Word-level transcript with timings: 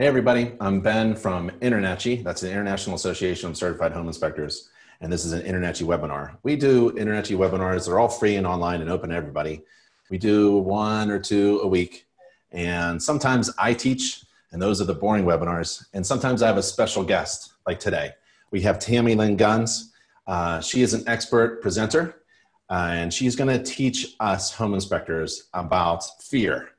Hey, 0.00 0.06
everybody. 0.06 0.52
I'm 0.62 0.80
Ben 0.80 1.14
from 1.14 1.50
InterNACHI. 1.60 2.24
That's 2.24 2.40
the 2.40 2.50
International 2.50 2.96
Association 2.96 3.50
of 3.50 3.56
Certified 3.58 3.92
Home 3.92 4.06
Inspectors. 4.06 4.70
And 5.02 5.12
this 5.12 5.26
is 5.26 5.34
an 5.34 5.42
InterNACHI 5.42 5.84
webinar. 5.84 6.38
We 6.42 6.56
do 6.56 6.92
InterNACHI 6.92 7.36
webinars. 7.36 7.84
They're 7.84 7.98
all 7.98 8.08
free 8.08 8.36
and 8.36 8.46
online 8.46 8.80
and 8.80 8.88
open 8.88 9.10
to 9.10 9.14
everybody. 9.14 9.60
We 10.08 10.16
do 10.16 10.56
one 10.56 11.10
or 11.10 11.18
two 11.18 11.60
a 11.62 11.66
week. 11.66 12.06
And 12.50 13.02
sometimes 13.02 13.50
I 13.58 13.74
teach, 13.74 14.24
and 14.52 14.62
those 14.62 14.80
are 14.80 14.86
the 14.86 14.94
boring 14.94 15.26
webinars. 15.26 15.84
And 15.92 16.06
sometimes 16.06 16.40
I 16.40 16.46
have 16.46 16.56
a 16.56 16.62
special 16.62 17.04
guest, 17.04 17.52
like 17.66 17.78
today. 17.78 18.12
We 18.52 18.62
have 18.62 18.78
Tammy 18.78 19.14
Lynn 19.14 19.36
Guns. 19.36 19.92
Uh, 20.26 20.62
she 20.62 20.80
is 20.80 20.94
an 20.94 21.04
expert 21.08 21.60
presenter, 21.60 22.22
uh, 22.70 22.88
and 22.92 23.12
she's 23.12 23.36
going 23.36 23.50
to 23.54 23.62
teach 23.62 24.16
us 24.18 24.50
home 24.50 24.72
inspectors 24.72 25.50
about 25.52 26.22
fear 26.22 26.70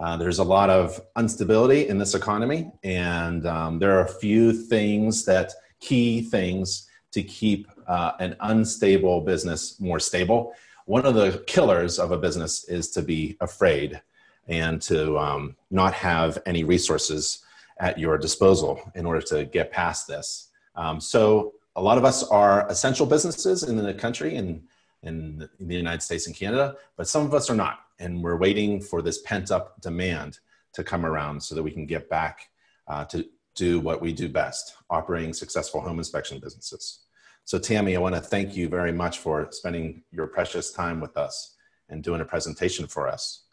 uh, 0.00 0.16
there's 0.16 0.38
a 0.38 0.44
lot 0.44 0.70
of 0.70 0.98
instability 1.18 1.88
in 1.88 1.98
this 1.98 2.14
economy, 2.14 2.72
and 2.82 3.46
um, 3.46 3.78
there 3.78 3.98
are 3.98 4.04
a 4.04 4.08
few 4.08 4.50
things 4.50 5.26
that 5.26 5.52
key 5.78 6.22
things 6.22 6.88
to 7.12 7.22
keep 7.22 7.68
uh, 7.86 8.12
an 8.18 8.34
unstable 8.40 9.20
business 9.20 9.78
more 9.78 10.00
stable. 10.00 10.54
One 10.86 11.04
of 11.04 11.14
the 11.14 11.44
killers 11.46 11.98
of 11.98 12.12
a 12.12 12.18
business 12.18 12.64
is 12.64 12.90
to 12.92 13.02
be 13.02 13.36
afraid 13.42 14.00
and 14.48 14.80
to 14.82 15.18
um, 15.18 15.54
not 15.70 15.92
have 15.92 16.38
any 16.46 16.64
resources 16.64 17.44
at 17.78 17.98
your 17.98 18.16
disposal 18.16 18.80
in 18.94 19.04
order 19.04 19.20
to 19.20 19.44
get 19.44 19.70
past 19.70 20.08
this. 20.08 20.48
Um, 20.76 20.98
so, 21.00 21.52
a 21.76 21.82
lot 21.82 21.98
of 21.98 22.04
us 22.04 22.24
are 22.24 22.66
essential 22.68 23.06
businesses 23.06 23.62
in 23.62 23.76
the 23.76 23.94
country 23.94 24.36
and 24.36 24.62
in, 25.02 25.48
in 25.60 25.68
the 25.68 25.76
United 25.76 26.02
States 26.02 26.26
and 26.26 26.34
Canada, 26.34 26.76
but 26.96 27.06
some 27.06 27.24
of 27.24 27.32
us 27.32 27.48
are 27.48 27.54
not 27.54 27.80
and 28.00 28.22
we're 28.22 28.36
waiting 28.36 28.80
for 28.80 29.02
this 29.02 29.20
pent 29.22 29.50
up 29.50 29.80
demand 29.80 30.38
to 30.72 30.82
come 30.82 31.06
around 31.06 31.40
so 31.40 31.54
that 31.54 31.62
we 31.62 31.70
can 31.70 31.86
get 31.86 32.08
back 32.08 32.48
uh, 32.88 33.04
to 33.04 33.24
do 33.54 33.78
what 33.78 34.00
we 34.00 34.12
do 34.12 34.28
best 34.28 34.74
operating 34.88 35.32
successful 35.32 35.80
home 35.80 35.98
inspection 35.98 36.40
businesses. 36.40 37.00
So, 37.44 37.58
Tammy, 37.58 37.96
I 37.96 38.00
want 38.00 38.14
to 38.14 38.20
thank 38.20 38.56
you 38.56 38.68
very 38.68 38.92
much 38.92 39.18
for 39.18 39.48
spending 39.50 40.02
your 40.10 40.26
precious 40.26 40.72
time 40.72 41.00
with 41.00 41.16
us 41.16 41.56
and 41.88 42.02
doing 42.02 42.20
a 42.20 42.24
presentation 42.24 42.86
for 42.86 43.08
us. 43.08 43.44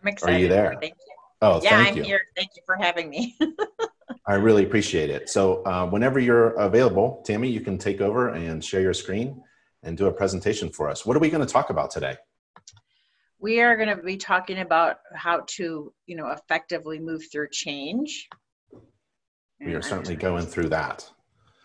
I'm 0.00 0.08
excited. 0.08 0.34
Are 0.34 0.38
you 0.38 0.48
there? 0.48 0.76
Thank 0.80 0.94
you. 0.94 1.14
Oh, 1.42 1.60
yeah, 1.62 1.78
I'm 1.78 1.96
you. 1.96 2.02
here. 2.02 2.20
Thank 2.36 2.50
you 2.56 2.62
for 2.66 2.76
having 2.76 3.08
me. 3.08 3.36
I 4.26 4.34
really 4.34 4.64
appreciate 4.64 5.08
it. 5.08 5.28
So, 5.30 5.62
uh, 5.64 5.86
whenever 5.86 6.18
you're 6.18 6.50
available, 6.54 7.22
Tammy, 7.24 7.48
you 7.48 7.60
can 7.60 7.78
take 7.78 8.00
over 8.00 8.30
and 8.30 8.62
share 8.64 8.80
your 8.80 8.94
screen 8.94 9.42
and 9.82 9.96
do 9.96 10.06
a 10.06 10.12
presentation 10.12 10.68
for 10.68 10.90
us. 10.90 11.06
What 11.06 11.16
are 11.16 11.20
we 11.20 11.30
going 11.30 11.46
to 11.46 11.50
talk 11.50 11.70
about 11.70 11.90
today? 11.90 12.16
We 13.40 13.60
are 13.60 13.76
going 13.76 13.88
to 13.88 14.02
be 14.02 14.16
talking 14.16 14.58
about 14.58 14.96
how 15.14 15.44
to, 15.46 15.92
you 16.06 16.16
know, 16.16 16.28
effectively 16.28 16.98
move 16.98 17.24
through 17.32 17.48
change. 17.50 18.28
We 19.60 19.74
are 19.74 19.82
certainly 19.82 20.16
going 20.16 20.46
through 20.46 20.68
that. 20.70 21.10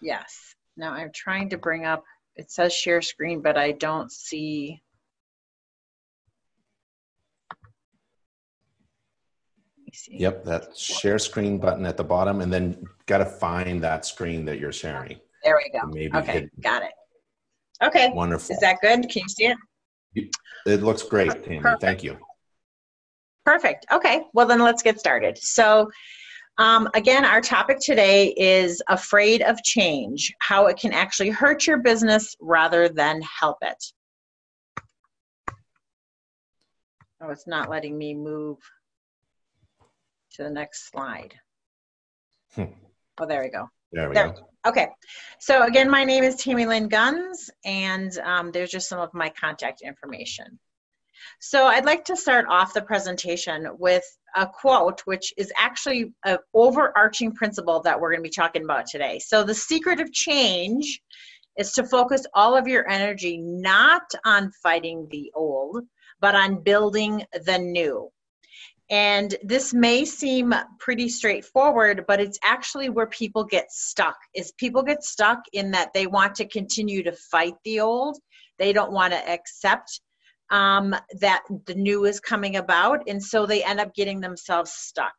Yes. 0.01 0.55
Now 0.77 0.93
I'm 0.93 1.11
trying 1.13 1.49
to 1.49 1.57
bring 1.57 1.85
up, 1.85 2.03
it 2.35 2.51
says 2.51 2.73
share 2.73 3.01
screen, 3.01 3.41
but 3.41 3.57
I 3.57 3.73
don't 3.73 4.11
see. 4.11 4.81
see. 9.93 10.17
Yep, 10.17 10.43
that 10.43 10.77
share 10.77 11.17
screen 11.17 11.57
button 11.57 11.85
at 11.85 11.95
the 11.95 12.03
bottom, 12.03 12.41
and 12.41 12.51
then 12.51 12.83
got 13.05 13.19
to 13.19 13.25
find 13.25 13.81
that 13.81 14.05
screen 14.05 14.43
that 14.43 14.59
you're 14.59 14.73
sharing. 14.73 15.17
There 15.41 15.57
we 15.57 15.79
go. 15.79 15.87
Maybe 15.87 16.17
okay, 16.17 16.31
hidden. 16.33 16.51
got 16.59 16.83
it. 16.83 16.91
Okay. 17.81 18.11
Wonderful. 18.13 18.53
Is 18.53 18.59
that 18.59 18.81
good? 18.81 19.09
Can 19.09 19.21
you 19.21 19.29
see 19.29 19.45
it? 19.45 19.57
It 20.15 20.81
looks 20.81 21.03
great, 21.03 21.31
Tammy. 21.43 21.59
Perfect. 21.59 21.81
Thank 21.81 22.03
you. 22.03 22.17
Perfect. 23.45 23.85
Okay. 23.91 24.23
Well, 24.33 24.47
then 24.47 24.59
let's 24.59 24.81
get 24.81 24.99
started. 24.99 25.37
So, 25.37 25.89
um, 26.57 26.89
again, 26.95 27.25
our 27.25 27.41
topic 27.41 27.77
today 27.79 28.33
is 28.37 28.81
afraid 28.87 29.41
of 29.41 29.61
change, 29.63 30.33
how 30.39 30.67
it 30.67 30.77
can 30.77 30.93
actually 30.93 31.29
hurt 31.29 31.67
your 31.67 31.77
business 31.77 32.35
rather 32.39 32.89
than 32.89 33.21
help 33.21 33.57
it. 33.61 33.83
Oh, 37.21 37.29
it's 37.29 37.47
not 37.47 37.69
letting 37.69 37.97
me 37.97 38.13
move 38.13 38.57
to 40.31 40.43
the 40.43 40.49
next 40.49 40.89
slide. 40.89 41.33
Hmm. 42.53 42.63
Oh, 43.19 43.25
there 43.25 43.41
we 43.41 43.49
go. 43.49 43.69
There 43.95 44.09
we 44.09 44.15
There. 44.15 44.33
go. 44.33 44.49
Okay, 44.67 44.89
so 45.39 45.63
again, 45.63 45.89
my 45.89 46.03
name 46.03 46.25
is 46.25 46.35
Tammy 46.35 46.65
Lynn 46.65 46.89
Guns, 46.89 47.49
and 47.63 48.17
um, 48.19 48.51
there's 48.51 48.69
just 48.69 48.89
some 48.89 48.99
of 48.99 49.13
my 49.13 49.29
contact 49.29 49.81
information. 49.81 50.59
So 51.39 51.65
I'd 51.65 51.85
like 51.85 52.03
to 52.05 52.17
start 52.17 52.45
off 52.49 52.73
the 52.73 52.81
presentation 52.81 53.69
with 53.79 54.03
a 54.35 54.45
quote, 54.47 54.99
which 55.05 55.33
is 55.37 55.49
actually 55.57 56.11
an 56.25 56.39
overarching 56.53 57.31
principle 57.31 57.81
that 57.83 57.97
we're 57.97 58.09
going 58.09 58.19
to 58.19 58.29
be 58.29 58.35
talking 58.35 58.65
about 58.65 58.85
today. 58.85 59.17
So 59.19 59.45
the 59.45 59.55
secret 59.55 60.01
of 60.01 60.11
change 60.11 61.01
is 61.57 61.71
to 61.73 61.85
focus 61.85 62.25
all 62.33 62.57
of 62.57 62.67
your 62.67 62.89
energy 62.89 63.37
not 63.37 64.03
on 64.25 64.51
fighting 64.61 65.07
the 65.09 65.31
old, 65.33 65.85
but 66.19 66.35
on 66.35 66.63
building 66.63 67.23
the 67.45 67.59
new. 67.59 68.11
And 68.89 69.35
this 69.43 69.73
may 69.73 70.05
seem 70.05 70.53
pretty 70.79 71.09
straightforward, 71.09 72.05
but 72.07 72.19
it's 72.19 72.37
actually 72.43 72.89
where 72.89 73.07
people 73.07 73.43
get 73.43 73.71
stuck. 73.71 74.17
Is 74.35 74.51
people 74.59 74.83
get 74.83 75.03
stuck 75.03 75.39
in 75.53 75.71
that 75.71 75.91
they 75.93 76.05
want 76.05 76.35
to 76.35 76.47
continue 76.47 77.01
to 77.03 77.11
fight 77.11 77.55
the 77.63 77.79
old. 77.79 78.17
They 78.59 78.73
don't 78.73 78.91
want 78.91 79.13
to 79.13 79.29
accept 79.29 80.01
um, 80.51 80.95
that 81.19 81.41
the 81.65 81.73
new 81.73 82.05
is 82.05 82.19
coming 82.19 82.57
about, 82.57 83.01
and 83.07 83.21
so 83.23 83.45
they 83.45 83.63
end 83.63 83.79
up 83.79 83.95
getting 83.95 84.19
themselves 84.19 84.71
stuck. 84.71 85.13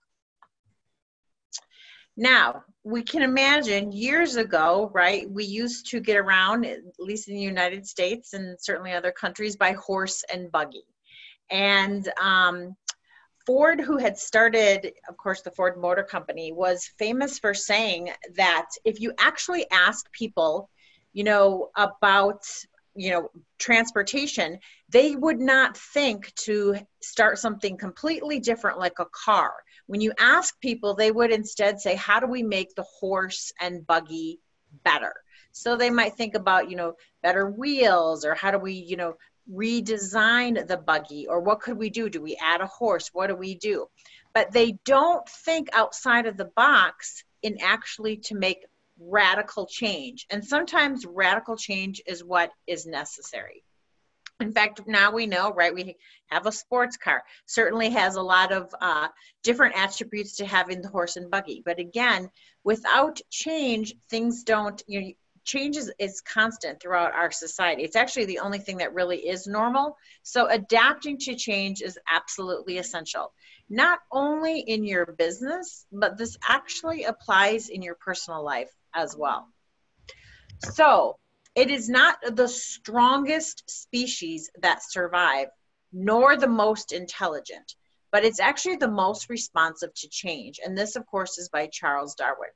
Now, 2.16 2.62
we 2.84 3.02
can 3.02 3.22
imagine 3.22 3.92
years 3.92 4.36
ago, 4.36 4.90
right? 4.94 5.28
We 5.28 5.44
used 5.44 5.90
to 5.90 6.00
get 6.00 6.16
around, 6.16 6.64
at 6.64 6.78
least 6.98 7.28
in 7.28 7.34
the 7.34 7.40
United 7.40 7.86
States 7.86 8.32
and 8.32 8.56
certainly 8.58 8.92
other 8.92 9.12
countries, 9.12 9.56
by 9.56 9.72
horse 9.72 10.24
and 10.32 10.50
buggy. 10.50 10.84
And 11.50 12.08
um, 12.20 12.74
Ford, 13.46 13.80
who 13.80 13.96
had 13.96 14.18
started, 14.18 14.92
of 15.08 15.16
course, 15.16 15.42
the 15.42 15.52
Ford 15.52 15.80
Motor 15.80 16.02
Company, 16.02 16.52
was 16.52 16.90
famous 16.98 17.38
for 17.38 17.54
saying 17.54 18.10
that 18.34 18.66
if 18.84 19.00
you 19.00 19.12
actually 19.18 19.66
ask 19.70 20.10
people, 20.12 20.68
you 21.12 21.22
know, 21.22 21.70
about, 21.76 22.44
you 22.96 23.10
know, 23.12 23.30
transportation, 23.58 24.58
they 24.88 25.14
would 25.14 25.38
not 25.38 25.76
think 25.76 26.34
to 26.34 26.76
start 27.00 27.38
something 27.38 27.76
completely 27.76 28.40
different 28.40 28.78
like 28.78 28.98
a 28.98 29.06
car. 29.24 29.52
When 29.86 30.00
you 30.00 30.12
ask 30.18 30.58
people, 30.60 30.94
they 30.94 31.12
would 31.12 31.30
instead 31.30 31.80
say, 31.80 31.94
how 31.94 32.18
do 32.18 32.26
we 32.26 32.42
make 32.42 32.74
the 32.74 32.86
horse 33.00 33.52
and 33.60 33.86
buggy 33.86 34.40
better? 34.82 35.14
So 35.52 35.76
they 35.76 35.90
might 35.90 36.14
think 36.14 36.34
about, 36.34 36.68
you 36.68 36.76
know, 36.76 36.94
better 37.22 37.48
wheels 37.48 38.24
or 38.24 38.34
how 38.34 38.50
do 38.50 38.58
we, 38.58 38.72
you 38.72 38.96
know, 38.96 39.14
redesign 39.50 40.66
the 40.66 40.76
buggy 40.76 41.26
or 41.28 41.40
what 41.40 41.60
could 41.60 41.76
we 41.76 41.90
do? 41.90 42.08
Do 42.08 42.20
we 42.20 42.36
add 42.40 42.60
a 42.60 42.66
horse? 42.66 43.10
What 43.12 43.28
do 43.28 43.36
we 43.36 43.54
do? 43.54 43.88
But 44.34 44.52
they 44.52 44.72
don't 44.84 45.26
think 45.28 45.68
outside 45.72 46.26
of 46.26 46.36
the 46.36 46.50
box 46.56 47.24
in 47.42 47.58
actually 47.62 48.18
to 48.18 48.34
make 48.34 48.66
radical 48.98 49.66
change. 49.66 50.26
And 50.30 50.44
sometimes 50.44 51.06
radical 51.06 51.56
change 51.56 52.02
is 52.06 52.24
what 52.24 52.50
is 52.66 52.86
necessary. 52.86 53.62
In 54.40 54.52
fact 54.52 54.82
now 54.86 55.12
we 55.12 55.26
know 55.26 55.50
right 55.52 55.74
we 55.74 55.96
have 56.26 56.46
a 56.46 56.52
sports 56.52 56.98
car. 56.98 57.24
Certainly 57.46 57.90
has 57.90 58.16
a 58.16 58.22
lot 58.22 58.52
of 58.52 58.74
uh, 58.80 59.08
different 59.42 59.76
attributes 59.76 60.36
to 60.36 60.46
having 60.46 60.82
the 60.82 60.88
horse 60.88 61.16
and 61.16 61.30
buggy. 61.30 61.62
But 61.64 61.78
again 61.78 62.30
without 62.62 63.20
change 63.30 63.94
things 64.10 64.42
don't 64.42 64.82
you 64.86 65.00
know 65.00 65.12
change 65.46 65.76
is, 65.76 65.90
is 65.98 66.20
constant 66.20 66.80
throughout 66.80 67.14
our 67.14 67.30
society. 67.30 67.84
It's 67.84 67.96
actually 67.96 68.26
the 68.26 68.40
only 68.40 68.58
thing 68.58 68.78
that 68.78 68.92
really 68.92 69.18
is 69.18 69.46
normal. 69.46 69.96
So 70.22 70.46
adapting 70.48 71.18
to 71.20 71.36
change 71.36 71.80
is 71.80 71.98
absolutely 72.12 72.78
essential, 72.78 73.32
not 73.70 74.00
only 74.10 74.60
in 74.60 74.84
your 74.84 75.06
business, 75.06 75.86
but 75.90 76.18
this 76.18 76.36
actually 76.46 77.04
applies 77.04 77.68
in 77.68 77.80
your 77.80 77.94
personal 77.94 78.44
life 78.44 78.70
as 78.94 79.16
well. 79.16 79.48
So 80.58 81.18
it 81.54 81.70
is 81.70 81.88
not 81.88 82.18
the 82.26 82.48
strongest 82.48 83.70
species 83.70 84.50
that 84.60 84.82
survive, 84.82 85.48
nor 85.92 86.36
the 86.36 86.48
most 86.48 86.92
intelligent, 86.92 87.76
but 88.10 88.24
it's 88.24 88.40
actually 88.40 88.76
the 88.76 88.90
most 88.90 89.30
responsive 89.30 89.94
to 89.94 90.08
change. 90.08 90.58
And 90.64 90.76
this, 90.76 90.96
of 90.96 91.06
course, 91.06 91.38
is 91.38 91.48
by 91.48 91.68
Charles 91.68 92.14
Darwin. 92.16 92.50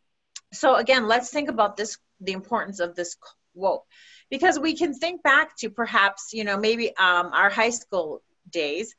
So 0.52 0.74
again, 0.74 1.06
let's 1.06 1.30
think 1.30 1.48
about 1.48 1.76
this 1.76 1.96
the 2.20 2.32
importance 2.32 2.80
of 2.80 2.94
this 2.94 3.16
quote 3.54 3.82
because 4.30 4.58
we 4.58 4.76
can 4.76 4.94
think 4.94 5.22
back 5.22 5.56
to 5.56 5.70
perhaps 5.70 6.30
you 6.32 6.44
know 6.44 6.56
maybe 6.56 6.88
um, 6.96 7.30
our 7.32 7.50
high 7.50 7.70
school 7.70 8.22
days 8.50 8.94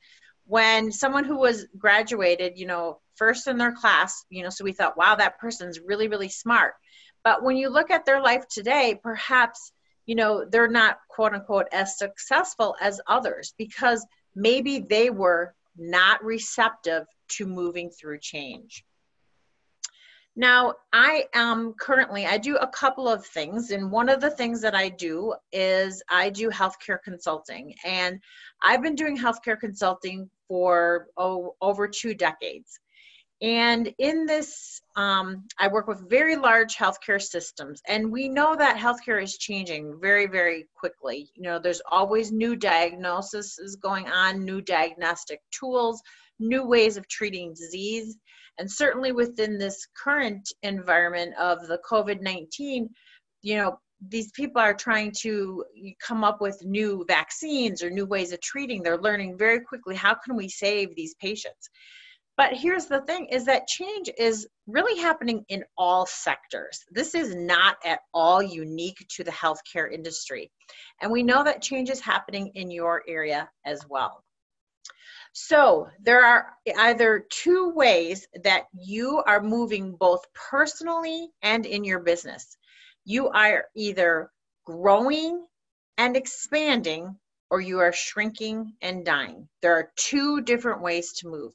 when 0.45 0.91
someone 0.91 1.23
who 1.23 1.37
was 1.37 1.67
graduated 1.77 2.57
you 2.57 2.65
know 2.65 2.99
first 3.15 3.47
in 3.47 3.57
their 3.57 3.71
class 3.71 4.25
you 4.29 4.43
know 4.43 4.49
so 4.49 4.63
we 4.63 4.73
thought 4.73 4.97
wow 4.97 5.15
that 5.15 5.39
person's 5.39 5.79
really 5.79 6.07
really 6.07 6.29
smart 6.29 6.73
but 7.23 7.43
when 7.43 7.55
you 7.55 7.69
look 7.69 7.91
at 7.91 8.05
their 8.05 8.21
life 8.21 8.47
today 8.47 8.99
perhaps 9.01 9.71
you 10.05 10.15
know 10.15 10.45
they're 10.45 10.67
not 10.67 10.97
quote 11.09 11.33
unquote 11.33 11.67
as 11.71 11.97
successful 11.97 12.75
as 12.81 12.99
others 13.07 13.53
because 13.57 14.05
maybe 14.35 14.79
they 14.79 15.09
were 15.09 15.53
not 15.77 16.23
receptive 16.23 17.05
to 17.29 17.45
moving 17.45 17.89
through 17.89 18.19
change. 18.19 18.83
Now, 20.35 20.75
I 20.93 21.25
am 21.33 21.73
currently, 21.73 22.25
I 22.25 22.37
do 22.37 22.55
a 22.57 22.67
couple 22.67 23.07
of 23.07 23.25
things. 23.25 23.71
And 23.71 23.91
one 23.91 24.07
of 24.07 24.21
the 24.21 24.29
things 24.29 24.61
that 24.61 24.73
I 24.73 24.89
do 24.89 25.33
is 25.51 26.01
I 26.09 26.29
do 26.29 26.49
healthcare 26.49 26.99
consulting. 27.03 27.75
And 27.85 28.19
I've 28.63 28.81
been 28.81 28.95
doing 28.95 29.17
healthcare 29.17 29.59
consulting 29.59 30.29
for 30.47 31.07
oh, 31.17 31.55
over 31.61 31.87
two 31.87 32.13
decades. 32.13 32.79
And 33.41 33.91
in 33.97 34.27
this, 34.27 34.81
um, 34.95 35.47
I 35.59 35.67
work 35.67 35.87
with 35.87 36.07
very 36.07 36.35
large 36.35 36.75
healthcare 36.75 37.19
systems, 37.19 37.81
and 37.87 38.11
we 38.11 38.29
know 38.29 38.55
that 38.55 38.77
healthcare 38.77 39.21
is 39.21 39.35
changing 39.37 39.97
very, 39.99 40.27
very 40.27 40.67
quickly. 40.75 41.31
You 41.33 41.41
know, 41.43 41.57
there's 41.57 41.81
always 41.89 42.31
new 42.31 42.55
diagnoses 42.55 43.57
going 43.81 44.07
on, 44.07 44.45
new 44.45 44.61
diagnostic 44.61 45.41
tools, 45.49 46.03
new 46.39 46.63
ways 46.67 46.97
of 46.97 47.07
treating 47.07 47.55
disease. 47.55 48.15
And 48.61 48.69
certainly 48.71 49.11
within 49.11 49.57
this 49.57 49.87
current 49.97 50.53
environment 50.61 51.33
of 51.39 51.65
the 51.67 51.79
COVID 51.79 52.21
19, 52.21 52.87
you 53.41 53.57
know, 53.57 53.79
these 54.07 54.29
people 54.33 54.61
are 54.61 54.75
trying 54.75 55.13
to 55.21 55.65
come 55.99 56.23
up 56.23 56.41
with 56.41 56.63
new 56.63 57.03
vaccines 57.07 57.81
or 57.81 57.89
new 57.89 58.05
ways 58.05 58.33
of 58.33 58.39
treating. 58.41 58.83
They're 58.83 59.01
learning 59.01 59.39
very 59.39 59.61
quickly 59.61 59.95
how 59.95 60.13
can 60.13 60.35
we 60.35 60.47
save 60.47 60.95
these 60.95 61.15
patients? 61.15 61.71
But 62.37 62.53
here's 62.53 62.85
the 62.85 63.01
thing 63.01 63.25
is 63.31 63.45
that 63.45 63.65
change 63.65 64.11
is 64.15 64.47
really 64.67 65.01
happening 65.01 65.43
in 65.49 65.63
all 65.75 66.05
sectors. 66.05 66.85
This 66.91 67.15
is 67.15 67.33
not 67.33 67.77
at 67.83 68.01
all 68.13 68.43
unique 68.43 69.03
to 69.15 69.23
the 69.23 69.31
healthcare 69.31 69.91
industry. 69.91 70.51
And 71.01 71.11
we 71.11 71.23
know 71.23 71.43
that 71.43 71.63
change 71.63 71.89
is 71.89 71.99
happening 71.99 72.51
in 72.53 72.69
your 72.69 73.01
area 73.07 73.49
as 73.65 73.87
well. 73.89 74.23
So 75.33 75.89
there 76.01 76.25
are 76.25 76.53
either 76.77 77.25
two 77.29 77.69
ways 77.69 78.27
that 78.43 78.65
you 78.73 79.23
are 79.25 79.41
moving 79.41 79.95
both 79.95 80.25
personally 80.33 81.29
and 81.41 81.65
in 81.65 81.83
your 81.83 81.99
business. 81.99 82.57
You 83.05 83.29
are 83.29 83.65
either 83.75 84.31
growing 84.65 85.45
and 85.97 86.17
expanding 86.17 87.17
or 87.49 87.61
you 87.61 87.79
are 87.79 87.93
shrinking 87.93 88.73
and 88.81 89.05
dying. 89.05 89.47
There 89.61 89.75
are 89.75 89.91
two 89.95 90.41
different 90.41 90.81
ways 90.81 91.13
to 91.19 91.29
move. 91.29 91.53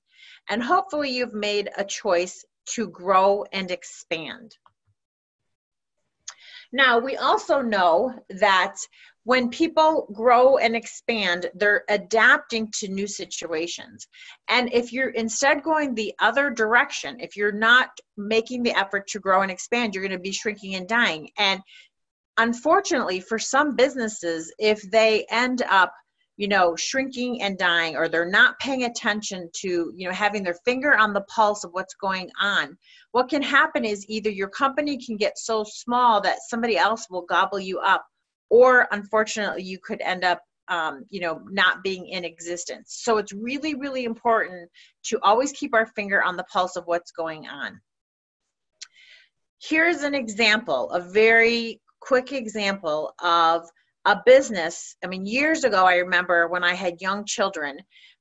And 0.48 0.62
hopefully 0.62 1.10
you've 1.10 1.34
made 1.34 1.70
a 1.76 1.84
choice 1.84 2.44
to 2.74 2.88
grow 2.88 3.44
and 3.52 3.70
expand. 3.70 4.56
Now, 6.72 6.98
we 6.98 7.16
also 7.16 7.62
know 7.62 8.12
that 8.28 8.76
when 9.26 9.50
people 9.50 10.06
grow 10.12 10.56
and 10.58 10.76
expand, 10.76 11.50
they're 11.54 11.82
adapting 11.88 12.70
to 12.72 12.86
new 12.86 13.08
situations. 13.08 14.06
And 14.48 14.72
if 14.72 14.92
you're 14.92 15.10
instead 15.10 15.64
going 15.64 15.96
the 15.96 16.14
other 16.20 16.48
direction, 16.48 17.18
if 17.18 17.34
you're 17.34 17.50
not 17.50 17.90
making 18.16 18.62
the 18.62 18.70
effort 18.78 19.08
to 19.08 19.18
grow 19.18 19.42
and 19.42 19.50
expand, 19.50 19.94
you're 19.94 20.04
going 20.04 20.16
to 20.16 20.20
be 20.20 20.30
shrinking 20.30 20.76
and 20.76 20.86
dying. 20.86 21.28
And 21.38 21.60
unfortunately, 22.38 23.18
for 23.18 23.36
some 23.36 23.74
businesses, 23.74 24.54
if 24.60 24.80
they 24.92 25.26
end 25.28 25.62
up 25.68 25.92
you 26.36 26.46
know 26.46 26.76
shrinking 26.76 27.42
and 27.42 27.58
dying 27.58 27.96
or 27.96 28.08
they're 28.08 28.30
not 28.30 28.58
paying 28.60 28.84
attention 28.84 29.50
to 29.54 29.90
you 29.96 30.06
know 30.06 30.14
having 30.14 30.44
their 30.44 30.58
finger 30.66 30.94
on 30.94 31.14
the 31.14 31.22
pulse 31.22 31.64
of 31.64 31.70
what's 31.72 31.94
going 31.94 32.30
on 32.38 32.76
what 33.12 33.30
can 33.30 33.40
happen 33.40 33.86
is 33.86 34.04
either 34.06 34.28
your 34.28 34.50
company 34.50 34.98
can 34.98 35.16
get 35.16 35.38
so 35.38 35.64
small 35.64 36.20
that 36.20 36.36
somebody 36.46 36.76
else 36.76 37.06
will 37.08 37.22
gobble 37.22 37.58
you 37.58 37.78
up 37.78 38.04
or 38.50 38.88
unfortunately 38.92 39.62
you 39.62 39.78
could 39.78 40.00
end 40.00 40.24
up 40.24 40.40
um, 40.68 41.04
you 41.10 41.20
know 41.20 41.40
not 41.48 41.82
being 41.84 42.08
in 42.08 42.24
existence 42.24 42.98
so 43.00 43.18
it's 43.18 43.32
really 43.32 43.74
really 43.74 44.04
important 44.04 44.68
to 45.04 45.18
always 45.22 45.52
keep 45.52 45.74
our 45.74 45.86
finger 45.86 46.22
on 46.22 46.36
the 46.36 46.44
pulse 46.44 46.76
of 46.76 46.84
what's 46.86 47.12
going 47.12 47.46
on 47.46 47.80
here's 49.62 50.02
an 50.02 50.14
example 50.14 50.90
a 50.90 51.00
very 51.00 51.80
quick 52.00 52.32
example 52.32 53.14
of 53.22 53.68
a 54.06 54.22
business. 54.24 54.96
I 55.04 55.08
mean, 55.08 55.26
years 55.26 55.64
ago, 55.64 55.84
I 55.84 55.96
remember 55.96 56.48
when 56.48 56.62
I 56.62 56.74
had 56.74 57.02
young 57.02 57.24
children, 57.24 57.76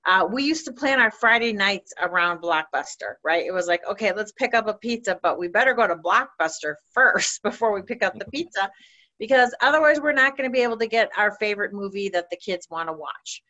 uh, 0.07 0.27
we 0.31 0.43
used 0.43 0.65
to 0.65 0.73
plan 0.73 0.99
our 0.99 1.11
Friday 1.11 1.53
nights 1.53 1.93
around 2.01 2.41
Blockbuster, 2.41 3.15
right? 3.23 3.45
It 3.45 3.53
was 3.53 3.67
like, 3.67 3.81
okay, 3.89 4.11
let's 4.11 4.31
pick 4.31 4.55
up 4.55 4.67
a 4.67 4.73
pizza, 4.73 5.19
but 5.21 5.37
we 5.37 5.47
better 5.47 5.73
go 5.73 5.87
to 5.87 5.95
Blockbuster 5.95 6.75
first 6.93 7.41
before 7.43 7.71
we 7.71 7.83
pick 7.83 8.03
up 8.03 8.17
the 8.17 8.25
pizza 8.33 8.69
because 9.19 9.53
otherwise 9.61 9.99
we're 9.99 10.11
not 10.11 10.37
going 10.37 10.49
to 10.49 10.53
be 10.53 10.63
able 10.63 10.77
to 10.77 10.87
get 10.87 11.09
our 11.17 11.31
favorite 11.37 11.73
movie 11.73 12.09
that 12.09 12.29
the 12.29 12.37
kids 12.37 12.67
want 12.69 12.89
to 12.89 12.93
watch. 12.93 13.41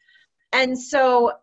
And 0.52 0.80
so 0.80 1.34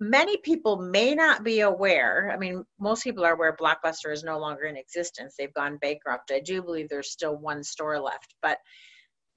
many 0.00 0.36
people 0.38 0.76
may 0.76 1.14
not 1.14 1.44
be 1.44 1.60
aware. 1.60 2.30
I 2.32 2.36
mean, 2.36 2.64
most 2.80 3.04
people 3.04 3.24
are 3.24 3.34
aware 3.34 3.56
Blockbuster 3.56 4.12
is 4.12 4.24
no 4.24 4.38
longer 4.38 4.64
in 4.64 4.76
existence. 4.76 5.34
They've 5.38 5.54
gone 5.54 5.78
bankrupt. 5.78 6.32
I 6.32 6.40
do 6.40 6.62
believe 6.62 6.88
there's 6.88 7.12
still 7.12 7.36
one 7.36 7.62
store 7.62 8.00
left, 8.00 8.34
but 8.42 8.58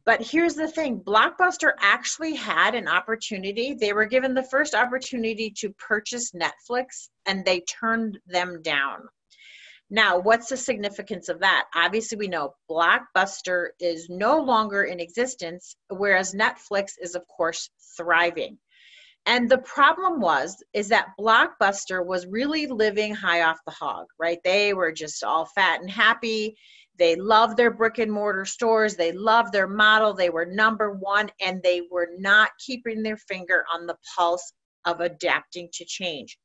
but 0.06 0.22
here's 0.22 0.54
the 0.54 0.68
thing 0.68 1.00
Blockbuster 1.00 1.74
actually 1.80 2.36
had 2.36 2.75
an 2.75 2.88
opportunity. 2.88 3.74
They 3.74 3.92
were 3.92 4.06
given 4.06 4.36
the 4.36 4.44
first 4.44 4.75
opportunity 4.75 5.52
to 5.57 5.74
purchase 5.74 6.31
Netflix 6.31 7.10
and 7.25 7.44
they 7.44 7.62
turned 7.62 8.19
them 8.28 8.62
down. 8.62 9.00
Now, 9.95 10.19
what's 10.19 10.50
the 10.50 10.57
significance 10.57 11.30
of 11.30 11.39
that? 11.39 11.68
Obviously, 11.74 12.18
we 12.18 12.27
know 12.27 12.53
Blockbuster 12.69 13.69
is 13.80 14.09
no 14.09 14.42
longer 14.42 14.83
in 14.83 15.00
existence, 15.00 15.77
whereas 15.89 16.36
Netflix 16.36 16.92
is, 17.01 17.15
of 17.15 17.24
course, 17.27 17.69
thriving. 17.95 18.57
And 19.25 19.50
the 19.50 19.59
problem 19.59 20.19
was, 20.19 20.62
is 20.74 20.89
that 20.89 21.13
Blockbuster 21.18 22.06
was 22.06 22.27
really 22.27 22.68
living 22.68 23.15
high 23.15 23.44
off 23.44 23.57
the 23.65 23.71
hog, 23.71 24.07
right? 24.19 24.39
They 24.44 24.74
were 24.74 24.92
just 24.92 25.24
all 25.24 25.45
fat 25.56 25.80
and 25.80 25.89
happy 25.89 26.57
they 26.97 27.15
loved 27.15 27.57
their 27.57 27.71
brick 27.71 27.97
and 27.97 28.12
mortar 28.12 28.45
stores. 28.45 28.95
They 28.95 29.12
loved 29.12 29.51
their 29.51 29.68
model. 29.68 30.13
They 30.13 30.30
were 30.30 30.45
number 30.45 30.92
one, 30.92 31.30
and 31.42 31.62
they 31.62 31.81
were 31.92 32.09
not 32.18 32.51
keeping 32.65 33.03
their 33.03 33.18
finger 33.18 33.65
on 33.74 33.86
the 33.86 33.97
pulse 34.15 34.53
of 34.86 35.01
adapting 35.01 35.69
to 35.74 35.86
change. 35.86 36.38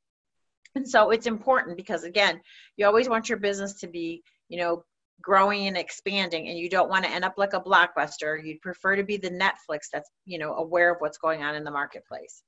And 0.75 0.87
so 0.87 1.11
it's 1.11 1.27
important 1.27 1.77
because, 1.77 2.03
again, 2.03 2.39
you 2.77 2.85
always 2.85 3.09
want 3.09 3.29
your 3.29 3.39
business 3.39 3.79
to 3.81 3.87
be, 3.87 4.23
you 4.49 4.57
know, 4.57 4.83
growing 5.21 5.67
and 5.67 5.77
expanding, 5.77 6.47
and 6.47 6.57
you 6.57 6.69
don't 6.69 6.89
want 6.89 7.05
to 7.05 7.11
end 7.11 7.25
up 7.25 7.33
like 7.37 7.53
a 7.53 7.61
blockbuster. 7.61 8.43
You'd 8.43 8.61
prefer 8.61 8.95
to 8.95 9.03
be 9.03 9.17
the 9.17 9.29
Netflix 9.29 9.81
that's, 9.91 10.09
you 10.25 10.39
know, 10.39 10.55
aware 10.55 10.91
of 10.93 10.97
what's 10.99 11.17
going 11.17 11.43
on 11.43 11.55
in 11.55 11.63
the 11.63 11.71
marketplace. 11.71 12.41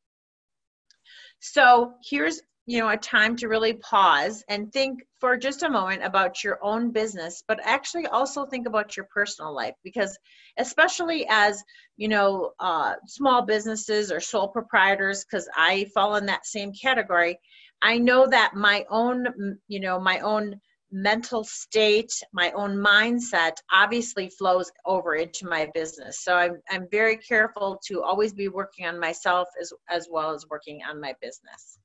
So 1.39 1.93
here's 2.09 2.41
you 2.65 2.79
know 2.79 2.89
a 2.89 2.97
time 2.97 3.35
to 3.35 3.47
really 3.47 3.73
pause 3.73 4.43
and 4.47 4.71
think 4.71 5.01
for 5.19 5.35
just 5.35 5.63
a 5.63 5.69
moment 5.69 6.03
about 6.03 6.43
your 6.43 6.59
own 6.63 6.91
business 6.91 7.43
but 7.47 7.59
actually 7.63 8.07
also 8.07 8.45
think 8.45 8.67
about 8.67 8.95
your 8.95 9.05
personal 9.13 9.53
life 9.53 9.75
because 9.83 10.17
especially 10.57 11.25
as 11.29 11.61
you 11.97 12.07
know 12.07 12.51
uh, 12.59 12.93
small 13.05 13.45
businesses 13.45 14.11
or 14.11 14.19
sole 14.19 14.47
proprietors 14.47 15.25
because 15.25 15.49
i 15.57 15.85
fall 15.93 16.15
in 16.15 16.25
that 16.25 16.45
same 16.45 16.71
category 16.71 17.37
i 17.83 17.97
know 17.97 18.25
that 18.25 18.53
my 18.55 18.85
own 18.89 19.57
you 19.67 19.79
know 19.79 19.99
my 19.99 20.19
own 20.19 20.59
mental 20.91 21.43
state 21.43 22.11
my 22.33 22.51
own 22.51 22.75
mindset 22.75 23.53
obviously 23.71 24.29
flows 24.29 24.71
over 24.85 25.15
into 25.15 25.47
my 25.47 25.69
business 25.73 26.23
so 26.23 26.35
i'm, 26.35 26.61
I'm 26.69 26.87
very 26.91 27.17
careful 27.17 27.79
to 27.87 28.03
always 28.03 28.33
be 28.33 28.47
working 28.47 28.85
on 28.85 28.99
myself 28.99 29.47
as, 29.59 29.73
as 29.89 30.07
well 30.11 30.33
as 30.33 30.45
working 30.49 30.81
on 30.87 31.01
my 31.01 31.13
business 31.21 31.79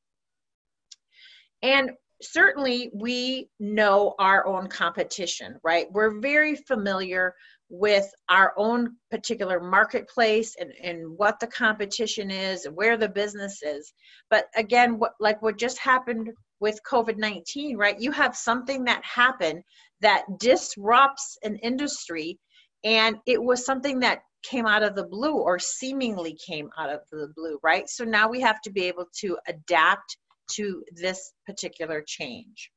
and 1.62 1.90
certainly 2.23 2.90
we 2.95 3.49
know 3.61 4.14
our 4.19 4.47
own 4.47 4.69
competition, 4.69 5.59
right? 5.62 5.87
We're 5.90 6.21
very 6.21 6.57
familiar 6.57 7.35
with 7.70 8.10
our 8.28 8.54
own 8.56 8.96
particular 9.10 9.60
marketplace 9.60 10.56
and, 10.58 10.72
and 10.82 11.06
what 11.18 11.38
the 11.38 11.46
competition 11.46 12.30
is 12.30 12.64
and 12.64 12.75
where 12.75 12.96
the 12.96 13.08
business 13.08 13.62
is. 13.62 13.92
But 14.30 14.46
again, 14.56 14.98
what 14.98 15.12
like 15.20 15.42
what 15.42 15.58
just 15.58 15.78
happened 15.78 16.30
with 16.60 16.80
COVID-19, 16.90 17.76
right? 17.76 18.00
You 18.00 18.10
have 18.12 18.34
something 18.34 18.84
that 18.84 19.02
happened 19.04 19.62
that 20.00 20.25
disrupts 20.38 21.37
an 21.42 21.56
industry 21.56 22.38
and 22.84 23.16
it 23.26 23.42
was 23.42 23.64
something 23.64 24.00
that 24.00 24.20
came 24.42 24.66
out 24.66 24.82
of 24.82 24.94
the 24.94 25.06
blue 25.06 25.34
or 25.34 25.58
seemingly 25.58 26.37
came 26.46 26.70
out 26.78 26.90
of 26.90 27.00
the 27.10 27.28
blue, 27.37 27.58
right? 27.62 27.88
So 27.88 28.04
now 28.04 28.28
we 28.28 28.40
have 28.40 28.60
to 28.62 28.70
be 28.70 28.84
able 28.84 29.06
to 29.20 29.37
adapt 29.48 30.16
to 30.52 30.82
this 30.92 31.32
particular 31.46 32.02
change. 32.06 32.70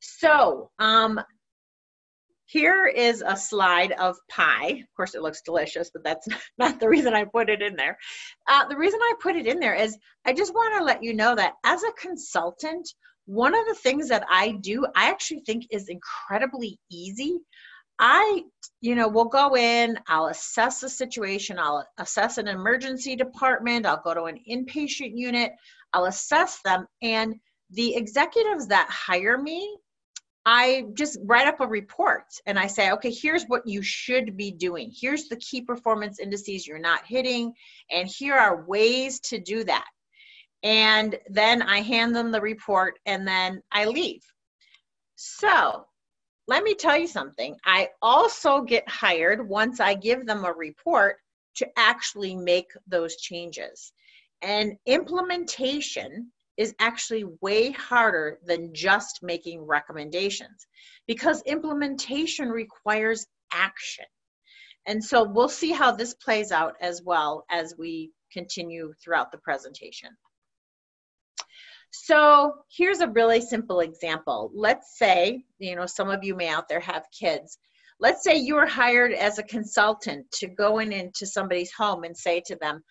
So 0.00 0.70
um, 0.78 1.20
here 2.54 2.86
is 2.86 3.20
a 3.26 3.36
slide 3.36 3.90
of 3.98 4.16
pie. 4.30 4.78
Of 4.80 4.94
course, 4.96 5.16
it 5.16 5.22
looks 5.22 5.42
delicious, 5.42 5.90
but 5.92 6.04
that's 6.04 6.28
not 6.58 6.78
the 6.78 6.88
reason 6.88 7.12
I 7.12 7.24
put 7.24 7.50
it 7.50 7.60
in 7.60 7.74
there. 7.74 7.98
Uh, 8.48 8.68
the 8.68 8.76
reason 8.76 9.00
I 9.02 9.14
put 9.20 9.34
it 9.34 9.48
in 9.48 9.58
there 9.58 9.74
is 9.74 9.98
I 10.24 10.32
just 10.32 10.54
want 10.54 10.78
to 10.78 10.84
let 10.84 11.02
you 11.02 11.14
know 11.14 11.34
that 11.34 11.54
as 11.64 11.82
a 11.82 11.90
consultant, 12.00 12.88
one 13.26 13.56
of 13.56 13.66
the 13.66 13.74
things 13.74 14.08
that 14.08 14.24
I 14.30 14.52
do, 14.60 14.86
I 14.94 15.10
actually 15.10 15.40
think 15.40 15.66
is 15.72 15.88
incredibly 15.88 16.78
easy. 16.92 17.40
I, 17.98 18.44
you 18.80 18.94
know, 18.94 19.08
we'll 19.08 19.24
go 19.24 19.56
in, 19.56 19.98
I'll 20.06 20.26
assess 20.26 20.78
the 20.78 20.88
situation, 20.88 21.58
I'll 21.58 21.84
assess 21.98 22.38
an 22.38 22.46
emergency 22.46 23.16
department, 23.16 23.84
I'll 23.84 24.02
go 24.04 24.14
to 24.14 24.24
an 24.24 24.38
inpatient 24.48 25.10
unit, 25.14 25.50
I'll 25.92 26.04
assess 26.04 26.60
them. 26.64 26.86
And 27.02 27.34
the 27.70 27.96
executives 27.96 28.68
that 28.68 28.88
hire 28.90 29.38
me, 29.38 29.76
I 30.46 30.84
just 30.92 31.18
write 31.24 31.46
up 31.46 31.60
a 31.60 31.66
report 31.66 32.24
and 32.46 32.58
I 32.58 32.66
say, 32.66 32.90
okay, 32.92 33.10
here's 33.10 33.44
what 33.44 33.66
you 33.66 33.80
should 33.80 34.36
be 34.36 34.50
doing. 34.50 34.92
Here's 34.94 35.28
the 35.28 35.36
key 35.36 35.62
performance 35.62 36.18
indices 36.18 36.66
you're 36.66 36.78
not 36.78 37.06
hitting, 37.06 37.52
and 37.90 38.06
here 38.06 38.34
are 38.34 38.64
ways 38.66 39.20
to 39.20 39.38
do 39.38 39.64
that. 39.64 39.86
And 40.62 41.18
then 41.28 41.62
I 41.62 41.80
hand 41.80 42.14
them 42.14 42.30
the 42.30 42.40
report 42.40 42.98
and 43.06 43.26
then 43.26 43.62
I 43.70 43.84
leave. 43.84 44.22
So 45.16 45.86
let 46.46 46.62
me 46.62 46.74
tell 46.74 46.98
you 46.98 47.06
something. 47.06 47.56
I 47.64 47.88
also 48.02 48.62
get 48.62 48.88
hired 48.88 49.46
once 49.48 49.80
I 49.80 49.94
give 49.94 50.26
them 50.26 50.44
a 50.44 50.52
report 50.52 51.16
to 51.56 51.66
actually 51.76 52.34
make 52.34 52.70
those 52.86 53.16
changes. 53.16 53.92
And 54.42 54.74
implementation 54.86 56.32
is 56.56 56.74
actually 56.78 57.24
way 57.40 57.70
harder 57.72 58.38
than 58.44 58.74
just 58.74 59.20
making 59.22 59.62
recommendations 59.62 60.66
because 61.06 61.42
implementation 61.42 62.48
requires 62.48 63.26
action. 63.52 64.04
And 64.86 65.02
so 65.02 65.24
we'll 65.24 65.48
see 65.48 65.72
how 65.72 65.92
this 65.92 66.14
plays 66.14 66.52
out 66.52 66.74
as 66.80 67.02
well 67.02 67.44
as 67.50 67.74
we 67.78 68.12
continue 68.32 68.92
throughout 69.02 69.32
the 69.32 69.38
presentation. 69.38 70.10
So 71.90 72.52
here's 72.76 73.00
a 73.00 73.08
really 73.08 73.40
simple 73.40 73.80
example. 73.80 74.50
Let's 74.52 74.98
say, 74.98 75.44
you 75.58 75.76
know, 75.76 75.86
some 75.86 76.10
of 76.10 76.24
you 76.24 76.34
may 76.34 76.48
out 76.48 76.68
there 76.68 76.80
have 76.80 77.04
kids. 77.18 77.58
Let's 78.00 78.24
say 78.24 78.34
you 78.34 78.56
were 78.56 78.66
hired 78.66 79.12
as 79.12 79.38
a 79.38 79.44
consultant 79.44 80.30
to 80.32 80.48
go 80.48 80.80
in 80.80 80.92
into 80.92 81.24
somebody's 81.24 81.72
home 81.72 82.02
and 82.02 82.16
say 82.16 82.42
to 82.46 82.56
them, 82.56 82.82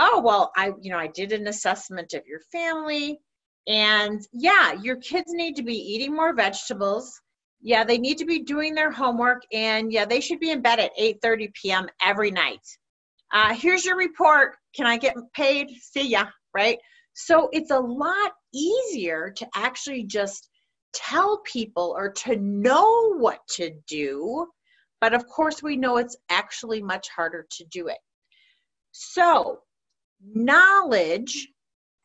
oh, 0.00 0.20
well, 0.24 0.50
I, 0.56 0.72
you 0.80 0.90
know, 0.90 0.98
I 0.98 1.08
did 1.08 1.32
an 1.32 1.46
assessment 1.46 2.14
of 2.14 2.26
your 2.26 2.40
family 2.50 3.20
and 3.68 4.26
yeah, 4.32 4.72
your 4.80 4.96
kids 4.96 5.32
need 5.32 5.54
to 5.56 5.62
be 5.62 5.76
eating 5.76 6.16
more 6.16 6.34
vegetables. 6.34 7.20
Yeah, 7.60 7.84
they 7.84 7.98
need 7.98 8.16
to 8.18 8.24
be 8.24 8.40
doing 8.40 8.74
their 8.74 8.90
homework 8.90 9.42
and 9.52 9.92
yeah, 9.92 10.06
they 10.06 10.20
should 10.20 10.40
be 10.40 10.50
in 10.50 10.62
bed 10.62 10.80
at 10.80 10.96
8.30 10.98 11.52
p.m. 11.54 11.86
every 12.02 12.30
night. 12.30 12.66
Uh, 13.32 13.54
here's 13.54 13.84
your 13.84 13.96
report. 13.96 14.56
Can 14.74 14.86
I 14.86 14.96
get 14.96 15.14
paid? 15.34 15.68
See 15.78 16.08
ya, 16.08 16.24
right? 16.54 16.78
So 17.12 17.50
it's 17.52 17.70
a 17.70 17.78
lot 17.78 18.32
easier 18.54 19.30
to 19.36 19.46
actually 19.54 20.04
just 20.04 20.48
tell 20.94 21.42
people 21.44 21.94
or 21.96 22.10
to 22.10 22.36
know 22.36 23.14
what 23.18 23.40
to 23.56 23.70
do. 23.86 24.46
But 25.02 25.12
of 25.12 25.26
course, 25.26 25.62
we 25.62 25.76
know 25.76 25.98
it's 25.98 26.16
actually 26.30 26.82
much 26.82 27.08
harder 27.10 27.46
to 27.50 27.64
do 27.66 27.88
it. 27.88 27.98
So, 28.92 29.60
knowledge, 30.24 31.48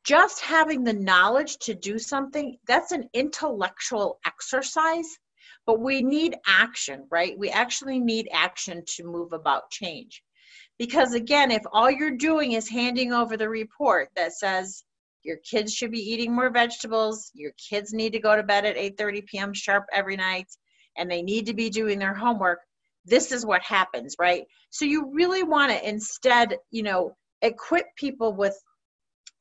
just 0.03 0.41
having 0.41 0.83
the 0.83 0.93
knowledge 0.93 1.57
to 1.57 1.73
do 1.73 1.97
something, 1.97 2.57
that's 2.67 2.91
an 2.91 3.09
intellectual 3.13 4.19
exercise, 4.25 5.17
but 5.65 5.79
we 5.79 6.01
need 6.01 6.35
action, 6.47 7.07
right? 7.09 7.37
We 7.37 7.49
actually 7.49 7.99
need 7.99 8.29
action 8.31 8.83
to 8.95 9.03
move 9.03 9.33
about 9.33 9.71
change. 9.71 10.21
Because 10.77 11.13
again, 11.13 11.51
if 11.51 11.63
all 11.71 11.89
you're 11.89 12.17
doing 12.17 12.51
is 12.51 12.69
handing 12.69 13.13
over 13.13 13.37
the 13.37 13.49
report 13.49 14.09
that 14.15 14.33
says, 14.33 14.83
your 15.25 15.37
kids 15.37 15.73
should 15.73 15.91
be 15.91 15.99
eating 15.99 16.33
more 16.33 16.51
vegetables 16.51 17.31
your 17.33 17.51
kids 17.69 17.93
need 17.93 18.13
to 18.13 18.19
go 18.19 18.35
to 18.35 18.43
bed 18.43 18.63
at 18.63 18.75
8.30 18.75 19.25
p.m 19.25 19.53
sharp 19.53 19.85
every 19.91 20.15
night 20.15 20.47
and 20.97 21.09
they 21.09 21.21
need 21.21 21.47
to 21.47 21.53
be 21.53 21.69
doing 21.69 21.99
their 21.99 22.13
homework 22.13 22.59
this 23.05 23.31
is 23.31 23.45
what 23.45 23.61
happens 23.63 24.15
right 24.19 24.45
so 24.69 24.85
you 24.85 25.11
really 25.13 25.43
want 25.43 25.71
to 25.71 25.89
instead 25.89 26.57
you 26.71 26.83
know 26.83 27.15
equip 27.41 27.85
people 27.95 28.33
with 28.33 28.57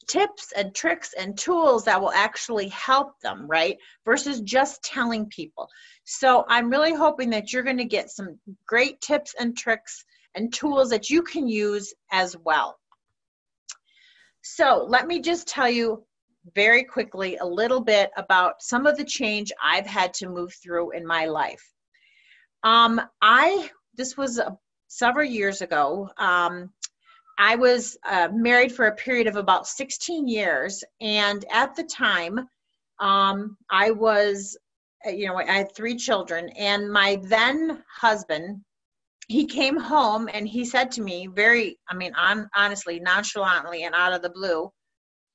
tips 0.07 0.53
and 0.57 0.75
tricks 0.75 1.15
and 1.19 1.39
tools 1.39 1.85
that 1.85 2.01
will 2.01 2.13
actually 2.13 2.69
help 2.69 3.19
them 3.21 3.47
right 3.47 3.79
versus 4.05 4.41
just 4.43 4.83
telling 4.83 5.27
people 5.27 5.67
so 6.05 6.45
i'm 6.49 6.69
really 6.69 6.93
hoping 6.93 7.31
that 7.31 7.53
you're 7.53 7.63
going 7.63 7.79
to 7.79 7.85
get 7.85 8.11
some 8.11 8.39
great 8.67 9.01
tips 9.01 9.35
and 9.41 9.57
tricks 9.57 10.05
and 10.35 10.53
tools 10.53 10.91
that 10.91 11.09
you 11.09 11.23
can 11.23 11.49
use 11.49 11.95
as 12.13 12.37
well 12.45 12.79
so 14.43 14.85
let 14.87 15.07
me 15.07 15.21
just 15.21 15.49
tell 15.49 15.71
you 15.71 16.05
very 16.55 16.85
quickly 16.85 17.37
a 17.39 17.47
little 17.47 17.81
bit 17.81 18.11
about 18.17 18.61
some 18.61 18.87
of 18.87 18.97
the 18.97 19.05
change 19.05 19.51
I've 19.63 19.87
had 19.87 20.13
to 20.15 20.29
move 20.29 20.53
through 20.63 20.91
in 20.91 21.07
my 21.07 21.27
life. 21.27 21.63
Um, 22.63 23.01
I 23.23 23.71
this 23.97 24.17
was 24.17 24.39
uh, 24.39 24.51
several 24.89 25.25
years 25.27 25.63
ago. 25.63 26.11
Um, 26.19 26.71
I 27.39 27.57
was 27.57 27.97
uh, 28.09 28.29
married 28.33 28.75
for 28.75 28.87
a 28.87 28.95
period 28.95 29.27
of 29.27 29.37
about 29.37 29.67
16 29.67 30.29
years, 30.29 30.85
and 31.01 31.45
at 31.51 31.75
the 31.75 31.85
time, 31.85 32.49
um, 33.01 33.57
I 33.71 33.91
was, 33.91 34.57
uh, 35.07 35.11
you 35.11 35.27
know, 35.27 35.37
I 35.37 35.45
had 35.45 35.75
three 35.75 35.97
children, 35.97 36.49
and 36.51 36.91
my 36.91 37.21
then 37.25 37.83
husband 37.93 38.61
he 39.27 39.47
came 39.47 39.79
home 39.79 40.29
and 40.35 40.47
he 40.47 40.67
said 40.67 40.91
to 40.91 41.01
me 41.01 41.27
very 41.27 41.79
i 41.89 41.95
mean 41.95 42.13
i'm 42.15 42.47
honestly 42.55 43.01
nonchalantly 43.01 43.85
and 43.85 43.95
out 43.95 44.13
of 44.13 44.21
the 44.21 44.29
blue 44.29 44.71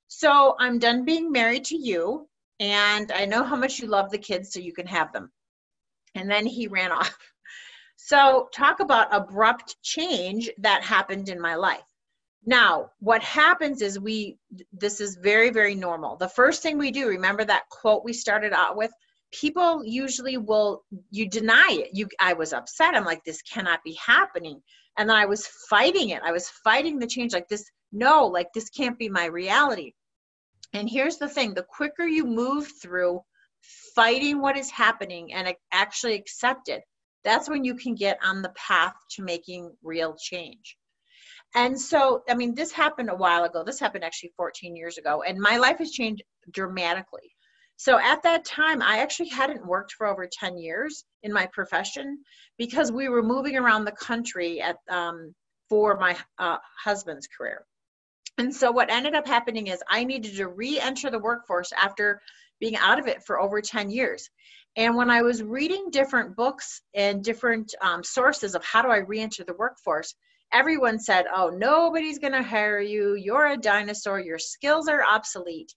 so 0.06 0.54
i'm 0.60 0.78
done 0.78 1.04
being 1.04 1.32
married 1.32 1.64
to 1.64 1.76
you 1.76 2.24
and 2.60 3.10
i 3.10 3.24
know 3.24 3.42
how 3.42 3.56
much 3.56 3.80
you 3.80 3.88
love 3.88 4.08
the 4.12 4.18
kids 4.18 4.52
so 4.52 4.60
you 4.60 4.72
can 4.72 4.86
have 4.86 5.12
them. 5.12 5.28
And 6.14 6.30
then 6.30 6.46
he 6.46 6.66
ran 6.66 6.92
off. 7.00 7.16
So 7.96 8.48
talk 8.54 8.80
about 8.80 9.14
abrupt 9.14 9.76
change 9.82 10.50
that 10.58 10.82
happened 10.82 11.28
in 11.28 11.40
my 11.40 11.54
life 11.54 11.82
now 12.50 12.90
what 12.98 13.22
happens 13.22 13.80
is 13.80 14.00
we 14.00 14.36
this 14.72 15.00
is 15.00 15.16
very 15.16 15.50
very 15.50 15.76
normal. 15.76 16.16
The 16.16 16.28
first 16.28 16.62
thing 16.62 16.76
we 16.76 16.90
do 16.90 17.08
remember 17.08 17.44
that 17.44 17.68
quote 17.70 18.04
we 18.04 18.12
started 18.12 18.52
out 18.52 18.76
with? 18.76 18.90
People 19.32 19.84
usually 19.84 20.36
will 20.36 20.82
you 21.12 21.28
deny 21.28 21.68
it. 21.70 21.90
You 21.92 22.08
i 22.18 22.32
was 22.32 22.52
upset. 22.52 22.96
I'm 22.96 23.04
like 23.04 23.22
this 23.24 23.40
cannot 23.42 23.84
be 23.84 23.96
happening. 24.04 24.60
And 24.98 25.08
then 25.08 25.16
i 25.16 25.26
was 25.26 25.46
fighting 25.70 26.10
it. 26.10 26.22
I 26.24 26.32
was 26.32 26.48
fighting 26.64 26.98
the 26.98 27.06
change 27.06 27.32
like 27.32 27.48
this. 27.48 27.70
No 27.92 28.26
like 28.26 28.48
this 28.52 28.68
can't 28.68 28.98
be 28.98 29.08
my 29.08 29.26
reality. 29.26 29.92
And 30.72 30.90
here's 30.90 31.18
the 31.18 31.28
thing. 31.28 31.54
The 31.54 31.66
quicker 31.78 32.04
you 32.04 32.24
move 32.24 32.68
through 32.82 33.20
fighting 33.94 34.40
what 34.40 34.56
is 34.56 34.70
happening 34.70 35.32
and 35.32 35.54
actually 35.72 36.14
accept 36.14 36.68
it 36.68 36.82
that's 37.22 37.50
when 37.50 37.64
you 37.64 37.74
can 37.74 37.94
get 37.94 38.18
on 38.24 38.40
the 38.40 38.52
path 38.56 38.94
to 39.10 39.22
making 39.22 39.70
real 39.82 40.16
change 40.18 40.78
and 41.54 41.78
so 41.80 42.22
i 42.28 42.34
mean 42.34 42.54
this 42.54 42.72
happened 42.72 43.10
a 43.10 43.14
while 43.14 43.44
ago 43.44 43.62
this 43.64 43.80
happened 43.80 44.04
actually 44.04 44.32
14 44.36 44.76
years 44.76 44.98
ago 44.98 45.22
and 45.22 45.38
my 45.38 45.56
life 45.56 45.78
has 45.78 45.90
changed 45.90 46.22
dramatically 46.52 47.34
so 47.80 47.98
at 47.98 48.22
that 48.24 48.44
time, 48.44 48.82
I 48.82 48.98
actually 48.98 49.30
hadn't 49.30 49.64
worked 49.64 49.92
for 49.92 50.06
over 50.06 50.28
10 50.30 50.58
years 50.58 51.02
in 51.22 51.32
my 51.32 51.46
profession 51.46 52.18
because 52.58 52.92
we 52.92 53.08
were 53.08 53.22
moving 53.22 53.56
around 53.56 53.86
the 53.86 53.92
country 53.92 54.60
at, 54.60 54.76
um, 54.90 55.34
for 55.70 55.96
my 55.96 56.14
uh, 56.38 56.58
husband's 56.84 57.26
career. 57.26 57.64
And 58.36 58.54
so 58.54 58.70
what 58.70 58.90
ended 58.90 59.14
up 59.14 59.26
happening 59.26 59.68
is 59.68 59.82
I 59.88 60.04
needed 60.04 60.36
to 60.36 60.48
re-enter 60.48 61.10
the 61.10 61.18
workforce 61.18 61.72
after 61.72 62.20
being 62.60 62.76
out 62.76 62.98
of 62.98 63.06
it 63.06 63.22
for 63.22 63.40
over 63.40 63.62
10 63.62 63.88
years. 63.88 64.28
And 64.76 64.94
when 64.94 65.08
I 65.08 65.22
was 65.22 65.42
reading 65.42 65.88
different 65.90 66.36
books 66.36 66.82
and 66.92 67.24
different 67.24 67.74
um, 67.80 68.04
sources 68.04 68.54
of 68.54 68.62
how 68.62 68.82
do 68.82 68.90
I 68.90 68.98
re-enter 68.98 69.42
the 69.44 69.54
workforce, 69.54 70.14
everyone 70.52 70.98
said, 70.98 71.26
oh, 71.34 71.48
nobody's 71.48 72.18
going 72.18 72.32
to 72.32 72.42
hire 72.42 72.80
you. 72.80 73.14
You're 73.14 73.48
a 73.48 73.56
dinosaur. 73.56 74.20
Your 74.20 74.38
skills 74.38 74.88
are 74.88 75.04
obsolete. 75.04 75.74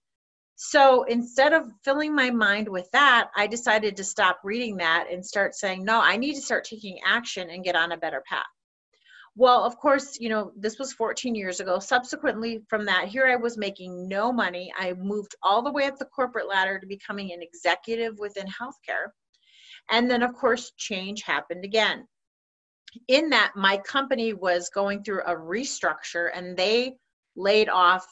So 0.56 1.02
instead 1.04 1.52
of 1.52 1.70
filling 1.84 2.14
my 2.14 2.30
mind 2.30 2.68
with 2.68 2.88
that, 2.92 3.30
I 3.36 3.46
decided 3.46 3.96
to 3.96 4.04
stop 4.04 4.38
reading 4.44 4.76
that 4.76 5.06
and 5.10 5.24
start 5.24 5.54
saying, 5.54 5.84
no, 5.84 6.00
I 6.00 6.16
need 6.16 6.34
to 6.34 6.42
start 6.42 6.64
taking 6.64 6.98
action 7.04 7.50
and 7.50 7.64
get 7.64 7.74
on 7.76 7.92
a 7.92 7.96
better 7.96 8.22
path. 8.28 8.44
Well, 9.36 9.64
of 9.64 9.76
course, 9.78 10.18
you 10.20 10.28
know, 10.28 10.52
this 10.56 10.78
was 10.78 10.92
14 10.92 11.34
years 11.34 11.58
ago. 11.58 11.80
Subsequently, 11.80 12.62
from 12.68 12.84
that, 12.84 13.08
here 13.08 13.26
I 13.26 13.34
was 13.34 13.58
making 13.58 14.06
no 14.06 14.32
money. 14.32 14.72
I 14.78 14.92
moved 14.92 15.34
all 15.42 15.60
the 15.60 15.72
way 15.72 15.86
up 15.86 15.98
the 15.98 16.04
corporate 16.04 16.48
ladder 16.48 16.78
to 16.78 16.86
becoming 16.86 17.32
an 17.32 17.42
executive 17.42 18.16
within 18.20 18.46
healthcare. 18.46 19.08
And 19.90 20.08
then, 20.08 20.22
of 20.22 20.34
course, 20.34 20.70
change 20.76 21.22
happened 21.22 21.64
again. 21.64 22.06
In 23.08 23.30
that, 23.30 23.52
my 23.56 23.78
company 23.78 24.32
was 24.32 24.70
going 24.70 25.02
through 25.02 25.22
a 25.22 25.34
restructure 25.34 26.30
and 26.34 26.56
they 26.56 26.96
laid 27.36 27.68
off 27.68 28.06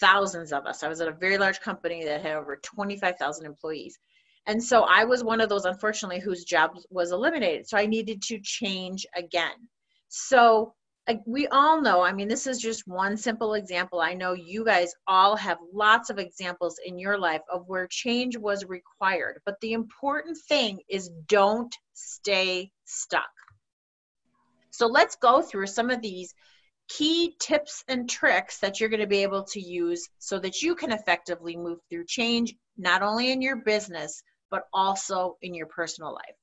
thousands 0.00 0.52
of 0.52 0.66
us. 0.66 0.82
I 0.82 0.88
was 0.88 1.00
at 1.00 1.08
a 1.08 1.12
very 1.12 1.38
large 1.38 1.60
company 1.60 2.04
that 2.04 2.22
had 2.22 2.36
over 2.36 2.56
25,000 2.56 3.46
employees. 3.46 3.98
And 4.46 4.62
so 4.62 4.82
I 4.82 5.04
was 5.04 5.22
one 5.22 5.40
of 5.40 5.48
those, 5.48 5.64
unfortunately, 5.64 6.20
whose 6.20 6.44
job 6.44 6.72
was 6.90 7.12
eliminated. 7.12 7.68
So 7.68 7.78
I 7.78 7.86
needed 7.86 8.22
to 8.22 8.40
change 8.42 9.06
again. 9.16 9.68
So 10.08 10.74
uh, 11.08 11.14
we 11.26 11.46
all 11.48 11.80
know, 11.80 12.02
I 12.02 12.12
mean, 12.12 12.28
this 12.28 12.46
is 12.46 12.58
just 12.58 12.86
one 12.86 13.16
simple 13.16 13.54
example. 13.54 14.00
I 14.00 14.14
know 14.14 14.34
you 14.34 14.64
guys 14.64 14.92
all 15.06 15.36
have 15.36 15.58
lots 15.72 16.10
of 16.10 16.18
examples 16.18 16.78
in 16.84 16.98
your 16.98 17.18
life 17.18 17.40
of 17.52 17.64
where 17.66 17.86
change 17.88 18.36
was 18.36 18.64
required. 18.64 19.40
But 19.44 19.56
the 19.60 19.72
important 19.72 20.38
thing 20.48 20.80
is 20.88 21.10
don't 21.26 21.74
stay 21.94 22.70
stuck. 22.84 23.30
So 24.72 24.86
let's 24.86 25.16
go 25.16 25.42
through 25.42 25.66
some 25.68 25.90
of 25.90 26.00
these 26.00 26.34
key 26.88 27.36
tips 27.38 27.84
and 27.88 28.08
tricks 28.08 28.58
that 28.58 28.80
you're 28.80 28.88
going 28.88 29.00
to 29.00 29.06
be 29.06 29.22
able 29.22 29.44
to 29.44 29.60
use 29.60 30.08
so 30.18 30.38
that 30.40 30.62
you 30.62 30.74
can 30.74 30.92
effectively 30.92 31.56
move 31.56 31.78
through 31.88 32.06
change, 32.06 32.54
not 32.76 33.02
only 33.02 33.30
in 33.30 33.40
your 33.40 33.56
business, 33.56 34.22
but 34.50 34.64
also 34.72 35.36
in 35.42 35.54
your 35.54 35.66
personal 35.66 36.12
life. 36.12 36.36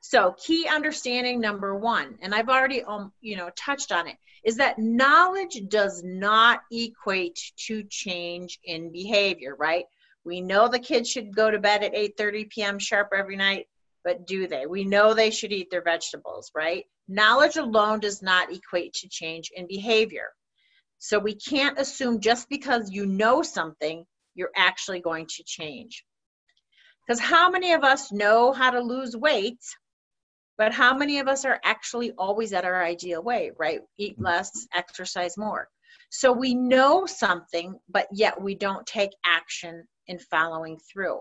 So 0.00 0.34
key 0.38 0.68
understanding 0.68 1.40
number 1.40 1.74
one, 1.74 2.18
and 2.20 2.34
I've 2.34 2.48
already 2.48 2.82
um, 2.84 3.12
you 3.20 3.36
know 3.36 3.50
touched 3.56 3.90
on 3.90 4.06
it, 4.06 4.16
is 4.44 4.56
that 4.56 4.78
knowledge 4.78 5.58
does 5.68 6.02
not 6.04 6.60
equate 6.70 7.40
to 7.66 7.82
change 7.84 8.60
in 8.64 8.92
behavior, 8.92 9.56
right? 9.58 9.86
We 10.24 10.40
know 10.40 10.68
the 10.68 10.78
kids 10.78 11.10
should 11.10 11.34
go 11.34 11.50
to 11.50 11.58
bed 11.58 11.82
at 11.82 11.94
8:30 11.94 12.50
p.m. 12.50 12.78
sharp 12.78 13.08
every 13.16 13.36
night, 13.36 13.66
but 14.04 14.26
do 14.26 14.46
they? 14.46 14.66
We 14.66 14.84
know 14.84 15.14
they 15.14 15.30
should 15.30 15.52
eat 15.52 15.70
their 15.70 15.82
vegetables, 15.82 16.50
right? 16.54 16.84
Knowledge 17.08 17.56
alone 17.56 18.00
does 18.00 18.22
not 18.22 18.52
equate 18.52 18.92
to 18.94 19.08
change 19.08 19.50
in 19.54 19.66
behavior. 19.66 20.28
So 20.98 21.18
we 21.18 21.34
can't 21.34 21.78
assume 21.78 22.20
just 22.20 22.48
because 22.48 22.90
you 22.90 23.06
know 23.06 23.42
something, 23.42 24.04
you're 24.34 24.52
actually 24.56 25.00
going 25.00 25.26
to 25.26 25.44
change. 25.44 26.04
Because 27.06 27.20
how 27.20 27.50
many 27.50 27.72
of 27.72 27.84
us 27.84 28.12
know 28.12 28.52
how 28.52 28.70
to 28.70 28.80
lose 28.80 29.16
weight 29.16 29.58
but 30.56 30.72
how 30.72 30.96
many 30.96 31.18
of 31.18 31.28
us 31.28 31.44
are 31.44 31.60
actually 31.64 32.12
always 32.12 32.52
at 32.52 32.64
our 32.64 32.84
ideal 32.84 33.22
weight, 33.22 33.52
right? 33.58 33.80
Eat 33.98 34.20
less, 34.20 34.66
exercise 34.74 35.36
more. 35.36 35.68
So 36.10 36.32
we 36.32 36.54
know 36.54 37.06
something, 37.06 37.78
but 37.88 38.06
yet 38.12 38.40
we 38.40 38.54
don't 38.54 38.86
take 38.86 39.10
action 39.26 39.86
in 40.06 40.18
following 40.18 40.78
through. 40.92 41.20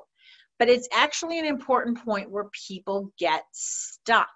But 0.64 0.70
it's 0.70 0.88
actually 0.94 1.40
an 1.40 1.46
important 1.46 2.06
point 2.06 2.32
where 2.32 2.46
people 2.70 3.12
get 3.20 3.44
stuck 3.52 4.30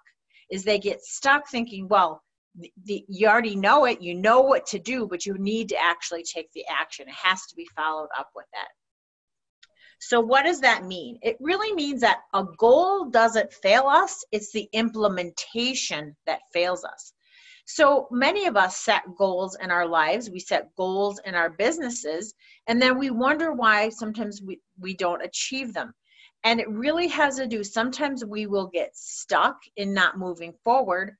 is 0.50 0.62
they 0.62 0.78
get 0.78 1.00
stuck 1.02 1.48
thinking, 1.48 1.88
well, 1.88 2.22
the, 2.54 2.70
the, 2.84 3.02
you 3.08 3.28
already 3.28 3.56
know 3.56 3.86
it, 3.86 4.02
you 4.02 4.14
know 4.14 4.42
what 4.42 4.66
to 4.66 4.78
do, 4.78 5.06
but 5.06 5.24
you 5.24 5.38
need 5.38 5.70
to 5.70 5.82
actually 5.82 6.24
take 6.24 6.52
the 6.52 6.66
action. 6.68 7.08
It 7.08 7.14
has 7.14 7.46
to 7.46 7.56
be 7.56 7.66
followed 7.74 8.10
up 8.18 8.28
with 8.36 8.44
that. 8.52 8.68
So, 10.00 10.20
what 10.20 10.42
does 10.42 10.60
that 10.60 10.84
mean? 10.84 11.18
It 11.22 11.38
really 11.40 11.72
means 11.74 12.02
that 12.02 12.18
a 12.34 12.44
goal 12.58 13.06
doesn't 13.06 13.50
fail 13.50 13.84
us, 13.86 14.22
it's 14.30 14.52
the 14.52 14.68
implementation 14.74 16.14
that 16.26 16.40
fails 16.52 16.84
us. 16.84 17.14
So, 17.64 18.06
many 18.10 18.44
of 18.44 18.54
us 18.54 18.76
set 18.76 19.02
goals 19.16 19.56
in 19.62 19.70
our 19.70 19.86
lives, 19.86 20.28
we 20.28 20.40
set 20.40 20.76
goals 20.76 21.22
in 21.24 21.34
our 21.34 21.48
businesses, 21.48 22.34
and 22.66 22.82
then 22.82 22.98
we 22.98 23.08
wonder 23.08 23.54
why 23.54 23.88
sometimes 23.88 24.42
we, 24.42 24.60
we 24.78 24.94
don't 24.94 25.24
achieve 25.24 25.72
them. 25.72 25.94
And 26.44 26.60
it 26.60 26.68
really 26.68 27.08
has 27.08 27.36
to 27.36 27.46
do, 27.46 27.64
sometimes 27.64 28.24
we 28.24 28.46
will 28.46 28.68
get 28.68 28.96
stuck 28.96 29.56
in 29.76 29.92
not 29.92 30.18
moving 30.18 30.54
forward, 30.64 31.16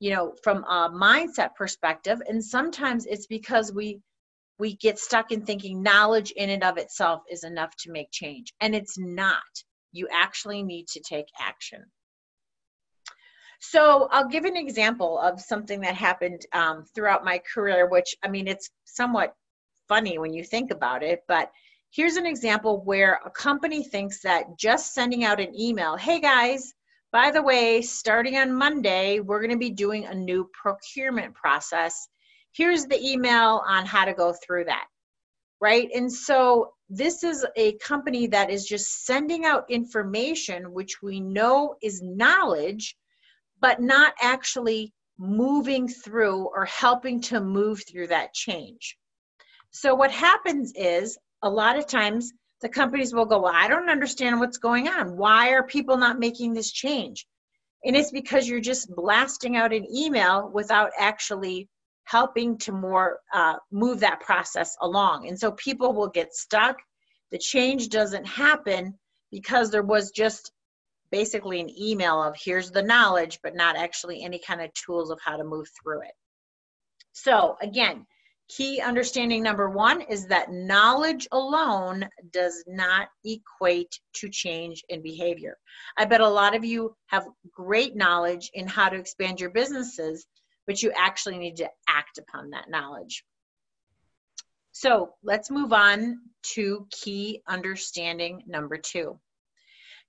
you 0.00 0.10
know, 0.10 0.34
from 0.42 0.64
a 0.64 0.90
mindset 0.90 1.54
perspective, 1.54 2.20
and 2.26 2.42
sometimes 2.42 3.06
it's 3.06 3.26
because 3.26 3.72
we 3.72 4.00
we 4.58 4.76
get 4.76 4.98
stuck 4.98 5.32
in 5.32 5.44
thinking 5.44 5.82
knowledge 5.82 6.30
in 6.32 6.50
and 6.50 6.62
of 6.62 6.78
itself 6.78 7.22
is 7.28 7.42
enough 7.42 7.74
to 7.76 7.90
make 7.90 8.08
change. 8.12 8.52
And 8.60 8.74
it's 8.74 8.96
not. 8.96 9.42
You 9.92 10.08
actually 10.12 10.62
need 10.62 10.86
to 10.88 11.00
take 11.00 11.26
action. 11.40 11.84
So 13.60 14.08
I'll 14.10 14.28
give 14.28 14.44
an 14.44 14.56
example 14.56 15.18
of 15.18 15.40
something 15.40 15.80
that 15.80 15.94
happened 15.94 16.46
um, 16.52 16.84
throughout 16.94 17.24
my 17.24 17.40
career, 17.52 17.88
which 17.88 18.14
I 18.22 18.28
mean, 18.28 18.46
it's 18.46 18.70
somewhat 18.84 19.34
funny 19.88 20.18
when 20.18 20.32
you 20.32 20.44
think 20.44 20.70
about 20.70 21.02
it, 21.02 21.20
but 21.28 21.50
here's 21.92 22.16
an 22.16 22.26
example 22.26 22.82
where 22.84 23.20
a 23.24 23.30
company 23.30 23.84
thinks 23.84 24.20
that 24.22 24.58
just 24.58 24.94
sending 24.94 25.24
out 25.24 25.40
an 25.40 25.58
email, 25.58 25.96
hey 25.96 26.20
guys, 26.20 26.74
by 27.12 27.30
the 27.30 27.42
way, 27.42 27.82
starting 27.82 28.36
on 28.38 28.52
Monday, 28.52 29.20
we're 29.20 29.40
going 29.40 29.50
to 29.50 29.56
be 29.56 29.70
doing 29.70 30.06
a 30.06 30.14
new 30.14 30.50
procurement 30.52 31.34
process. 31.34 32.08
Here's 32.52 32.86
the 32.86 33.00
email 33.00 33.62
on 33.66 33.86
how 33.86 34.04
to 34.04 34.14
go 34.14 34.34
through 34.44 34.64
that 34.64 34.86
right? 35.62 35.88
And 35.94 36.12
so 36.12 36.72
this 36.90 37.22
is 37.22 37.46
a 37.56 37.74
company 37.74 38.26
that 38.26 38.50
is 38.50 38.66
just 38.66 39.06
sending 39.06 39.46
out 39.46 39.70
information 39.70 40.74
which 40.74 41.00
we 41.00 41.20
know 41.20 41.76
is 41.80 42.02
knowledge 42.02 42.96
but 43.60 43.80
not 43.80 44.12
actually 44.20 44.92
moving 45.18 45.86
through 45.86 46.48
or 46.52 46.64
helping 46.64 47.20
to 47.20 47.40
move 47.40 47.80
through 47.88 48.08
that 48.08 48.34
change. 48.34 48.98
So 49.70 49.94
what 49.94 50.10
happens 50.10 50.72
is 50.74 51.16
a 51.42 51.50
lot 51.50 51.78
of 51.78 51.86
times 51.86 52.32
the 52.60 52.68
companies 52.68 53.12
will 53.12 53.26
go 53.26 53.42
well 53.42 53.52
i 53.54 53.68
don't 53.68 53.90
understand 53.90 54.38
what's 54.38 54.58
going 54.58 54.88
on 54.88 55.16
why 55.16 55.50
are 55.50 55.66
people 55.66 55.96
not 55.96 56.18
making 56.18 56.54
this 56.54 56.70
change 56.70 57.26
and 57.84 57.96
it's 57.96 58.12
because 58.12 58.48
you're 58.48 58.60
just 58.60 58.94
blasting 58.94 59.56
out 59.56 59.72
an 59.72 59.86
email 59.92 60.50
without 60.52 60.90
actually 60.98 61.68
helping 62.04 62.58
to 62.58 62.72
more 62.72 63.18
uh, 63.32 63.54
move 63.70 64.00
that 64.00 64.20
process 64.20 64.76
along. 64.80 65.28
And 65.28 65.38
so 65.38 65.52
people 65.52 65.92
will 65.92 66.08
get 66.08 66.34
stuck. 66.34 66.76
The 67.30 67.38
change 67.38 67.88
doesn't 67.88 68.26
happen 68.26 68.98
because 69.30 69.70
there 69.70 69.82
was 69.82 70.10
just 70.10 70.52
basically 71.10 71.60
an 71.60 71.70
email 71.70 72.22
of 72.22 72.36
here's 72.42 72.70
the 72.70 72.82
knowledge, 72.82 73.38
but 73.42 73.54
not 73.54 73.76
actually 73.76 74.22
any 74.22 74.38
kind 74.38 74.60
of 74.60 74.70
tools 74.74 75.10
of 75.10 75.18
how 75.24 75.36
to 75.36 75.44
move 75.44 75.66
through 75.82 76.02
it. 76.02 76.14
So, 77.12 77.56
again, 77.60 78.06
key 78.56 78.80
understanding 78.80 79.42
number 79.42 79.70
one 79.70 80.02
is 80.02 80.26
that 80.26 80.52
knowledge 80.52 81.26
alone 81.32 82.08
does 82.32 82.62
not 82.66 83.08
equate 83.24 83.98
to 84.14 84.28
change 84.28 84.82
in 84.88 85.02
behavior. 85.02 85.56
I 85.96 86.04
bet 86.04 86.20
a 86.20 86.28
lot 86.28 86.54
of 86.54 86.64
you 86.64 86.94
have 87.06 87.26
great 87.50 87.96
knowledge 87.96 88.50
in 88.54 88.66
how 88.66 88.88
to 88.88 88.98
expand 88.98 89.40
your 89.40 89.50
businesses, 89.50 90.26
but 90.66 90.82
you 90.82 90.92
actually 90.96 91.38
need 91.38 91.56
to 91.56 91.70
act 91.88 92.18
upon 92.18 92.50
that 92.50 92.68
knowledge. 92.68 93.24
So 94.72 95.14
let's 95.22 95.50
move 95.50 95.72
on 95.72 96.18
to 96.54 96.86
key 96.90 97.42
understanding 97.48 98.42
number 98.46 98.76
two. 98.76 99.18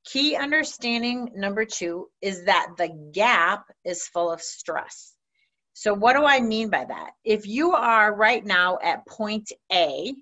Key 0.05 0.35
understanding 0.35 1.29
number 1.35 1.65
two 1.65 2.07
is 2.21 2.45
that 2.45 2.71
the 2.77 2.89
gap 3.13 3.65
is 3.85 4.07
full 4.07 4.31
of 4.31 4.41
stress. 4.41 5.12
So, 5.73 5.93
what 5.93 6.13
do 6.13 6.23
I 6.23 6.39
mean 6.39 6.69
by 6.69 6.85
that? 6.85 7.11
If 7.23 7.47
you 7.47 7.73
are 7.73 8.13
right 8.13 8.45
now 8.45 8.77
at 8.81 9.05
point 9.07 9.51
A 9.71 10.13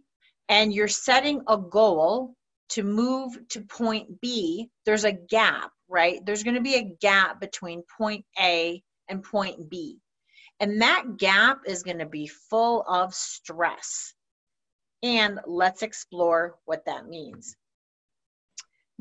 and 0.49 0.73
you're 0.73 0.87
setting 0.87 1.41
a 1.47 1.57
goal 1.57 2.35
to 2.69 2.83
move 2.83 3.37
to 3.49 3.61
point 3.61 4.21
B, 4.21 4.69
there's 4.85 5.03
a 5.03 5.11
gap, 5.11 5.71
right? 5.89 6.25
There's 6.25 6.43
going 6.43 6.55
to 6.55 6.61
be 6.61 6.75
a 6.75 6.95
gap 7.01 7.41
between 7.41 7.83
point 7.97 8.25
A 8.39 8.81
and 9.09 9.23
point 9.23 9.69
B. 9.69 9.99
And 10.61 10.81
that 10.81 11.17
gap 11.17 11.61
is 11.65 11.83
going 11.83 11.99
to 11.99 12.05
be 12.05 12.27
full 12.27 12.83
of 12.87 13.13
stress. 13.13 14.13
And 15.03 15.39
let's 15.47 15.81
explore 15.81 16.55
what 16.65 16.85
that 16.85 17.07
means. 17.07 17.57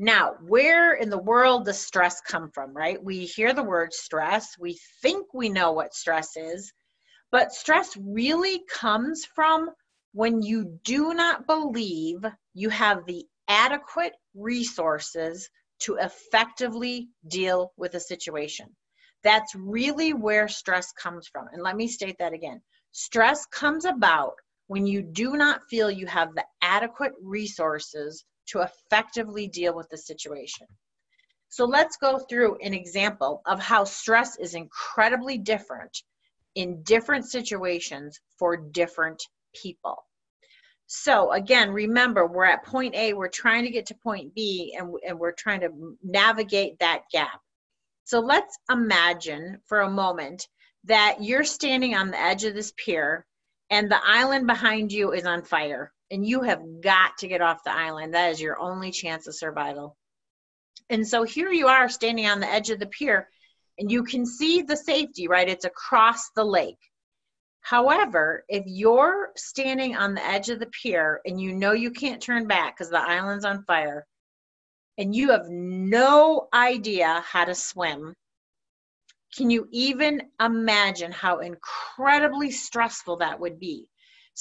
Now, 0.03 0.33
where 0.47 0.95
in 0.95 1.11
the 1.11 1.21
world 1.21 1.65
does 1.65 1.79
stress 1.79 2.21
come 2.21 2.49
from, 2.49 2.75
right? 2.75 2.97
We 3.03 3.23
hear 3.23 3.53
the 3.53 3.61
word 3.61 3.93
stress, 3.93 4.57
we 4.57 4.79
think 5.03 5.31
we 5.31 5.47
know 5.47 5.73
what 5.73 5.93
stress 5.93 6.35
is, 6.35 6.73
but 7.31 7.53
stress 7.53 7.95
really 7.97 8.63
comes 8.67 9.25
from 9.35 9.69
when 10.13 10.41
you 10.41 10.79
do 10.83 11.13
not 11.13 11.45
believe 11.45 12.25
you 12.55 12.69
have 12.69 13.05
the 13.05 13.27
adequate 13.47 14.13
resources 14.33 15.47
to 15.81 15.97
effectively 15.97 17.09
deal 17.27 17.71
with 17.77 17.93
a 17.93 17.99
situation. 17.99 18.75
That's 19.23 19.53
really 19.53 20.15
where 20.15 20.47
stress 20.47 20.91
comes 20.93 21.27
from. 21.27 21.45
And 21.53 21.61
let 21.61 21.75
me 21.75 21.87
state 21.87 22.15
that 22.17 22.33
again 22.33 22.63
stress 22.91 23.45
comes 23.45 23.85
about 23.85 24.33
when 24.65 24.87
you 24.87 25.03
do 25.03 25.37
not 25.37 25.61
feel 25.69 25.91
you 25.91 26.07
have 26.07 26.33
the 26.33 26.45
adequate 26.63 27.13
resources 27.21 28.25
to 28.51 28.61
effectively 28.61 29.47
deal 29.47 29.75
with 29.75 29.89
the 29.89 29.97
situation. 29.97 30.67
So 31.49 31.65
let's 31.65 31.97
go 31.97 32.17
through 32.17 32.57
an 32.61 32.73
example 32.73 33.41
of 33.45 33.59
how 33.59 33.83
stress 33.83 34.37
is 34.37 34.53
incredibly 34.53 35.37
different 35.37 35.97
in 36.55 36.81
different 36.83 37.25
situations 37.25 38.19
for 38.37 38.55
different 38.55 39.21
people. 39.53 39.97
So 40.87 41.31
again, 41.31 41.71
remember, 41.71 42.27
we're 42.27 42.45
at 42.45 42.65
point 42.65 42.95
A, 42.95 43.13
we're 43.13 43.29
trying 43.29 43.63
to 43.63 43.71
get 43.71 43.85
to 43.87 43.95
point 43.95 44.35
B, 44.35 44.75
and, 44.77 44.93
and 45.07 45.17
we're 45.17 45.31
trying 45.31 45.61
to 45.61 45.69
navigate 46.03 46.79
that 46.79 47.03
gap. 47.11 47.39
So 48.03 48.19
let's 48.19 48.57
imagine 48.69 49.59
for 49.67 49.81
a 49.81 49.89
moment 49.89 50.47
that 50.85 51.17
you're 51.21 51.45
standing 51.45 51.95
on 51.95 52.11
the 52.11 52.19
edge 52.19 52.43
of 52.43 52.53
this 52.53 52.73
pier 52.75 53.25
and 53.69 53.89
the 53.89 54.01
island 54.03 54.47
behind 54.47 54.91
you 54.91 55.13
is 55.13 55.25
on 55.25 55.43
fire 55.43 55.93
and 56.11 56.27
you 56.27 56.41
have 56.41 56.61
got 56.81 57.17
to 57.19 57.27
get 57.27 57.41
off 57.41 57.63
the 57.63 57.75
island. 57.75 58.13
That 58.13 58.31
is 58.31 58.41
your 58.41 58.59
only 58.59 58.91
chance 58.91 59.27
of 59.27 59.35
survival. 59.35 59.97
And 60.89 61.07
so 61.07 61.23
here 61.23 61.51
you 61.51 61.67
are 61.67 61.87
standing 61.89 62.27
on 62.27 62.39
the 62.39 62.51
edge 62.51 62.69
of 62.69 62.79
the 62.79 62.87
pier 62.87 63.29
and 63.79 63.89
you 63.89 64.03
can 64.03 64.25
see 64.25 64.61
the 64.61 64.75
safety, 64.75 65.27
right? 65.27 65.49
It's 65.49 65.65
across 65.65 66.29
the 66.35 66.43
lake. 66.43 66.77
However, 67.61 68.43
if 68.49 68.63
you're 68.67 69.31
standing 69.35 69.95
on 69.95 70.13
the 70.13 70.25
edge 70.25 70.49
of 70.49 70.59
the 70.59 70.67
pier 70.67 71.21
and 71.25 71.39
you 71.39 71.53
know 71.53 71.71
you 71.71 71.91
can't 71.91 72.21
turn 72.21 72.47
back 72.47 72.75
because 72.75 72.89
the 72.89 72.99
island's 72.99 73.45
on 73.45 73.63
fire, 73.63 74.05
and 74.97 75.15
you 75.15 75.31
have 75.31 75.47
no 75.47 76.47
idea 76.53 77.23
how 77.25 77.45
to 77.45 77.55
swim, 77.55 78.13
can 79.35 79.49
you 79.49 79.67
even 79.71 80.21
imagine 80.39 81.11
how 81.11 81.39
incredibly 81.39 82.51
stressful 82.51 83.17
that 83.17 83.39
would 83.39 83.59
be? 83.59 83.87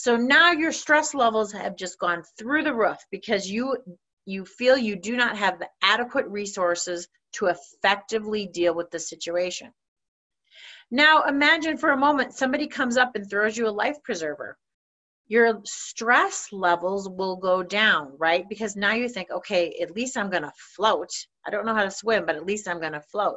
So 0.02 0.16
now 0.16 0.52
your 0.52 0.72
stress 0.72 1.12
levels 1.12 1.52
have 1.52 1.76
just 1.76 1.98
gone 1.98 2.22
through 2.38 2.62
the 2.62 2.72
roof 2.72 2.96
because 3.10 3.50
you 3.50 3.76
you 4.24 4.46
feel 4.46 4.78
you 4.78 4.96
do 4.96 5.14
not 5.14 5.36
have 5.36 5.58
the 5.58 5.68
adequate 5.82 6.26
resources 6.28 7.06
to 7.32 7.48
effectively 7.48 8.46
deal 8.46 8.74
with 8.74 8.90
the 8.90 8.98
situation. 8.98 9.74
Now 10.90 11.24
imagine 11.24 11.76
for 11.76 11.90
a 11.90 11.98
moment 11.98 12.32
somebody 12.32 12.66
comes 12.66 12.96
up 12.96 13.14
and 13.14 13.28
throws 13.28 13.58
you 13.58 13.68
a 13.68 13.78
life 13.84 14.02
preserver. 14.02 14.56
Your 15.26 15.60
stress 15.66 16.48
levels 16.50 17.06
will 17.06 17.36
go 17.36 17.62
down, 17.62 18.14
right? 18.16 18.48
Because 18.48 18.76
now 18.76 18.94
you 18.94 19.06
think, 19.06 19.30
okay, 19.30 19.76
at 19.82 19.94
least 19.94 20.16
I'm 20.16 20.30
going 20.30 20.44
to 20.44 20.52
float. 20.74 21.10
I 21.46 21.50
don't 21.50 21.66
know 21.66 21.74
how 21.74 21.84
to 21.84 21.90
swim, 21.90 22.24
but 22.24 22.36
at 22.36 22.46
least 22.46 22.68
I'm 22.68 22.80
going 22.80 22.94
to 22.94 23.02
float. 23.02 23.36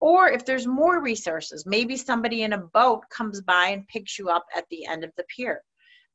Or 0.00 0.28
if 0.28 0.44
there's 0.44 0.66
more 0.66 1.00
resources, 1.00 1.64
maybe 1.64 1.96
somebody 1.96 2.42
in 2.42 2.52
a 2.52 2.58
boat 2.58 3.04
comes 3.08 3.40
by 3.40 3.68
and 3.68 3.88
picks 3.88 4.18
you 4.18 4.28
up 4.28 4.44
at 4.54 4.66
the 4.68 4.84
end 4.84 5.02
of 5.02 5.10
the 5.16 5.24
pier. 5.34 5.62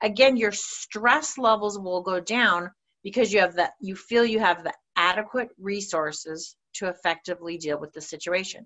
Again, 0.02 0.38
your 0.38 0.52
stress 0.52 1.38
levels 1.38 1.80
will 1.80 2.02
go 2.02 2.20
down 2.20 2.72
because 3.04 3.32
you 3.34 3.40
have 3.40 3.56
that 3.56 3.74
you 3.80 3.96
feel 3.96 4.26
you 4.26 4.40
have 4.40 4.64
the 4.64 4.74
adequate 4.96 5.50
resources 5.60 6.56
to 6.76 6.88
effectively 6.88 7.58
deal 7.58 7.80
with 7.80 7.94
the 7.94 8.02
situation. 8.02 8.66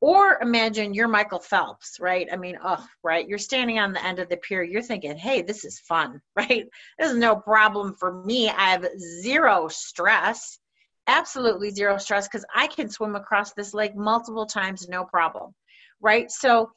Or 0.00 0.38
imagine 0.42 0.92
you're 0.92 1.08
Michael 1.08 1.40
Phelps, 1.40 1.96
right? 1.98 2.28
I 2.30 2.36
mean, 2.36 2.58
oh, 2.62 2.84
right. 3.02 3.26
You're 3.26 3.38
standing 3.38 3.78
on 3.78 3.92
the 3.92 4.04
end 4.04 4.18
of 4.18 4.28
the 4.28 4.36
pier. 4.36 4.62
You're 4.62 4.82
thinking, 4.82 5.16
hey, 5.16 5.40
this 5.40 5.64
is 5.64 5.80
fun, 5.80 6.20
right? 6.36 6.66
This 6.98 7.12
is 7.12 7.16
no 7.16 7.36
problem 7.36 7.94
for 7.94 8.22
me. 8.24 8.48
I 8.50 8.70
have 8.70 8.86
zero 8.98 9.68
stress 9.68 10.58
absolutely 11.06 11.70
zero 11.70 11.98
stress 11.98 12.28
because 12.28 12.44
I 12.54 12.66
can 12.66 12.88
swim 12.88 13.14
across 13.14 13.52
this 13.52 13.74
lake 13.74 13.96
multiple 13.96 14.46
times, 14.46 14.88
no 14.88 15.04
problem, 15.04 15.54
right? 16.00 16.30
So 16.30 16.70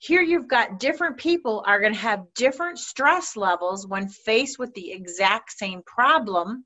here 0.00 0.22
you've 0.22 0.48
got 0.48 0.80
different 0.80 1.18
people 1.18 1.62
are 1.66 1.78
going 1.78 1.92
to 1.92 1.98
have 1.98 2.24
different 2.34 2.78
stress 2.78 3.36
levels 3.36 3.86
when 3.86 4.08
faced 4.08 4.58
with 4.58 4.72
the 4.72 4.92
exact 4.92 5.52
same 5.52 5.82
problem 5.86 6.64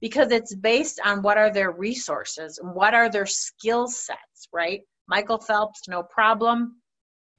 because 0.00 0.32
it's 0.32 0.54
based 0.56 1.00
on 1.04 1.22
what 1.22 1.38
are 1.38 1.52
their 1.52 1.70
resources 1.70 2.58
and 2.58 2.74
what 2.74 2.92
are 2.92 3.08
their 3.08 3.24
skill 3.24 3.86
sets, 3.86 4.48
right? 4.52 4.80
Michael 5.06 5.38
Phelps, 5.38 5.82
no 5.88 6.02
problem. 6.02 6.82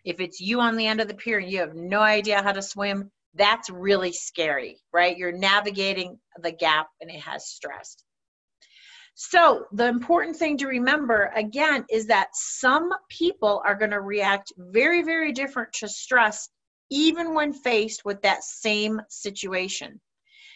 If 0.05 0.21
it's 0.21 0.39
you 0.39 0.61
on 0.61 0.77
the 0.77 0.87
end 0.87 1.01
of 1.01 1.09
the 1.09 1.13
pier 1.13 1.39
and 1.39 1.51
you 1.51 1.59
have 1.59 1.75
no 1.75 1.99
idea 1.99 2.41
how 2.41 2.53
to 2.53 2.61
swim, 2.61 3.11
that's 3.35 3.69
really 3.69 4.13
scary, 4.13 4.77
right? 4.93 5.17
You're 5.17 5.33
navigating 5.33 6.19
the 6.41 6.53
gap 6.53 6.87
and 7.01 7.11
it 7.11 7.19
has 7.19 7.49
stress. 7.49 7.97
So, 9.15 9.67
the 9.71 9.87
important 9.87 10.37
thing 10.37 10.57
to 10.57 10.67
remember 10.67 11.31
again 11.35 11.85
is 11.89 12.07
that 12.07 12.29
some 12.33 12.91
people 13.09 13.61
are 13.63 13.75
going 13.75 13.91
to 13.91 14.01
react 14.01 14.51
very, 14.57 15.03
very 15.03 15.31
different 15.31 15.71
to 15.73 15.87
stress, 15.87 16.49
even 16.89 17.35
when 17.35 17.53
faced 17.53 18.05
with 18.05 18.21
that 18.23 18.43
same 18.43 18.99
situation. 19.09 20.01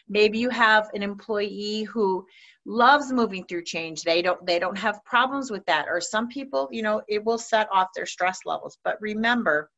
Maybe 0.09 0.39
you 0.39 0.49
have 0.49 0.89
an 0.93 1.03
employee 1.03 1.83
who 1.83 2.25
loves 2.65 3.11
moving 3.11 3.45
through 3.45 3.63
change. 3.65 4.01
They 4.01 4.23
don't 4.23 4.43
they 4.45 4.57
don't 4.57 4.77
have 4.77 5.05
problems 5.05 5.51
with 5.51 5.65
that. 5.67 5.85
Or 5.87 6.01
some 6.01 6.27
people 6.27 6.67
you 6.71 6.81
know 6.81 7.03
it 7.07 7.23
will 7.23 7.37
set 7.37 7.67
off 7.71 7.89
their 7.95 8.07
stress 8.07 8.39
levels. 8.45 8.77
But 8.83 8.99
remember 9.01 9.69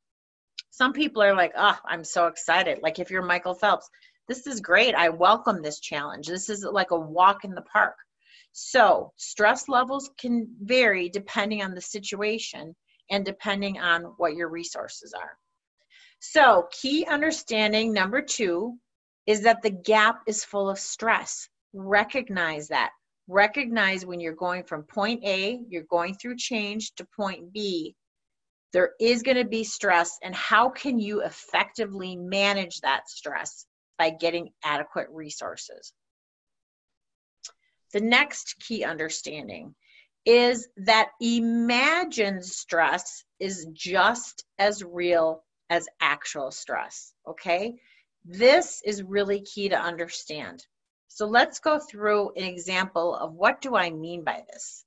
some 0.69 0.93
people 0.93 1.21
are 1.21 1.35
like 1.35 1.51
oh 1.57 1.77
i'm 1.85 2.03
so 2.03 2.27
excited. 2.27 2.79
Like 2.81 2.99
if 2.99 3.11
you're 3.11 3.23
michael 3.23 3.55
phelps 3.55 3.89
this 4.27 4.47
is 4.47 4.61
great. 4.61 4.95
I 4.95 5.09
welcome 5.09 5.61
this 5.61 5.79
challenge. 5.79 6.27
This 6.27 6.49
is 6.49 6.63
like 6.63 6.91
a 6.91 6.99
walk 6.99 7.43
in 7.43 7.55
the 7.55 7.63
park 7.63 7.95
so, 8.51 9.13
stress 9.15 9.69
levels 9.69 10.09
can 10.19 10.47
vary 10.61 11.09
depending 11.09 11.61
on 11.61 11.73
the 11.73 11.81
situation 11.81 12.75
and 13.09 13.25
depending 13.25 13.79
on 13.79 14.03
what 14.17 14.35
your 14.35 14.49
resources 14.49 15.13
are. 15.13 15.37
So, 16.19 16.67
key 16.71 17.05
understanding 17.05 17.93
number 17.93 18.21
two 18.21 18.77
is 19.25 19.41
that 19.43 19.61
the 19.61 19.69
gap 19.69 20.21
is 20.27 20.43
full 20.43 20.69
of 20.69 20.79
stress. 20.79 21.47
Recognize 21.73 22.67
that. 22.69 22.91
Recognize 23.27 24.05
when 24.05 24.19
you're 24.19 24.33
going 24.33 24.63
from 24.63 24.83
point 24.83 25.23
A, 25.23 25.61
you're 25.69 25.83
going 25.83 26.15
through 26.15 26.37
change 26.37 26.93
to 26.95 27.07
point 27.15 27.53
B, 27.53 27.95
there 28.71 28.91
is 28.99 29.23
going 29.23 29.37
to 29.37 29.45
be 29.45 29.63
stress, 29.63 30.17
and 30.23 30.35
how 30.35 30.69
can 30.69 30.99
you 30.99 31.23
effectively 31.23 32.15
manage 32.15 32.81
that 32.81 33.09
stress 33.09 33.65
by 33.97 34.11
getting 34.11 34.49
adequate 34.63 35.07
resources? 35.11 35.93
The 37.93 38.01
next 38.01 38.55
key 38.59 38.83
understanding 38.83 39.75
is 40.25 40.67
that 40.77 41.09
imagined 41.21 42.45
stress 42.45 43.23
is 43.39 43.67
just 43.73 44.45
as 44.57 44.83
real 44.83 45.43
as 45.69 45.87
actual 46.01 46.51
stress. 46.51 47.13
Okay, 47.27 47.79
this 48.25 48.81
is 48.85 49.03
really 49.03 49.41
key 49.41 49.69
to 49.69 49.79
understand. 49.79 50.65
So 51.07 51.25
let's 51.25 51.59
go 51.59 51.79
through 51.79 52.31
an 52.35 52.43
example 52.43 53.15
of 53.15 53.33
what 53.33 53.61
do 53.61 53.75
I 53.75 53.89
mean 53.89 54.23
by 54.23 54.43
this. 54.51 54.85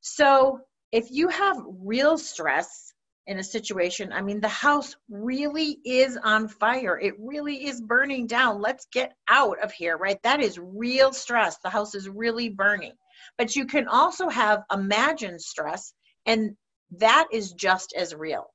So 0.00 0.60
if 0.92 1.10
you 1.10 1.28
have 1.28 1.56
real 1.66 2.18
stress, 2.18 2.93
in 3.26 3.38
a 3.38 3.44
situation. 3.44 4.12
I 4.12 4.20
mean, 4.20 4.40
the 4.40 4.48
house 4.48 4.96
really 5.08 5.78
is 5.84 6.18
on 6.22 6.48
fire. 6.48 6.98
It 6.98 7.14
really 7.18 7.66
is 7.66 7.80
burning 7.80 8.26
down. 8.26 8.60
Let's 8.60 8.86
get 8.92 9.14
out 9.28 9.62
of 9.62 9.72
here, 9.72 9.96
right? 9.96 10.22
That 10.22 10.40
is 10.40 10.58
real 10.58 11.12
stress. 11.12 11.58
The 11.58 11.70
house 11.70 11.94
is 11.94 12.08
really 12.08 12.50
burning. 12.50 12.92
But 13.38 13.56
you 13.56 13.66
can 13.66 13.88
also 13.88 14.28
have 14.28 14.62
imagined 14.70 15.40
stress, 15.40 15.94
and 16.26 16.56
that 16.98 17.28
is 17.32 17.52
just 17.52 17.94
as 17.96 18.14
real. 18.14 18.46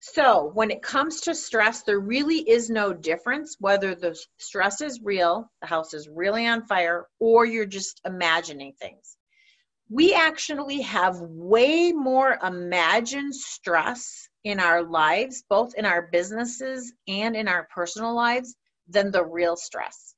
So, 0.00 0.50
when 0.54 0.70
it 0.70 0.82
comes 0.82 1.22
to 1.22 1.34
stress, 1.34 1.82
there 1.82 1.98
really 1.98 2.38
is 2.38 2.70
no 2.70 2.92
difference 2.92 3.56
whether 3.58 3.94
the 3.94 4.16
stress 4.38 4.80
is 4.80 5.00
real, 5.02 5.50
the 5.60 5.66
house 5.66 5.94
is 5.94 6.08
really 6.08 6.46
on 6.46 6.66
fire, 6.66 7.06
or 7.18 7.44
you're 7.44 7.66
just 7.66 8.00
imagining 8.04 8.74
things 8.74 9.16
we 9.88 10.14
actually 10.14 10.80
have 10.82 11.16
way 11.20 11.92
more 11.92 12.38
imagined 12.42 13.34
stress 13.34 14.28
in 14.44 14.58
our 14.58 14.82
lives, 14.82 15.44
both 15.48 15.74
in 15.74 15.84
our 15.84 16.08
businesses 16.10 16.92
and 17.06 17.36
in 17.36 17.48
our 17.48 17.68
personal 17.74 18.14
lives, 18.14 18.56
than 18.88 19.10
the 19.10 19.24
real 19.24 19.56
stress. 19.56 20.14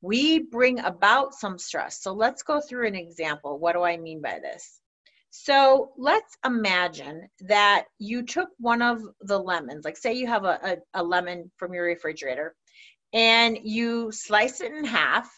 We 0.00 0.40
bring 0.40 0.80
about 0.80 1.34
some 1.34 1.58
stress. 1.58 2.02
So 2.02 2.12
let's 2.12 2.42
go 2.42 2.60
through 2.60 2.86
an 2.86 2.94
example. 2.94 3.58
What 3.58 3.72
do 3.72 3.82
I 3.82 3.96
mean 3.96 4.20
by 4.20 4.38
this? 4.40 4.80
So 5.30 5.92
let's 5.98 6.36
imagine 6.44 7.28
that 7.40 7.86
you 7.98 8.22
took 8.22 8.48
one 8.58 8.80
of 8.80 9.02
the 9.20 9.38
lemons, 9.38 9.84
like 9.84 9.96
say 9.96 10.14
you 10.14 10.26
have 10.26 10.44
a, 10.44 10.58
a, 10.94 11.00
a 11.00 11.02
lemon 11.02 11.50
from 11.56 11.74
your 11.74 11.84
refrigerator, 11.84 12.54
and 13.12 13.58
you 13.62 14.12
slice 14.12 14.60
it 14.60 14.72
in 14.72 14.84
half 14.84 15.28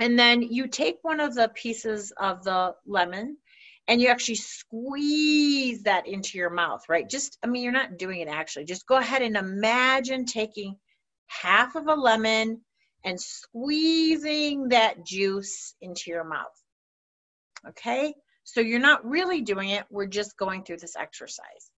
and 0.00 0.18
then 0.18 0.42
you 0.42 0.66
take 0.66 0.96
one 1.02 1.20
of 1.20 1.34
the 1.34 1.50
pieces 1.54 2.12
of 2.16 2.42
the 2.42 2.74
lemon 2.86 3.36
and 3.86 4.00
you 4.00 4.08
actually 4.08 4.36
squeeze 4.36 5.82
that 5.82 6.06
into 6.06 6.38
your 6.38 6.50
mouth, 6.50 6.82
right? 6.88 7.08
Just, 7.08 7.38
I 7.42 7.46
mean, 7.46 7.62
you're 7.62 7.72
not 7.72 7.98
doing 7.98 8.20
it 8.20 8.28
actually. 8.28 8.64
Just 8.64 8.86
go 8.86 8.96
ahead 8.96 9.22
and 9.22 9.36
imagine 9.36 10.24
taking 10.24 10.76
half 11.26 11.76
of 11.76 11.86
a 11.86 11.94
lemon 11.94 12.62
and 13.04 13.20
squeezing 13.20 14.68
that 14.68 15.04
juice 15.04 15.74
into 15.80 16.10
your 16.10 16.24
mouth. 16.24 16.46
Okay? 17.68 18.14
So 18.44 18.60
you're 18.60 18.80
not 18.80 19.04
really 19.04 19.42
doing 19.42 19.70
it, 19.70 19.84
we're 19.90 20.06
just 20.06 20.36
going 20.36 20.64
through 20.64 20.78
this 20.78 20.96
exercise. 20.96 21.70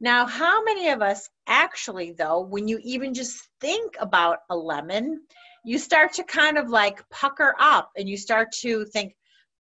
Now, 0.00 0.26
how 0.26 0.62
many 0.64 0.90
of 0.90 1.00
us 1.00 1.28
actually, 1.46 2.12
though, 2.12 2.40
when 2.40 2.68
you 2.68 2.78
even 2.82 3.14
just 3.14 3.48
think 3.60 3.94
about 3.98 4.38
a 4.50 4.56
lemon, 4.56 5.22
you 5.66 5.80
start 5.80 6.12
to 6.12 6.22
kind 6.22 6.56
of 6.56 6.70
like 6.70 7.02
pucker 7.10 7.56
up 7.58 7.90
and 7.96 8.08
you 8.08 8.16
start 8.16 8.52
to 8.52 8.84
think, 8.84 9.16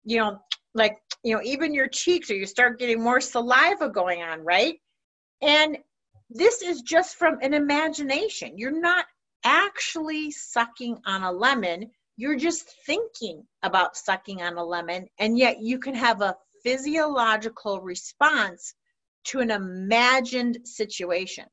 you 0.05 0.19
know, 0.19 0.39
like, 0.75 0.99
you 1.23 1.35
know, 1.35 1.41
even 1.43 1.73
your 1.73 1.89
cheeks 1.89 2.31
or 2.31 2.35
you 2.35 2.45
start 2.45 2.79
getting 2.79 3.03
more 3.03 3.23
saliva 3.23 3.89
going 3.89 4.23
on, 4.23 4.45
right? 4.45 4.75
And 5.41 5.79
this 6.29 6.61
is 6.61 6.83
just 6.83 7.17
from 7.17 7.39
an 7.41 7.55
imagination. 7.55 8.59
You're 8.59 8.79
not 8.79 9.07
actually 9.45 10.31
sucking 10.31 10.99
on 11.07 11.23
a 11.23 11.33
lemon. 11.33 11.91
You're 12.19 12.37
just 12.37 12.71
thinking 12.85 13.43
about 13.63 13.97
sucking 13.97 14.43
on 14.43 14.59
a 14.59 14.65
lemon, 14.65 15.07
and 15.19 15.39
yet 15.39 15.63
you 15.63 15.79
can 15.79 15.95
have 15.95 16.21
a 16.21 16.37
physiological 16.63 17.81
response 17.81 18.75
to 19.25 19.41
an 19.41 19.51
imagined 19.51 20.59
situation. 20.65 21.47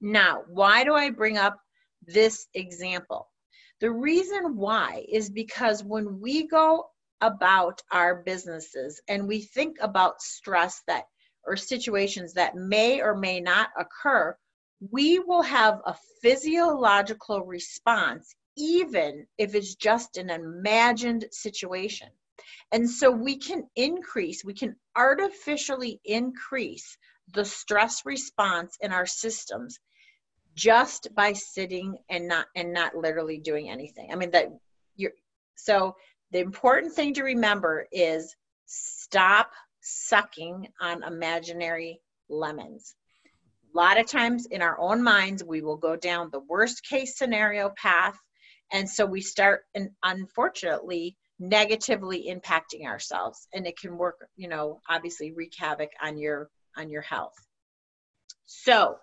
Now, 0.00 0.42
why 0.48 0.84
do 0.84 0.94
I 0.94 1.10
bring 1.10 1.36
up 1.36 1.58
this 2.06 2.46
example? 2.54 3.28
The 3.82 3.90
reason 3.90 4.54
why 4.54 5.04
is 5.08 5.28
because 5.28 5.82
when 5.82 6.20
we 6.20 6.46
go 6.46 6.86
about 7.20 7.82
our 7.90 8.22
businesses 8.22 9.02
and 9.08 9.26
we 9.26 9.40
think 9.40 9.76
about 9.80 10.22
stress 10.22 10.82
that 10.86 11.06
or 11.44 11.56
situations 11.56 12.32
that 12.34 12.54
may 12.54 13.02
or 13.02 13.16
may 13.16 13.40
not 13.40 13.70
occur, 13.76 14.36
we 14.92 15.18
will 15.18 15.42
have 15.42 15.80
a 15.84 15.96
physiological 16.22 17.44
response, 17.44 18.32
even 18.56 19.26
if 19.36 19.56
it's 19.56 19.74
just 19.74 20.16
an 20.16 20.30
imagined 20.30 21.24
situation. 21.32 22.08
And 22.70 22.88
so 22.88 23.10
we 23.10 23.36
can 23.36 23.64
increase, 23.74 24.44
we 24.44 24.54
can 24.54 24.76
artificially 24.94 26.00
increase 26.04 26.96
the 27.34 27.44
stress 27.44 28.06
response 28.06 28.76
in 28.80 28.92
our 28.92 29.06
systems 29.06 29.80
just 30.54 31.08
by 31.14 31.32
sitting 31.32 31.96
and 32.10 32.28
not 32.28 32.46
and 32.56 32.72
not 32.72 32.96
literally 32.96 33.38
doing 33.38 33.70
anything. 33.70 34.10
I 34.12 34.16
mean 34.16 34.30
that 34.32 34.48
you're 34.96 35.12
so 35.56 35.96
the 36.30 36.40
important 36.40 36.92
thing 36.92 37.14
to 37.14 37.22
remember 37.22 37.86
is 37.92 38.34
stop 38.66 39.50
sucking 39.80 40.68
on 40.80 41.02
imaginary 41.02 42.00
lemons. 42.28 42.94
A 43.74 43.76
lot 43.76 43.98
of 43.98 44.06
times 44.06 44.46
in 44.46 44.62
our 44.62 44.78
own 44.78 45.02
minds, 45.02 45.44
we 45.44 45.62
will 45.62 45.76
go 45.76 45.96
down 45.96 46.30
the 46.30 46.40
worst 46.40 46.84
case 46.84 47.16
scenario 47.16 47.72
path. 47.76 48.16
And 48.72 48.88
so 48.88 49.04
we 49.04 49.20
start, 49.20 49.64
and 49.74 49.90
unfortunately, 50.02 51.16
negatively 51.38 52.30
impacting 52.30 52.86
ourselves. 52.86 53.48
And 53.52 53.66
it 53.66 53.78
can 53.78 53.98
work, 53.98 54.26
you 54.36 54.48
know, 54.48 54.80
obviously 54.88 55.32
wreak 55.32 55.52
havoc 55.58 55.90
on 56.02 56.16
your 56.16 56.50
on 56.76 56.88
your 56.88 57.02
health. 57.02 57.34
So 58.46 58.96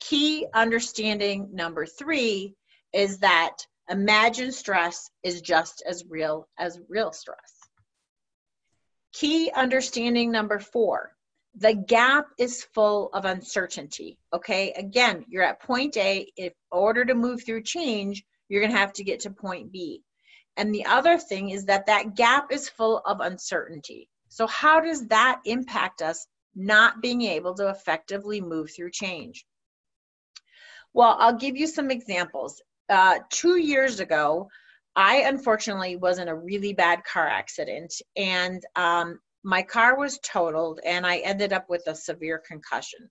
key 0.00 0.46
understanding 0.54 1.48
number 1.52 1.86
three 1.86 2.54
is 2.92 3.18
that 3.18 3.56
imagined 3.88 4.54
stress 4.54 5.10
is 5.22 5.40
just 5.40 5.82
as 5.86 6.04
real 6.08 6.48
as 6.58 6.80
real 6.88 7.12
stress. 7.12 7.52
Key 9.12 9.50
understanding 9.54 10.30
number 10.30 10.58
four 10.58 11.16
the 11.58 11.72
gap 11.72 12.26
is 12.38 12.64
full 12.74 13.08
of 13.14 13.24
uncertainty. 13.24 14.18
Okay, 14.32 14.72
again, 14.72 15.24
you're 15.28 15.42
at 15.42 15.62
point 15.62 15.96
A. 15.96 16.30
In 16.36 16.50
order 16.70 17.04
to 17.04 17.14
move 17.14 17.44
through 17.44 17.62
change, 17.62 18.22
you're 18.48 18.60
going 18.60 18.72
to 18.72 18.78
have 18.78 18.92
to 18.94 19.04
get 19.04 19.20
to 19.20 19.30
point 19.30 19.72
B. 19.72 20.02
And 20.58 20.74
the 20.74 20.84
other 20.84 21.18
thing 21.18 21.50
is 21.50 21.64
that 21.66 21.86
that 21.86 22.14
gap 22.14 22.52
is 22.52 22.68
full 22.68 22.98
of 23.06 23.20
uncertainty. 23.20 24.08
So, 24.28 24.46
how 24.46 24.80
does 24.80 25.06
that 25.06 25.40
impact 25.46 26.02
us 26.02 26.26
not 26.54 27.00
being 27.00 27.22
able 27.22 27.54
to 27.54 27.70
effectively 27.70 28.40
move 28.40 28.70
through 28.70 28.90
change? 28.90 29.46
Well, 30.96 31.14
I'll 31.18 31.36
give 31.36 31.58
you 31.58 31.66
some 31.66 31.90
examples. 31.90 32.62
Uh, 32.88 33.18
two 33.28 33.58
years 33.58 34.00
ago, 34.00 34.48
I 34.96 35.24
unfortunately 35.26 35.96
was 35.96 36.18
in 36.18 36.28
a 36.28 36.34
really 36.34 36.72
bad 36.72 37.04
car 37.04 37.28
accident, 37.28 37.92
and 38.16 38.62
um, 38.76 39.20
my 39.44 39.60
car 39.60 39.98
was 39.98 40.18
totaled, 40.20 40.80
and 40.86 41.06
I 41.06 41.18
ended 41.18 41.52
up 41.52 41.68
with 41.68 41.82
a 41.86 41.94
severe 41.94 42.42
concussion. 42.48 43.10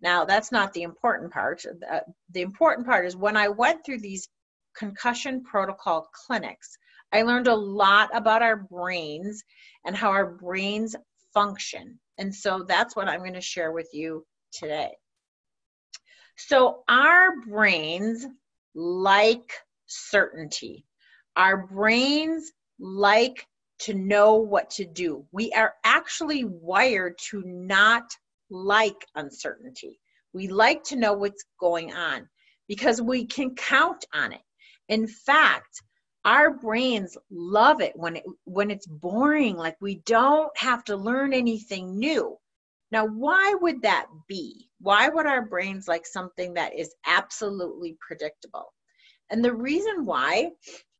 Now, 0.00 0.24
that's 0.24 0.52
not 0.52 0.72
the 0.72 0.82
important 0.82 1.32
part. 1.32 1.62
The, 1.62 2.04
the 2.30 2.42
important 2.42 2.86
part 2.86 3.06
is 3.06 3.16
when 3.16 3.36
I 3.36 3.48
went 3.48 3.84
through 3.84 4.02
these 4.02 4.28
concussion 4.76 5.42
protocol 5.42 6.08
clinics, 6.26 6.78
I 7.12 7.22
learned 7.22 7.48
a 7.48 7.56
lot 7.56 8.08
about 8.14 8.42
our 8.42 8.56
brains 8.56 9.42
and 9.84 9.96
how 9.96 10.10
our 10.10 10.26
brains 10.26 10.94
function. 11.34 11.98
And 12.18 12.32
so 12.32 12.64
that's 12.68 12.94
what 12.94 13.08
I'm 13.08 13.18
going 13.18 13.32
to 13.32 13.40
share 13.40 13.72
with 13.72 13.88
you 13.92 14.24
today. 14.52 14.92
So, 16.36 16.84
our 16.88 17.36
brains 17.46 18.26
like 18.74 19.52
certainty. 19.86 20.84
Our 21.36 21.66
brains 21.66 22.52
like 22.78 23.46
to 23.80 23.94
know 23.94 24.36
what 24.36 24.70
to 24.70 24.84
do. 24.84 25.26
We 25.32 25.52
are 25.52 25.74
actually 25.84 26.44
wired 26.44 27.18
to 27.30 27.42
not 27.44 28.04
like 28.50 29.06
uncertainty. 29.14 29.98
We 30.32 30.48
like 30.48 30.84
to 30.84 30.96
know 30.96 31.14
what's 31.14 31.44
going 31.58 31.92
on 31.92 32.28
because 32.68 33.00
we 33.00 33.26
can 33.26 33.54
count 33.54 34.04
on 34.12 34.32
it. 34.32 34.42
In 34.88 35.06
fact, 35.06 35.82
our 36.24 36.50
brains 36.50 37.16
love 37.30 37.80
it 37.80 37.92
when 37.96 38.16
it 38.16 38.24
when 38.44 38.70
it's 38.70 38.86
boring 38.86 39.56
like 39.56 39.76
we 39.80 39.96
don't 40.06 40.50
have 40.58 40.84
to 40.84 40.96
learn 40.96 41.32
anything 41.32 41.98
new. 41.98 42.36
Now, 42.90 43.06
why 43.06 43.54
would 43.60 43.82
that 43.82 44.06
be? 44.28 44.65
Why 44.80 45.08
would 45.08 45.26
our 45.26 45.42
brains 45.42 45.88
like 45.88 46.06
something 46.06 46.54
that 46.54 46.78
is 46.78 46.94
absolutely 47.06 47.96
predictable? 48.00 48.72
And 49.30 49.44
the 49.44 49.54
reason 49.54 50.04
why 50.04 50.50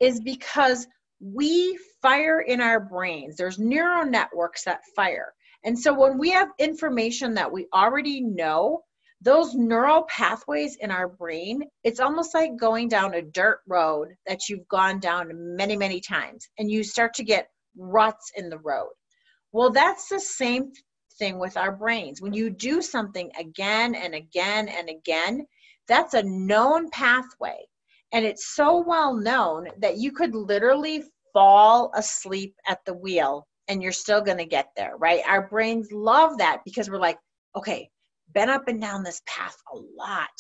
is 0.01 0.21
because 0.21 0.87
we 1.21 1.79
fire 2.03 2.41
in 2.41 2.61
our 2.61 2.81
brains. 2.81 3.37
There's 3.37 3.59
neural 3.59 4.05
networks 4.05 4.65
that 4.65 4.81
fire. 4.95 5.33
And 5.65 5.79
so 5.79 5.93
when 5.93 6.19
we 6.19 6.31
have 6.31 6.49
information 6.59 7.35
that 7.35 7.51
we 7.51 7.67
already 7.75 8.21
know, 8.21 8.83
those 9.23 9.55
neural 9.55 10.05
pathways 10.05 10.77
in 10.81 10.91
our 10.91 11.09
brain, 11.09 11.63
it's 11.85 12.01
almost 12.01 12.35
like 12.35 12.57
going 12.59 12.89
down 12.89 13.15
a 13.15 13.23
dirt 13.23 13.61
road 13.67 14.09
that 14.27 14.49
you've 14.49 14.69
gone 14.69 15.01
down 15.01 15.31
many, 15.57 15.77
many 15.77 16.01
times, 16.01 16.49
and 16.59 16.71
you 16.71 16.85
start 16.85 17.15
to 17.15 17.25
get 17.25 17.49
ruts 17.77 18.31
in 18.37 18.51
the 18.51 18.59
road. 18.59 18.91
Well, 19.53 19.71
that's 19.71 20.09
the 20.09 20.21
same 20.21 20.71
thing 21.19 21.39
with 21.39 21.57
our 21.57 21.73
brains. 21.73 22.21
When 22.21 22.33
you 22.33 22.51
do 22.51 22.83
something 22.83 23.31
again 23.39 23.95
and 23.95 24.15
again 24.15 24.69
and 24.69 24.89
again, 24.89 25.47
that's 25.89 26.15
a 26.15 26.23
known 26.23 26.91
pathway. 26.91 27.59
And 28.13 28.25
it's 28.25 28.55
so 28.55 28.83
well 28.87 29.15
known 29.15 29.69
that 29.79 29.99
you 29.99 30.13
could 30.13 30.35
literally 30.35 31.03
fall 31.33 31.91
asleep 31.95 32.55
at 32.69 32.79
the 32.87 32.95
wheel 32.95 33.47
and 33.69 33.83
you're 33.83 33.93
still 33.93 34.21
going 34.21 34.39
to 34.39 34.47
get 34.47 34.69
there, 34.77 34.97
right? 34.99 35.23
Our 35.27 35.49
brains 35.49 35.89
love 35.93 36.39
that 36.39 36.61
because 36.65 36.89
we're 36.89 36.99
like, 36.99 37.19
okay, 37.57 37.91
been 38.33 38.49
up 38.49 38.69
and 38.69 38.81
down 38.81 39.03
this 39.03 39.23
path 39.27 39.57
a 39.73 39.77
lot. 39.77 40.31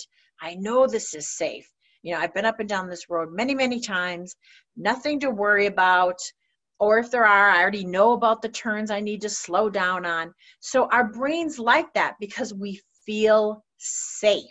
I 0.40 0.54
know 0.54 0.86
this 0.86 1.14
is 1.14 1.36
safe. 1.36 1.68
You 2.02 2.12
know, 2.12 2.20
I've 2.20 2.34
been 2.34 2.44
up 2.44 2.60
and 2.60 2.68
down 2.68 2.88
this 2.88 3.10
road 3.10 3.30
many, 3.32 3.54
many 3.54 3.80
times, 3.80 4.34
nothing 4.76 5.18
to 5.20 5.30
worry 5.30 5.66
about. 5.66 6.18
Or 6.78 6.98
if 6.98 7.10
there 7.10 7.24
are, 7.24 7.50
I 7.50 7.60
already 7.62 7.86
know 7.86 8.12
about 8.12 8.42
the 8.42 8.48
turns 8.48 8.90
I 8.90 9.00
need 9.00 9.22
to 9.22 9.28
slow 9.28 9.70
down 9.70 10.04
on. 10.04 10.34
So 10.60 10.88
our 10.90 11.04
brains 11.04 11.58
like 11.58 11.92
that 11.94 12.16
because 12.20 12.52
we 12.52 12.80
feel 13.06 13.64
safe. 13.78 14.44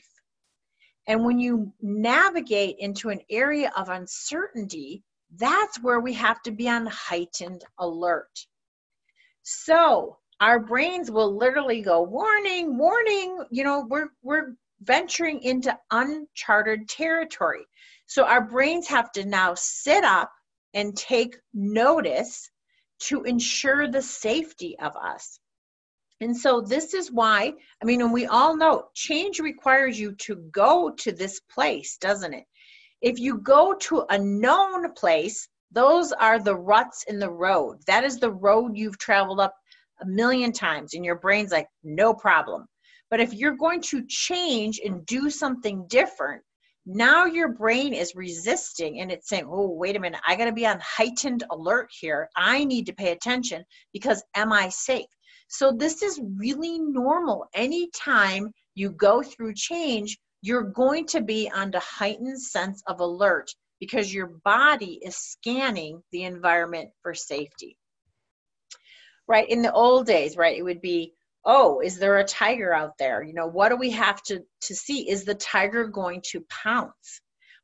And 1.07 1.23
when 1.23 1.39
you 1.39 1.71
navigate 1.81 2.77
into 2.79 3.09
an 3.09 3.19
area 3.29 3.71
of 3.77 3.89
uncertainty, 3.89 5.03
that's 5.38 5.81
where 5.81 5.99
we 5.99 6.13
have 6.13 6.41
to 6.43 6.51
be 6.51 6.67
on 6.67 6.88
heightened 6.88 7.63
alert. 7.79 8.47
So 9.43 10.17
our 10.41 10.59
brains 10.59 11.11
will 11.11 11.38
literally 11.38 11.81
go, 11.81 12.01
warning, 12.01 12.77
warning, 12.77 13.45
you 13.51 13.63
know, 13.63 13.85
we're, 13.88 14.09
we're 14.23 14.55
venturing 14.81 15.41
into 15.43 15.77
uncharted 15.91 16.89
territory. 16.89 17.65
So 18.07 18.25
our 18.25 18.41
brains 18.41 18.88
have 18.88 19.11
to 19.13 19.25
now 19.25 19.53
sit 19.55 20.03
up 20.03 20.31
and 20.75 20.95
take 20.95 21.38
notice 21.53 22.51
to 22.99 23.23
ensure 23.23 23.88
the 23.88 24.01
safety 24.01 24.77
of 24.79 24.95
us. 24.95 25.39
And 26.21 26.35
so 26.35 26.61
this 26.61 26.93
is 26.93 27.11
why, 27.11 27.53
I 27.81 27.85
mean, 27.85 28.01
and 28.01 28.13
we 28.13 28.25
all 28.27 28.55
know 28.55 28.85
change 28.93 29.39
requires 29.39 29.99
you 29.99 30.13
to 30.19 30.35
go 30.51 30.91
to 30.99 31.11
this 31.11 31.39
place, 31.51 31.97
doesn't 31.97 32.33
it? 32.33 32.45
If 33.01 33.19
you 33.19 33.39
go 33.39 33.73
to 33.73 34.05
a 34.09 34.17
known 34.17 34.93
place, 34.93 35.47
those 35.71 36.13
are 36.13 36.39
the 36.39 36.55
ruts 36.55 37.03
in 37.07 37.19
the 37.19 37.29
road. 37.29 37.79
That 37.88 38.03
is 38.03 38.19
the 38.19 38.31
road 38.31 38.77
you've 38.77 38.97
traveled 38.97 39.39
up 39.39 39.53
a 40.01 40.05
million 40.05 40.51
times, 40.53 40.93
and 40.93 41.03
your 41.03 41.19
brain's 41.19 41.51
like, 41.51 41.67
no 41.83 42.13
problem. 42.13 42.65
But 43.09 43.19
if 43.19 43.33
you're 43.33 43.57
going 43.57 43.81
to 43.83 44.05
change 44.07 44.79
and 44.83 45.05
do 45.05 45.29
something 45.29 45.85
different, 45.88 46.41
now 46.86 47.26
your 47.26 47.50
brain 47.50 47.93
is 47.93 48.15
resisting 48.15 49.00
and 49.00 49.12
it's 49.12 49.28
saying, 49.28 49.48
oh, 49.50 49.69
wait 49.69 49.95
a 49.95 50.00
minute, 50.00 50.21
I 50.28 50.36
got 50.36 50.45
to 50.45 50.52
be 50.52 50.67
on 50.67 50.80
heightened 50.82 51.43
alert 51.52 51.89
here. 51.91 52.30
I 52.36 52.63
need 52.63 52.86
to 52.86 52.93
pay 52.93 53.12
attention 53.12 53.63
because 53.91 54.24
am 54.36 54.54
I 54.54 54.69
safe? 54.69 55.08
So 55.48 55.71
this 55.71 56.02
is 56.02 56.21
really 56.38 56.80
normal. 56.80 57.48
Anytime 57.54 58.52
you 58.76 58.91
go 58.91 59.24
through 59.24 59.54
change, 59.56 60.17
you're 60.41 60.63
going 60.63 61.08
to 61.08 61.21
be 61.21 61.50
on 61.54 61.74
a 61.74 61.80
heightened 61.80 62.41
sense 62.41 62.84
of 62.88 63.00
alert 63.00 63.50
because 63.80 64.13
your 64.13 64.28
body 64.43 65.00
is 65.04 65.15
scanning 65.15 66.02
the 66.12 66.24
environment 66.24 66.89
for 67.02 67.13
safety. 67.13 67.78
Right? 69.28 69.50
In 69.50 69.63
the 69.63 69.74
old 69.74 70.06
days, 70.06 70.38
right, 70.38 70.56
it 70.56 70.62
would 70.62 70.82
be, 70.82 71.13
oh, 71.45 71.79
is 71.79 71.97
there 71.97 72.17
a 72.17 72.23
tiger 72.23 72.73
out 72.73 72.97
there? 72.97 73.21
You 73.23 73.34
know, 73.34 73.47
what 73.47 73.69
do 73.69 73.75
we 73.75 73.91
have 73.91 74.21
to, 74.23 74.41
to 74.62 74.75
see? 74.75 75.10
Is 75.10 75.25
the 75.25 75.36
tiger 75.36 75.88
going 75.88 76.21
to 76.31 76.45
pounce? 76.49 77.21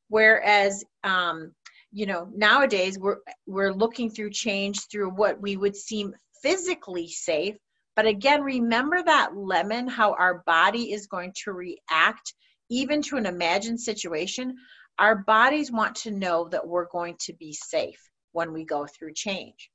Whereas, 0.08 0.84
um, 1.04 1.54
you 1.92 2.06
know, 2.06 2.30
nowadays 2.34 3.00
we're, 3.00 3.18
we're 3.48 3.74
looking 3.74 4.10
through 4.10 4.32
change 4.32 4.88
through 4.88 5.12
what 5.12 5.42
we 5.42 5.58
would 5.58 5.76
seem 5.76 6.14
physically 6.42 7.08
safe, 7.08 7.56
but 7.96 8.06
again, 8.06 8.42
remember 8.42 9.02
that 9.04 9.36
lemon, 9.36 9.88
how 9.88 10.14
our 10.14 10.44
body 10.46 10.92
is 10.92 11.08
going 11.08 11.34
to 11.44 11.52
react 11.52 12.34
even 12.70 13.02
to 13.04 13.18
an 13.18 13.26
imagined 13.26 13.80
situation. 13.80 14.56
Our 14.98 15.18
bodies 15.18 15.72
want 15.72 15.96
to 15.98 16.12
know 16.12 16.48
that 16.50 16.66
we're 16.66 16.88
going 16.88 17.18
to 17.26 17.34
be 17.34 17.54
safe 17.54 18.00
when 18.32 18.54
we 18.54 18.64
go 18.64 18.86
through 18.86 19.14
change. 19.14 19.70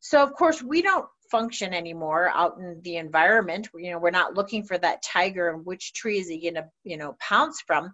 So, 0.00 0.22
of 0.22 0.32
course, 0.32 0.62
we 0.62 0.82
don't 0.82 1.06
function 1.30 1.72
anymore 1.72 2.30
out 2.34 2.58
in 2.58 2.80
the 2.82 2.96
environment. 2.96 3.68
You 3.74 3.92
know, 3.92 3.98
we're 3.98 4.10
not 4.10 4.34
looking 4.34 4.64
for 4.64 4.78
that 4.78 5.02
tiger 5.02 5.50
and 5.50 5.64
which 5.64 5.92
tree 5.92 6.18
is 6.18 6.28
he 6.28 6.40
going 6.40 6.54
to, 6.54 6.66
you 6.84 6.96
know, 6.96 7.16
pounce 7.20 7.62
from. 7.66 7.92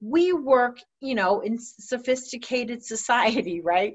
We 0.00 0.32
work, 0.32 0.78
you 1.00 1.14
know, 1.14 1.40
in 1.40 1.58
sophisticated 1.58 2.84
society, 2.84 3.60
right? 3.60 3.94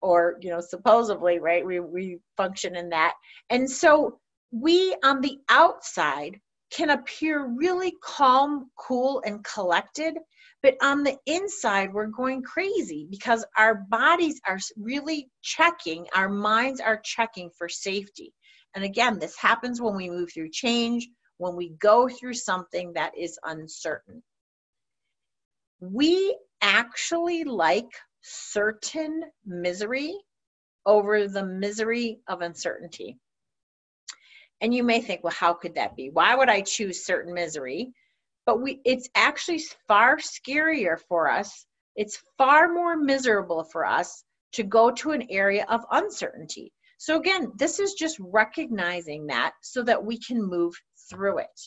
Or, 0.00 0.36
you 0.40 0.50
know, 0.50 0.60
supposedly, 0.60 1.38
right? 1.38 1.64
We, 1.64 1.80
we 1.80 2.18
function 2.36 2.76
in 2.76 2.88
that. 2.90 3.14
And 3.50 3.70
so 3.70 4.18
we 4.50 4.96
on 5.04 5.20
the 5.20 5.38
outside 5.48 6.38
can 6.70 6.90
appear 6.90 7.46
really 7.46 7.94
calm, 8.02 8.70
cool, 8.78 9.22
and 9.24 9.44
collected. 9.44 10.14
But 10.62 10.76
on 10.80 11.02
the 11.02 11.16
inside, 11.26 11.92
we're 11.92 12.06
going 12.06 12.42
crazy 12.42 13.06
because 13.10 13.44
our 13.58 13.74
bodies 13.90 14.40
are 14.46 14.58
really 14.76 15.28
checking, 15.42 16.06
our 16.14 16.28
minds 16.28 16.80
are 16.80 17.00
checking 17.02 17.50
for 17.58 17.68
safety. 17.68 18.32
And 18.74 18.84
again, 18.84 19.18
this 19.18 19.36
happens 19.36 19.82
when 19.82 19.96
we 19.96 20.08
move 20.08 20.32
through 20.32 20.50
change, 20.50 21.08
when 21.38 21.56
we 21.56 21.70
go 21.80 22.08
through 22.08 22.34
something 22.34 22.92
that 22.94 23.12
is 23.18 23.38
uncertain. 23.44 24.22
We 25.80 26.36
actually 26.60 27.42
like 27.42 27.90
certain 28.22 29.24
misery 29.44 30.14
over 30.86 31.26
the 31.26 31.44
misery 31.44 32.20
of 32.28 32.40
uncertainty. 32.40 33.18
And 34.60 34.72
you 34.72 34.84
may 34.84 35.00
think, 35.00 35.24
well, 35.24 35.32
how 35.36 35.54
could 35.54 35.74
that 35.74 35.96
be? 35.96 36.08
Why 36.10 36.36
would 36.36 36.48
I 36.48 36.60
choose 36.60 37.04
certain 37.04 37.34
misery? 37.34 37.92
But 38.46 38.60
we 38.60 38.80
it's 38.84 39.08
actually 39.14 39.62
far 39.86 40.18
scarier 40.18 40.98
for 41.08 41.30
us. 41.30 41.66
It's 41.96 42.22
far 42.38 42.72
more 42.72 42.96
miserable 42.96 43.64
for 43.64 43.86
us 43.86 44.24
to 44.52 44.62
go 44.62 44.90
to 44.90 45.12
an 45.12 45.26
area 45.30 45.64
of 45.68 45.84
uncertainty. 45.90 46.72
So 46.98 47.18
again, 47.18 47.52
this 47.56 47.78
is 47.78 47.94
just 47.94 48.16
recognizing 48.20 49.26
that 49.26 49.52
so 49.62 49.82
that 49.84 50.04
we 50.04 50.18
can 50.18 50.42
move 50.42 50.74
through 51.10 51.38
it. 51.38 51.60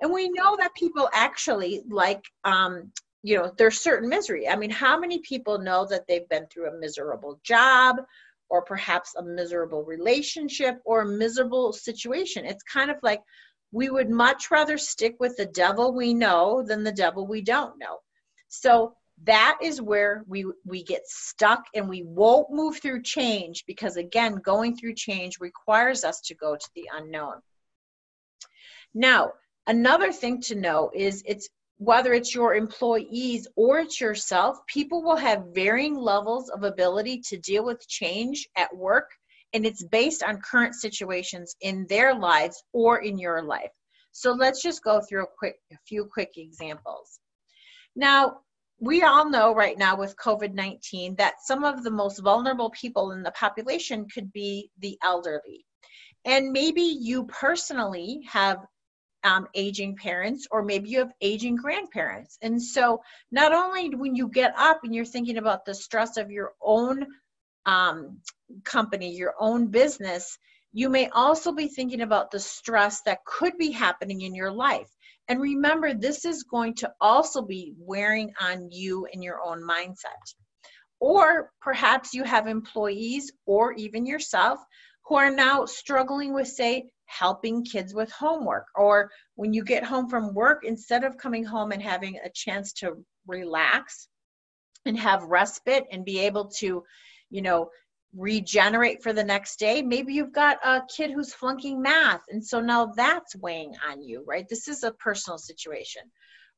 And 0.00 0.12
we 0.12 0.30
know 0.30 0.56
that 0.56 0.74
people 0.74 1.08
actually 1.12 1.82
like 1.88 2.24
um, 2.44 2.92
you 3.22 3.36
know, 3.36 3.52
there's 3.56 3.80
certain 3.80 4.08
misery. 4.08 4.48
I 4.48 4.56
mean, 4.56 4.70
how 4.70 4.98
many 4.98 5.20
people 5.20 5.58
know 5.58 5.86
that 5.86 6.06
they've 6.08 6.28
been 6.28 6.46
through 6.48 6.68
a 6.68 6.78
miserable 6.78 7.40
job 7.44 7.98
or 8.52 8.60
perhaps 8.60 9.14
a 9.16 9.22
miserable 9.22 9.82
relationship 9.82 10.78
or 10.84 11.00
a 11.00 11.06
miserable 11.06 11.72
situation. 11.72 12.44
It's 12.44 12.62
kind 12.62 12.90
of 12.90 12.98
like 13.02 13.22
we 13.72 13.90
would 13.90 14.10
much 14.10 14.50
rather 14.50 14.78
stick 14.78 15.16
with 15.18 15.36
the 15.36 15.46
devil 15.46 15.92
we 15.92 16.14
know 16.14 16.62
than 16.62 16.84
the 16.84 16.92
devil 16.92 17.26
we 17.26 17.40
don't 17.40 17.78
know. 17.78 17.98
So 18.48 18.94
that 19.24 19.58
is 19.62 19.80
where 19.80 20.24
we 20.26 20.46
we 20.64 20.82
get 20.84 21.02
stuck 21.06 21.64
and 21.74 21.88
we 21.88 22.02
won't 22.02 22.50
move 22.50 22.80
through 22.80 23.02
change 23.02 23.64
because 23.66 23.96
again 23.96 24.36
going 24.36 24.76
through 24.76 24.94
change 24.94 25.38
requires 25.40 26.04
us 26.04 26.20
to 26.22 26.34
go 26.34 26.56
to 26.56 26.68
the 26.74 26.88
unknown 26.96 27.34
now 28.94 29.30
another 29.66 30.12
thing 30.12 30.40
to 30.40 30.54
know 30.54 30.90
is 30.94 31.22
it's 31.26 31.48
whether 31.82 32.12
it's 32.12 32.32
your 32.32 32.54
employees 32.54 33.48
or 33.56 33.80
it's 33.80 34.00
yourself, 34.00 34.64
people 34.68 35.02
will 35.02 35.16
have 35.16 35.46
varying 35.52 35.96
levels 35.96 36.48
of 36.48 36.62
ability 36.62 37.18
to 37.18 37.36
deal 37.38 37.64
with 37.64 37.88
change 37.88 38.48
at 38.56 38.74
work, 38.76 39.10
and 39.54 39.66
it's 39.66 39.84
based 39.84 40.22
on 40.22 40.40
current 40.40 40.74
situations 40.74 41.56
in 41.60 41.86
their 41.88 42.14
lives 42.14 42.62
or 42.72 43.00
in 43.00 43.18
your 43.18 43.42
life. 43.42 43.70
So 44.12 44.32
let's 44.32 44.62
just 44.62 44.82
go 44.82 45.00
through 45.00 45.24
a 45.24 45.28
quick 45.38 45.56
a 45.72 45.76
few 45.86 46.04
quick 46.04 46.32
examples. 46.36 47.18
Now, 47.96 48.38
we 48.78 49.02
all 49.02 49.28
know 49.28 49.54
right 49.54 49.78
now 49.78 49.96
with 49.96 50.16
COVID 50.16 50.54
19 50.54 51.16
that 51.16 51.34
some 51.44 51.64
of 51.64 51.82
the 51.84 51.90
most 51.90 52.20
vulnerable 52.20 52.70
people 52.70 53.12
in 53.12 53.22
the 53.22 53.30
population 53.32 54.06
could 54.12 54.32
be 54.32 54.70
the 54.80 54.98
elderly. 55.02 55.64
And 56.24 56.52
maybe 56.52 56.82
you 56.82 57.24
personally 57.24 58.20
have 58.28 58.58
um, 59.24 59.46
aging 59.54 59.96
parents, 59.96 60.48
or 60.50 60.64
maybe 60.64 60.88
you 60.88 60.98
have 60.98 61.12
aging 61.20 61.56
grandparents. 61.56 62.38
And 62.42 62.60
so, 62.60 63.00
not 63.30 63.52
only 63.52 63.94
when 63.94 64.16
you 64.16 64.28
get 64.28 64.52
up 64.56 64.80
and 64.82 64.94
you're 64.94 65.04
thinking 65.04 65.38
about 65.38 65.64
the 65.64 65.74
stress 65.74 66.16
of 66.16 66.30
your 66.30 66.52
own 66.60 67.06
um, 67.66 68.18
company, 68.64 69.14
your 69.14 69.34
own 69.38 69.68
business, 69.68 70.38
you 70.72 70.88
may 70.88 71.08
also 71.10 71.52
be 71.52 71.68
thinking 71.68 72.00
about 72.00 72.30
the 72.30 72.40
stress 72.40 73.02
that 73.02 73.24
could 73.26 73.56
be 73.58 73.70
happening 73.70 74.22
in 74.22 74.34
your 74.34 74.50
life. 74.50 74.88
And 75.28 75.40
remember, 75.40 75.94
this 75.94 76.24
is 76.24 76.42
going 76.44 76.74
to 76.76 76.90
also 77.00 77.42
be 77.42 77.74
wearing 77.78 78.32
on 78.40 78.70
you 78.70 79.06
and 79.12 79.22
your 79.22 79.40
own 79.44 79.62
mindset. 79.62 80.34
Or 81.00 81.50
perhaps 81.60 82.14
you 82.14 82.24
have 82.24 82.46
employees 82.46 83.32
or 83.46 83.72
even 83.72 84.06
yourself 84.06 84.58
who 85.06 85.16
are 85.16 85.30
now 85.30 85.66
struggling 85.66 86.32
with, 86.32 86.48
say, 86.48 86.90
helping 87.06 87.64
kids 87.64 87.92
with 87.92 88.10
homework 88.10 88.66
or 88.74 89.10
when 89.34 89.52
you 89.52 89.64
get 89.64 89.84
home 89.84 90.08
from 90.08 90.32
work 90.32 90.64
instead 90.64 91.04
of 91.04 91.18
coming 91.18 91.44
home 91.44 91.72
and 91.72 91.82
having 91.82 92.16
a 92.24 92.30
chance 92.34 92.72
to 92.72 93.04
relax 93.26 94.08
and 94.86 94.98
have 94.98 95.22
respite 95.24 95.84
and 95.92 96.04
be 96.04 96.20
able 96.20 96.48
to 96.48 96.82
you 97.32 97.42
know 97.42 97.68
regenerate 98.14 99.02
for 99.02 99.14
the 99.14 99.24
next 99.24 99.58
day. 99.58 99.80
Maybe 99.80 100.12
you've 100.12 100.34
got 100.34 100.58
a 100.62 100.82
kid 100.94 101.10
who's 101.10 101.32
flunking 101.32 101.80
math 101.80 102.20
and 102.28 102.44
so 102.44 102.60
now 102.60 102.92
that's 102.94 103.34
weighing 103.34 103.74
on 103.88 104.02
you 104.02 104.22
right? 104.26 104.46
This 104.48 104.68
is 104.68 104.84
a 104.84 104.92
personal 104.92 105.38
situation. 105.38 106.02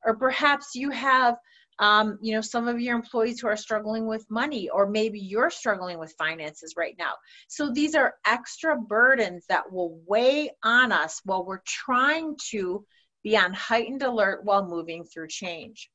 Or 0.05 0.15
perhaps 0.15 0.75
you 0.75 0.91
have 0.91 1.37
um, 1.79 2.19
you 2.21 2.33
know 2.33 2.41
some 2.41 2.67
of 2.67 2.79
your 2.79 2.95
employees 2.95 3.39
who 3.39 3.47
are 3.47 3.57
struggling 3.57 4.05
with 4.05 4.29
money 4.29 4.69
or 4.69 4.87
maybe 4.87 5.19
you're 5.19 5.49
struggling 5.49 5.97
with 5.97 6.15
finances 6.17 6.73
right 6.77 6.95
now. 6.99 7.13
So 7.47 7.71
these 7.71 7.95
are 7.95 8.15
extra 8.27 8.77
burdens 8.77 9.45
that 9.47 9.71
will 9.71 9.99
weigh 10.05 10.51
on 10.63 10.91
us 10.91 11.21
while 11.23 11.45
we're 11.45 11.63
trying 11.65 12.37
to 12.51 12.85
be 13.23 13.35
on 13.37 13.53
heightened 13.53 14.03
alert 14.03 14.43
while 14.43 14.67
moving 14.67 15.03
through 15.05 15.27
change 15.29 15.89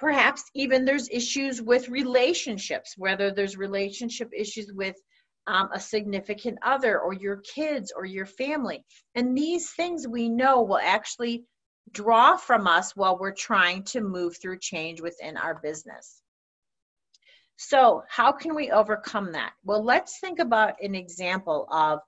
perhaps 0.00 0.42
even 0.54 0.84
there's 0.84 1.08
issues 1.10 1.62
with 1.62 1.88
relationships 1.88 2.94
whether 2.96 3.30
there's 3.30 3.56
relationship 3.56 4.30
issues 4.36 4.72
with 4.72 4.96
um, 5.46 5.68
a 5.72 5.80
significant 5.80 6.58
other 6.62 6.98
or 6.98 7.12
your 7.12 7.42
kids 7.54 7.92
or 7.94 8.04
your 8.04 8.26
family 8.26 8.82
and 9.14 9.36
these 9.36 9.70
things 9.70 10.08
we 10.08 10.28
know 10.28 10.62
will 10.62 10.80
actually 10.82 11.44
draw 11.92 12.36
from 12.36 12.66
us 12.66 12.94
while 12.94 13.18
we're 13.18 13.32
trying 13.32 13.82
to 13.82 14.00
move 14.00 14.36
through 14.40 14.58
change 14.58 15.00
within 15.00 15.36
our 15.36 15.60
business. 15.60 16.22
So, 17.56 18.02
how 18.08 18.32
can 18.32 18.54
we 18.54 18.70
overcome 18.70 19.32
that? 19.32 19.52
Well, 19.64 19.84
let's 19.84 20.18
think 20.18 20.38
about 20.38 20.82
an 20.82 20.94
example 20.94 21.66
of 21.70 22.00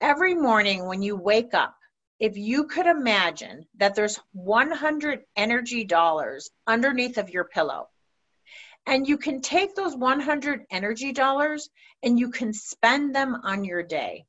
every 0.00 0.34
morning 0.34 0.86
when 0.86 1.02
you 1.02 1.16
wake 1.16 1.54
up, 1.54 1.76
if 2.18 2.36
you 2.36 2.64
could 2.64 2.86
imagine 2.86 3.66
that 3.76 3.94
there's 3.94 4.18
100 4.32 5.20
energy 5.36 5.84
dollars 5.84 6.50
underneath 6.66 7.18
of 7.18 7.30
your 7.30 7.44
pillow, 7.44 7.88
and 8.86 9.06
you 9.06 9.18
can 9.18 9.40
take 9.40 9.74
those 9.74 9.96
100 9.96 10.64
energy 10.70 11.12
dollars 11.12 11.68
and 12.02 12.18
you 12.18 12.30
can 12.30 12.52
spend 12.52 13.14
them 13.14 13.34
on 13.42 13.64
your 13.64 13.82
day. 13.82 14.24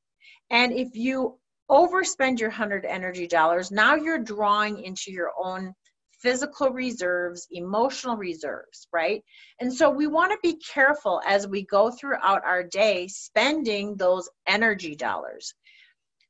And 0.49 0.73
if 0.73 0.95
you 0.95 1.37
overspend 1.69 2.39
your 2.39 2.49
100 2.49 2.85
energy 2.85 3.27
dollars, 3.27 3.71
now 3.71 3.95
you're 3.95 4.17
drawing 4.17 4.83
into 4.83 5.11
your 5.11 5.31
own 5.37 5.73
physical 6.19 6.71
reserves, 6.71 7.47
emotional 7.51 8.17
reserves, 8.17 8.87
right? 8.91 9.23
And 9.59 9.71
so 9.71 9.89
we 9.89 10.07
want 10.07 10.31
to 10.31 10.39
be 10.41 10.57
careful 10.57 11.21
as 11.27 11.47
we 11.47 11.63
go 11.63 11.91
throughout 11.91 12.43
our 12.43 12.63
day 12.63 13.07
spending 13.07 13.95
those 13.95 14.27
energy 14.47 14.95
dollars. 14.95 15.53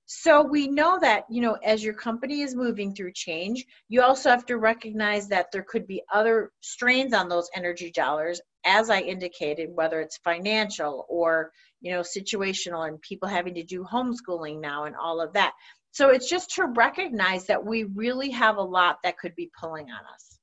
So 0.10 0.42
we 0.42 0.68
know 0.68 0.98
that, 1.00 1.26
you 1.30 1.42
know, 1.42 1.58
as 1.64 1.84
your 1.84 1.94
company 1.94 2.42
is 2.42 2.56
moving 2.56 2.96
through 2.96 3.12
change, 3.14 3.66
you 3.90 4.02
also 4.02 4.30
have 4.30 4.46
to 4.46 4.58
recognize 4.58 5.28
that 5.28 5.52
there 5.52 5.66
could 5.68 5.86
be 5.86 6.02
other 6.14 6.52
strains 6.62 7.14
on 7.14 7.28
those 7.28 7.50
energy 7.54 7.92
dollars, 7.92 8.40
as 8.66 8.90
I 8.90 9.02
indicated, 9.02 9.70
whether 9.74 10.00
it's 10.00 10.18
financial 10.18 11.06
or 11.10 11.52
you 11.82 11.92
know, 11.92 12.02
situational 12.02 12.88
and 12.88 13.02
people 13.02 13.30
having 13.30 13.56
to 13.56 13.64
do 13.64 13.84
homeschooling 13.84 14.60
now 14.60 14.86
and 14.86 14.96
all 14.96 15.22
of 15.22 15.34
that. 15.34 15.54
So 15.92 16.10
it's 16.10 16.30
just 16.30 16.56
to 16.56 16.66
recognize 16.66 17.46
that 17.48 17.66
we 17.66 17.84
really 17.84 18.32
have 18.32 18.58
a 18.58 18.62
lot 18.62 18.98
that 19.04 19.18
could 19.18 19.36
be 19.36 19.52
pulling 19.60 19.86
on 19.86 20.14
us. 20.14 20.40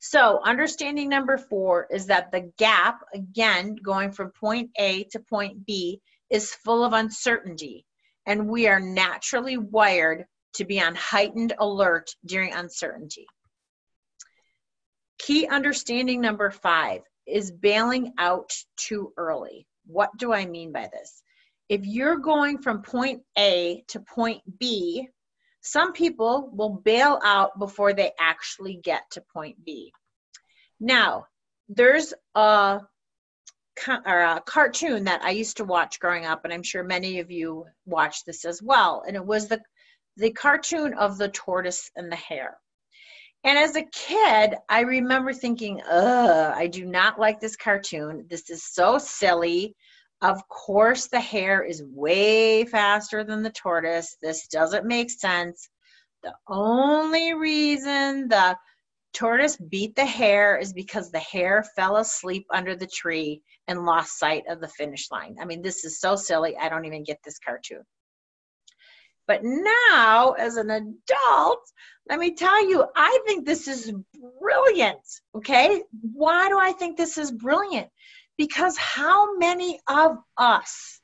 So 0.00 0.40
understanding 0.44 1.08
number 1.08 1.38
four 1.38 1.86
is 1.90 2.06
that 2.06 2.30
the 2.30 2.52
gap, 2.58 3.00
again, 3.14 3.76
going 3.76 4.12
from 4.12 4.32
point 4.38 4.70
A 4.78 5.04
to 5.12 5.20
point 5.20 5.64
B, 5.66 6.00
is 6.30 6.54
full 6.54 6.84
of 6.84 6.92
uncertainty. 6.92 7.86
And 8.26 8.48
we 8.48 8.68
are 8.68 8.80
naturally 8.80 9.58
wired 9.58 10.26
to 10.54 10.64
be 10.64 10.80
on 10.80 10.94
heightened 10.94 11.54
alert 11.58 12.10
during 12.24 12.52
uncertainty. 12.52 13.26
Key 15.18 15.46
understanding 15.46 16.20
number 16.20 16.50
five 16.50 17.02
is 17.26 17.50
bailing 17.50 18.12
out 18.18 18.52
too 18.76 19.12
early. 19.16 19.66
What 19.86 20.10
do 20.16 20.32
I 20.32 20.46
mean 20.46 20.72
by 20.72 20.88
this? 20.92 21.22
If 21.68 21.84
you're 21.84 22.18
going 22.18 22.58
from 22.58 22.82
point 22.82 23.22
A 23.38 23.84
to 23.88 24.00
point 24.00 24.42
B, 24.58 25.08
some 25.62 25.92
people 25.92 26.50
will 26.52 26.70
bail 26.70 27.18
out 27.24 27.58
before 27.58 27.94
they 27.94 28.12
actually 28.20 28.76
get 28.76 29.02
to 29.12 29.22
point 29.22 29.64
B. 29.64 29.92
Now, 30.78 31.26
there's 31.68 32.12
a 32.34 32.80
or 33.88 34.20
a 34.20 34.42
cartoon 34.46 35.04
that 35.04 35.22
I 35.22 35.30
used 35.30 35.56
to 35.58 35.64
watch 35.64 36.00
growing 36.00 36.26
up, 36.26 36.44
and 36.44 36.52
I'm 36.52 36.62
sure 36.62 36.84
many 36.84 37.20
of 37.20 37.30
you 37.30 37.66
watched 37.86 38.26
this 38.26 38.44
as 38.44 38.62
well. 38.62 39.02
And 39.06 39.16
it 39.16 39.24
was 39.24 39.48
the 39.48 39.60
the 40.16 40.30
cartoon 40.30 40.94
of 40.94 41.18
the 41.18 41.28
tortoise 41.28 41.90
and 41.96 42.10
the 42.10 42.16
hare. 42.16 42.56
And 43.42 43.58
as 43.58 43.76
a 43.76 43.82
kid, 43.82 44.54
I 44.68 44.80
remember 44.80 45.32
thinking, 45.32 45.82
ugh, 45.82 46.54
I 46.56 46.66
do 46.66 46.86
not 46.86 47.18
like 47.18 47.40
this 47.40 47.56
cartoon. 47.56 48.26
This 48.30 48.48
is 48.48 48.64
so 48.64 48.96
silly. 48.96 49.74
Of 50.22 50.46
course, 50.48 51.08
the 51.08 51.20
hare 51.20 51.62
is 51.62 51.82
way 51.84 52.64
faster 52.64 53.22
than 53.24 53.42
the 53.42 53.50
tortoise. 53.50 54.16
This 54.22 54.46
doesn't 54.48 54.86
make 54.86 55.10
sense. 55.10 55.68
The 56.22 56.34
only 56.48 57.34
reason 57.34 58.28
the 58.28 58.56
tortoise 59.14 59.56
beat 59.56 59.94
the 59.96 60.04
hare 60.04 60.58
is 60.58 60.72
because 60.72 61.10
the 61.10 61.20
hare 61.20 61.64
fell 61.76 61.96
asleep 61.96 62.46
under 62.50 62.74
the 62.74 62.86
tree 62.86 63.42
and 63.68 63.86
lost 63.86 64.18
sight 64.18 64.44
of 64.48 64.60
the 64.60 64.68
finish 64.68 65.10
line. 65.10 65.36
I 65.40 65.44
mean, 65.44 65.62
this 65.62 65.84
is 65.84 66.00
so 66.00 66.16
silly. 66.16 66.56
I 66.56 66.68
don't 66.68 66.84
even 66.84 67.04
get 67.04 67.20
this 67.24 67.38
cartoon. 67.38 67.84
But 69.26 69.40
now, 69.42 70.32
as 70.32 70.56
an 70.56 70.70
adult, 70.70 71.60
let 72.08 72.18
me 72.18 72.34
tell 72.34 72.68
you, 72.68 72.84
I 72.94 73.20
think 73.26 73.46
this 73.46 73.68
is 73.68 73.92
brilliant. 74.40 75.00
Okay. 75.34 75.82
Why 76.12 76.48
do 76.48 76.58
I 76.58 76.72
think 76.72 76.96
this 76.96 77.16
is 77.16 77.30
brilliant? 77.30 77.88
Because 78.36 78.76
how 78.76 79.38
many 79.38 79.80
of 79.88 80.18
us 80.36 81.00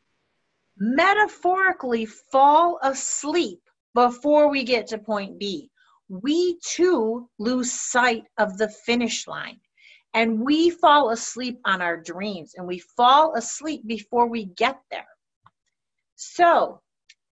metaphorically 0.77 2.07
fall 2.07 2.79
asleep 2.83 3.61
before 3.95 4.51
we 4.51 4.65
get 4.65 4.89
to 4.89 4.99
point 4.99 5.39
B? 5.39 5.70
We 6.11 6.59
too 6.59 7.31
lose 7.39 7.73
sight 7.73 8.25
of 8.37 8.59
the 8.59 8.69
finish 8.69 9.29
line 9.29 9.61
and 10.13 10.41
we 10.41 10.71
fall 10.71 11.11
asleep 11.11 11.61
on 11.65 11.81
our 11.81 11.97
dreams 11.97 12.55
and 12.57 12.67
we 12.67 12.81
fall 12.81 13.37
asleep 13.37 13.87
before 13.87 14.27
we 14.27 14.47
get 14.47 14.81
there. 14.91 15.07
So, 16.17 16.83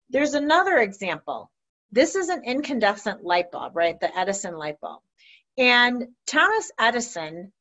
there's 0.09 0.33
another 0.33 0.79
example. 0.79 1.49
This 1.91 2.15
is 2.15 2.27
an 2.27 2.43
incandescent 2.43 3.23
light 3.23 3.49
bulb, 3.49 3.77
right? 3.77 3.97
The 3.99 4.15
Edison 4.17 4.55
light 4.57 4.79
bulb. 4.81 5.01
And 5.57 6.07
Thomas 6.27 6.69
Edison, 6.77 7.53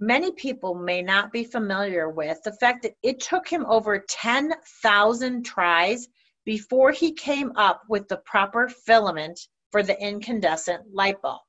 many 0.00 0.32
people 0.32 0.74
may 0.74 1.02
not 1.02 1.30
be 1.30 1.44
familiar 1.44 2.10
with 2.10 2.42
the 2.42 2.52
fact 2.54 2.82
that 2.82 2.94
it 3.04 3.20
took 3.20 3.46
him 3.46 3.64
over 3.66 4.04
10,000 4.08 5.44
tries 5.44 6.08
before 6.44 6.90
he 6.90 7.12
came 7.12 7.52
up 7.54 7.82
with 7.88 8.08
the 8.08 8.16
proper 8.18 8.68
filament 8.68 9.38
for 9.70 9.82
the 9.82 10.00
incandescent 10.00 10.82
light 10.92 11.20
bulb. 11.22 11.40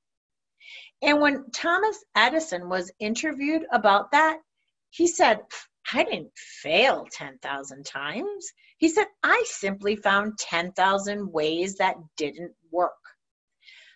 And 1.02 1.22
when 1.22 1.50
Thomas 1.52 2.04
Edison 2.16 2.70
was 2.70 2.92
interviewed 3.00 3.66
about 3.72 4.12
that, 4.12 4.40
he 4.90 5.08
said, 5.08 5.40
I 5.94 6.04
didn't 6.04 6.32
fail 6.36 7.08
10,000 7.12 7.86
times. 7.86 8.52
He 8.78 8.90
said, 8.90 9.08
I 9.24 9.44
simply 9.48 9.96
found 9.96 10.38
10,000 10.38 11.32
ways 11.32 11.76
that 11.76 11.96
didn't 12.18 12.54
work. 12.72 12.92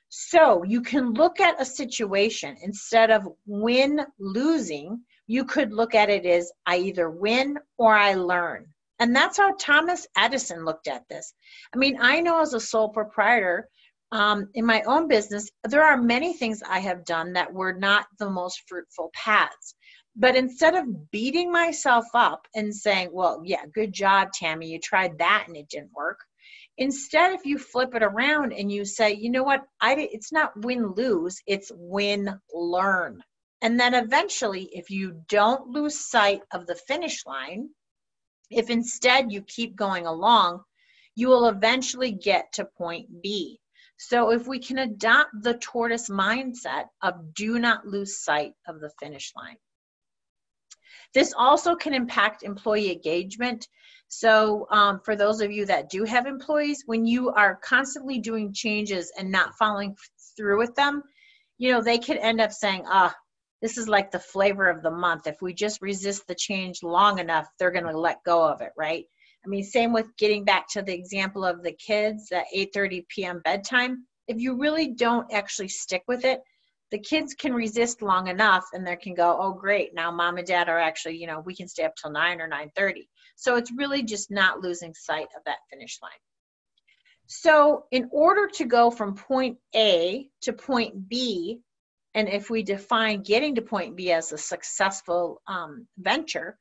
So 0.10 0.64
you 0.64 0.82
can 0.82 1.14
look 1.14 1.40
at 1.40 1.60
a 1.60 1.66
situation 1.66 2.56
instead 2.62 3.10
of 3.12 3.28
win 3.46 4.00
losing, 4.20 5.02
you 5.28 5.44
could 5.44 5.74
look 5.74 5.96
at 5.96 6.10
it 6.10 6.26
as 6.26 6.52
I 6.66 6.78
either 6.78 7.10
win 7.10 7.58
or 7.78 7.96
I 7.96 8.14
learn. 8.14 8.68
And 9.00 9.16
that's 9.16 9.38
how 9.38 9.56
Thomas 9.60 10.08
Edison 10.16 10.66
looked 10.66 10.88
at 10.88 11.08
this. 11.10 11.34
I 11.74 11.78
mean, 11.78 11.98
I 12.00 12.22
know 12.22 12.42
as 12.42 12.54
a 12.54 12.60
sole 12.60 12.90
proprietor, 12.90 13.68
um, 14.14 14.50
in 14.54 14.64
my 14.64 14.84
own 14.84 15.08
business, 15.08 15.50
there 15.64 15.84
are 15.84 15.98
many 15.98 16.34
things 16.34 16.62
I 16.62 16.80
have 16.80 17.04
done 17.04 17.34
that 17.34 17.52
were 17.52 17.74
not 17.74 18.06
the 18.20 18.30
most 18.30 18.62
fruitful 18.68 19.10
paths. 19.16 19.74
But 20.16 20.36
instead 20.36 20.76
of 20.76 21.10
beating 21.10 21.52
myself 21.52 22.06
up 22.14 22.48
and 22.54 22.74
saying, 22.74 23.10
well, 23.12 23.42
yeah, 23.44 23.66
good 23.74 23.92
job, 23.92 24.30
Tammy, 24.32 24.68
you 24.68 24.80
tried 24.80 25.18
that 25.18 25.46
and 25.48 25.58
it 25.58 25.68
didn't 25.68 25.94
work. 25.96 26.20
Instead, 26.78 27.34
if 27.34 27.44
you 27.44 27.58
flip 27.58 27.96
it 27.96 28.04
around 28.04 28.54
and 28.54 28.72
you 28.72 28.86
say, 28.86 29.14
you 29.14 29.32
know 29.32 29.42
what, 29.42 29.64
I, 29.82 29.96
it's 30.12 30.32
not 30.32 30.52
win 30.64 30.94
lose, 30.94 31.42
it's 31.48 31.72
win 31.74 32.40
learn. 32.54 33.24
And 33.64 33.80
then 33.80 33.96
eventually, 33.96 34.70
if 34.74 34.92
you 34.92 35.24
don't 35.28 35.70
lose 35.70 36.08
sight 36.08 36.42
of 36.54 36.68
the 36.68 36.76
finish 36.88 37.26
line, 37.26 37.70
if 38.52 38.70
instead 38.70 39.32
you 39.32 39.42
keep 39.42 39.76
going 39.76 40.06
along, 40.06 40.62
you 41.16 41.30
will 41.30 41.48
eventually 41.48 42.12
get 42.12 42.54
to 42.54 42.66
point 42.78 43.08
B. 43.24 43.60
So 44.08 44.32
if 44.32 44.48
we 44.48 44.60
can 44.60 44.80
adopt 44.80 45.32
the 45.42 45.54
tortoise 45.56 46.10
mindset 46.10 46.86
of 47.02 47.34
do 47.34 47.58
not 47.58 47.88
lose 47.88 48.24
sight 48.24 48.54
of 48.68 48.80
the 48.80 48.92
finish 49.00 49.32
line. 49.36 49.58
This 51.14 51.34
also 51.38 51.76
can 51.76 51.94
impact 51.94 52.44
employee 52.44 52.92
engagement. 52.92 53.68
So, 54.08 54.68
um, 54.72 55.00
for 55.06 55.16
those 55.16 55.42
of 55.42 55.52
you 55.52 55.66
that 55.68 55.90
do 55.90 56.04
have 56.04 56.26
employees, 56.26 56.84
when 56.86 57.06
you 57.06 57.30
are 57.32 57.60
constantly 57.64 58.20
doing 58.20 58.54
changes 58.54 59.12
and 59.18 59.32
not 59.32 59.56
following 59.58 59.96
through 60.36 60.58
with 60.58 60.76
them, 60.76 61.04
you 61.58 61.72
know, 61.72 61.82
they 61.82 61.98
could 61.98 62.18
end 62.18 62.42
up 62.42 62.52
saying, 62.52 62.84
ah, 62.88 63.16
this 63.62 63.78
is 63.78 63.88
like 63.88 64.12
the 64.12 64.20
flavor 64.20 64.70
of 64.70 64.84
the 64.84 64.92
month. 64.92 65.28
If 65.28 65.42
we 65.42 65.54
just 65.54 65.82
resist 65.82 66.28
the 66.28 66.36
change 66.36 66.84
long 66.84 67.20
enough, 67.20 67.48
they're 67.58 67.72
going 67.72 67.86
to 67.86 67.98
let 67.98 68.24
go 68.26 68.44
of 68.44 68.62
it, 68.62 68.72
right? 68.78 69.06
I 69.46 69.50
mean, 69.50 69.64
same 69.64 69.92
with 69.92 70.16
getting 70.18 70.46
back 70.46 70.68
to 70.70 70.82
the 70.82 70.94
example 70.94 71.44
of 71.44 71.64
the 71.64 71.74
kids 71.74 72.32
at 72.32 72.46
8:30 72.56 73.08
p.m. 73.10 73.42
bedtime. 73.44 74.06
If 74.28 74.40
you 74.40 74.58
really 74.58 74.90
don't 74.90 75.32
actually 75.34 75.68
stick 75.68 76.04
with 76.08 76.24
it, 76.24 76.42
the 76.94 77.00
kids 77.00 77.34
can 77.34 77.56
resist 77.56 78.04
long 78.04 78.28
enough 78.28 78.66
and 78.72 78.86
they 78.86 78.96
can 78.96 79.16
go 79.16 79.36
oh 79.42 79.52
great 79.52 79.96
now 79.96 80.12
mom 80.12 80.38
and 80.38 80.46
dad 80.46 80.70
are 80.70 80.78
actually 80.78 81.18
you 81.18 81.26
know 81.26 81.40
we 81.40 81.56
can 81.56 81.68
stay 81.68 81.84
up 81.84 81.96
till 81.96 82.12
9 82.12 82.40
or 82.40 82.48
9.30 82.48 83.08
so 83.36 83.56
it's 83.56 83.72
really 83.76 84.04
just 84.04 84.30
not 84.30 84.60
losing 84.60 84.94
sight 84.94 85.28
of 85.36 85.44
that 85.46 85.58
finish 85.72 85.98
line 86.04 86.12
so 87.26 87.86
in 87.90 88.08
order 88.12 88.48
to 88.48 88.66
go 88.66 88.92
from 88.92 89.16
point 89.16 89.58
a 89.76 90.28
to 90.42 90.54
point 90.54 91.10
b 91.10 91.60
and 92.14 92.30
if 92.30 92.52
we 92.52 92.62
define 92.62 93.24
getting 93.24 93.56
to 93.56 93.62
point 93.64 93.96
b 93.96 94.12
as 94.12 94.32
a 94.32 94.38
successful 94.38 95.42
um, 95.48 95.88
venture 95.98 96.60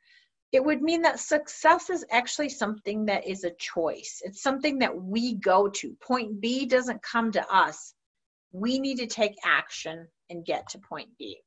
it 0.53 0.63
would 0.63 0.83
mean 0.83 1.03
that 1.03 1.19
success 1.19 1.89
is 1.89 2.05
actually 2.11 2.49
something 2.49 3.07
that 3.07 3.27
is 3.27 3.45
a 3.45 3.51
choice 3.59 4.21
it's 4.25 4.43
something 4.43 4.79
that 4.79 4.95
we 4.95 5.35
go 5.35 5.69
to 5.69 5.97
point 6.03 6.41
b 6.41 6.67
doesn't 6.67 7.03
come 7.03 7.33
to 7.33 7.55
us 7.55 7.95
we 8.53 8.79
need 8.79 8.99
to 8.99 9.07
take 9.07 9.35
action 9.45 10.07
and 10.31 10.45
get 10.45 10.69
to 10.71 10.79
point 10.79 11.09
B. 11.19 11.39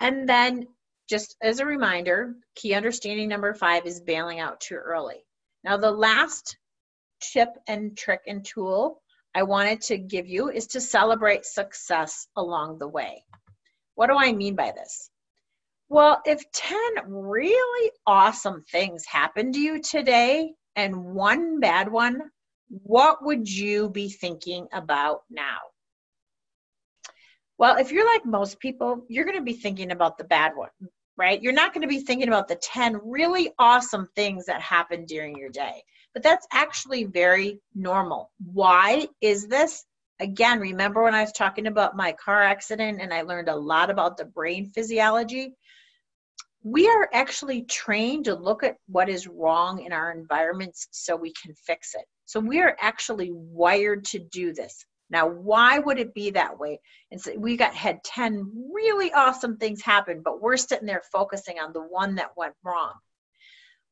And 0.00 0.28
then, 0.28 0.66
just 1.08 1.36
as 1.42 1.60
a 1.60 1.66
reminder, 1.66 2.34
key 2.54 2.74
understanding 2.74 3.28
number 3.28 3.54
five 3.54 3.86
is 3.86 4.00
bailing 4.00 4.40
out 4.40 4.60
too 4.60 4.74
early. 4.74 5.24
Now, 5.64 5.76
the 5.76 5.90
last 5.90 6.56
tip 7.20 7.48
and 7.66 7.96
trick 7.96 8.20
and 8.26 8.44
tool 8.44 9.00
I 9.34 9.42
wanted 9.44 9.80
to 9.82 9.98
give 9.98 10.26
you 10.26 10.50
is 10.50 10.66
to 10.68 10.80
celebrate 10.80 11.44
success 11.44 12.26
along 12.36 12.78
the 12.78 12.88
way. 12.88 13.24
What 13.94 14.08
do 14.08 14.16
I 14.16 14.32
mean 14.32 14.56
by 14.56 14.72
this? 14.72 15.10
Well, 15.88 16.20
if 16.24 16.42
10 16.52 16.78
really 17.06 17.92
awesome 18.06 18.64
things 18.70 19.04
happened 19.06 19.54
to 19.54 19.60
you 19.60 19.80
today 19.80 20.52
and 20.74 21.14
one 21.14 21.60
bad 21.60 21.90
one, 21.90 22.20
what 22.68 23.24
would 23.24 23.48
you 23.48 23.88
be 23.90 24.08
thinking 24.08 24.66
about 24.72 25.22
now? 25.30 25.58
Well, 27.58 27.76
if 27.76 27.92
you're 27.92 28.06
like 28.06 28.26
most 28.26 28.58
people, 28.58 29.04
you're 29.08 29.24
going 29.24 29.38
to 29.38 29.44
be 29.44 29.54
thinking 29.54 29.92
about 29.92 30.18
the 30.18 30.24
bad 30.24 30.56
one, 30.56 30.70
right? 31.16 31.40
You're 31.40 31.52
not 31.52 31.72
going 31.72 31.82
to 31.82 31.88
be 31.88 32.00
thinking 32.00 32.28
about 32.28 32.48
the 32.48 32.56
10 32.56 33.00
really 33.04 33.52
awesome 33.58 34.08
things 34.16 34.46
that 34.46 34.60
happened 34.60 35.06
during 35.06 35.36
your 35.36 35.50
day. 35.50 35.82
But 36.12 36.22
that's 36.22 36.46
actually 36.52 37.04
very 37.04 37.60
normal. 37.74 38.32
Why 38.52 39.06
is 39.20 39.46
this? 39.46 39.84
Again, 40.18 40.60
remember 40.60 41.04
when 41.04 41.14
I 41.14 41.20
was 41.20 41.32
talking 41.32 41.66
about 41.66 41.96
my 41.96 42.12
car 42.12 42.42
accident 42.42 43.00
and 43.00 43.12
I 43.12 43.22
learned 43.22 43.48
a 43.48 43.56
lot 43.56 43.90
about 43.90 44.16
the 44.16 44.24
brain 44.24 44.66
physiology? 44.66 45.54
We 46.68 46.88
are 46.88 47.08
actually 47.12 47.62
trained 47.62 48.24
to 48.24 48.34
look 48.34 48.64
at 48.64 48.76
what 48.88 49.08
is 49.08 49.28
wrong 49.28 49.82
in 49.82 49.92
our 49.92 50.10
environments 50.10 50.88
so 50.90 51.14
we 51.14 51.32
can 51.40 51.54
fix 51.54 51.94
it. 51.94 52.04
So 52.24 52.40
we 52.40 52.60
are 52.60 52.76
actually 52.80 53.30
wired 53.32 54.04
to 54.06 54.18
do 54.18 54.52
this. 54.52 54.84
Now, 55.08 55.28
why 55.28 55.78
would 55.78 56.00
it 56.00 56.12
be 56.12 56.30
that 56.30 56.58
way? 56.58 56.80
And 57.12 57.20
so 57.20 57.38
we 57.38 57.56
got 57.56 57.72
had 57.72 58.02
10 58.02 58.70
really 58.74 59.12
awesome 59.12 59.58
things 59.58 59.80
happen, 59.80 60.22
but 60.24 60.42
we're 60.42 60.56
sitting 60.56 60.86
there 60.86 61.04
focusing 61.12 61.60
on 61.60 61.72
the 61.72 61.82
one 61.82 62.16
that 62.16 62.36
went 62.36 62.54
wrong. 62.64 62.94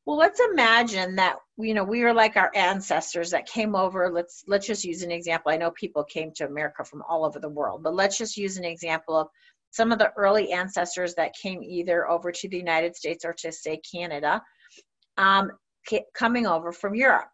Well, 0.05 0.17
let's 0.17 0.41
imagine 0.51 1.15
that 1.15 1.37
you 1.57 1.73
know 1.73 1.83
we 1.83 2.03
are 2.03 2.13
like 2.13 2.37
our 2.37 2.51
ancestors 2.53 3.31
that 3.31 3.47
came 3.47 3.73
over. 3.73 4.11
Let's 4.11 4.43
let's 4.47 4.67
just 4.67 4.83
use 4.83 5.01
an 5.01 5.11
example. 5.11 5.51
I 5.51 5.57
know 5.57 5.71
people 5.71 6.03
came 6.03 6.31
to 6.33 6.45
America 6.45 6.83
from 6.83 7.01
all 7.09 7.25
over 7.25 7.39
the 7.39 7.49
world, 7.49 7.81
but 7.81 7.95
let's 7.95 8.15
just 8.15 8.37
use 8.37 8.57
an 8.57 8.65
example 8.65 9.15
of 9.15 9.29
some 9.75 9.91
of 9.91 9.99
the 9.99 10.11
early 10.17 10.51
ancestors 10.51 11.13
that 11.15 11.35
came 11.41 11.61
either 11.63 12.09
over 12.09 12.31
to 12.31 12.49
the 12.49 12.57
United 12.57 12.95
States 12.95 13.25
or 13.25 13.33
to 13.33 13.51
say 13.51 13.79
Canada, 13.93 14.41
um, 15.17 15.51
coming 16.13 16.47
over 16.47 16.71
from 16.71 16.95
Europe. 16.95 17.27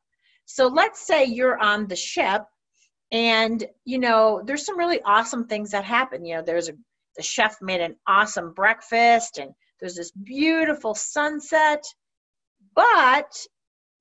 So 0.46 0.68
let's 0.68 1.06
say 1.06 1.26
you're 1.26 1.60
on 1.60 1.88
the 1.88 1.96
ship 1.96 2.44
and 3.12 3.66
you 3.86 4.00
know 4.00 4.42
there's 4.46 4.66
some 4.66 4.78
really 4.78 5.02
awesome 5.04 5.46
things 5.46 5.72
that 5.72 5.84
happen 5.84 6.24
you 6.24 6.34
know 6.34 6.42
there's 6.42 6.70
a 6.70 6.74
the 7.18 7.24
chef 7.24 7.58
made 7.62 7.82
an 7.82 7.96
awesome 8.08 8.54
breakfast 8.54 9.38
and 9.38 9.52
there's 9.80 9.96
this 9.96 10.12
beautiful 10.12 10.94
sunset, 10.94 11.84
but 12.76 13.34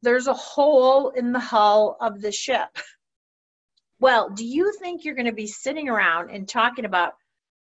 there's 0.03 0.27
a 0.27 0.35
hole 0.35 1.11
in 1.11 1.33
the 1.33 1.41
hull 1.41 1.97
of 2.01 2.21
the 2.21 2.33
ship. 2.33 2.69
Well, 4.03 4.31
do 4.31 4.47
you 4.47 4.73
think 4.81 5.05
you're 5.05 5.15
going 5.15 5.27
to 5.27 5.33
be 5.33 5.47
sitting 5.47 5.91
around 5.91 6.31
and 6.31 6.49
talking 6.49 6.87
about 6.87 7.13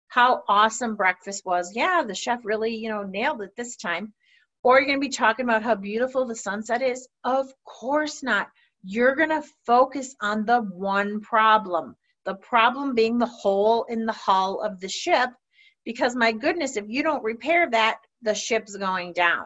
how 0.10 0.43
awesome 0.47 0.95
breakfast 0.95 1.45
was? 1.45 1.76
Yeah, 1.76 2.03
the 2.05 2.14
chef 2.14 2.41
really, 2.43 2.76
you 2.76 2.89
know, 2.89 3.03
nailed 3.03 3.41
it 3.41 3.55
this 3.55 3.76
time. 3.76 4.14
Or 4.62 4.78
you're 4.78 4.88
going 4.88 4.99
to 4.99 5.07
be 5.07 5.10
talking 5.10 5.45
about 5.45 5.64
how 5.64 5.76
beautiful 5.76 6.26
the 6.26 6.36
sunset 6.36 6.82
is? 6.82 7.07
Of 7.24 7.47
course 7.64 8.22
not. 8.22 8.49
You're 8.84 9.16
going 9.16 9.30
to 9.30 9.47
focus 9.66 10.16
on 10.22 10.45
the 10.45 10.62
one 10.62 11.22
problem. 11.22 11.95
The 12.26 12.36
problem 12.36 12.93
being 12.93 13.18
the 13.18 13.26
hole 13.26 13.86
in 13.88 14.05
the 14.05 14.12
hull 14.14 14.62
of 14.62 14.80
the 14.80 14.89
ship 14.89 15.30
because 15.86 16.16
my 16.16 16.32
goodness, 16.32 16.78
if 16.78 16.86
you 16.88 17.03
don't 17.03 17.24
repair 17.24 17.70
that, 17.70 17.99
the 18.22 18.36
ship's 18.36 18.76
going 18.76 19.14
down. 19.14 19.45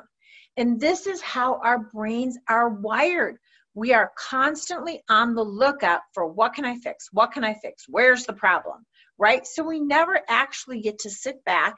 And 0.57 0.79
this 0.79 1.07
is 1.07 1.21
how 1.21 1.59
our 1.63 1.79
brains 1.79 2.37
are 2.49 2.69
wired. 2.69 3.37
We 3.75 3.93
are 3.93 4.11
constantly 4.17 5.03
on 5.09 5.35
the 5.35 5.43
lookout 5.43 6.01
for 6.13 6.27
what 6.27 6.53
can 6.53 6.65
I 6.65 6.77
fix? 6.77 7.09
What 7.11 7.31
can 7.31 7.43
I 7.43 7.53
fix? 7.53 7.85
Where's 7.87 8.25
the 8.25 8.33
problem? 8.33 8.85
Right? 9.17 9.45
So 9.45 9.63
we 9.63 9.79
never 9.79 10.19
actually 10.27 10.81
get 10.81 10.99
to 10.99 11.09
sit 11.09 11.43
back 11.45 11.75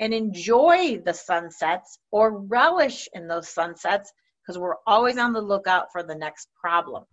and 0.00 0.14
enjoy 0.14 0.98
the 1.04 1.14
sunsets 1.14 1.98
or 2.10 2.38
relish 2.38 3.08
in 3.12 3.28
those 3.28 3.48
sunsets 3.48 4.12
because 4.42 4.58
we're 4.58 4.76
always 4.86 5.18
on 5.18 5.32
the 5.32 5.40
lookout 5.40 5.92
for 5.92 6.02
the 6.02 6.14
next 6.14 6.48
problem. 6.60 7.04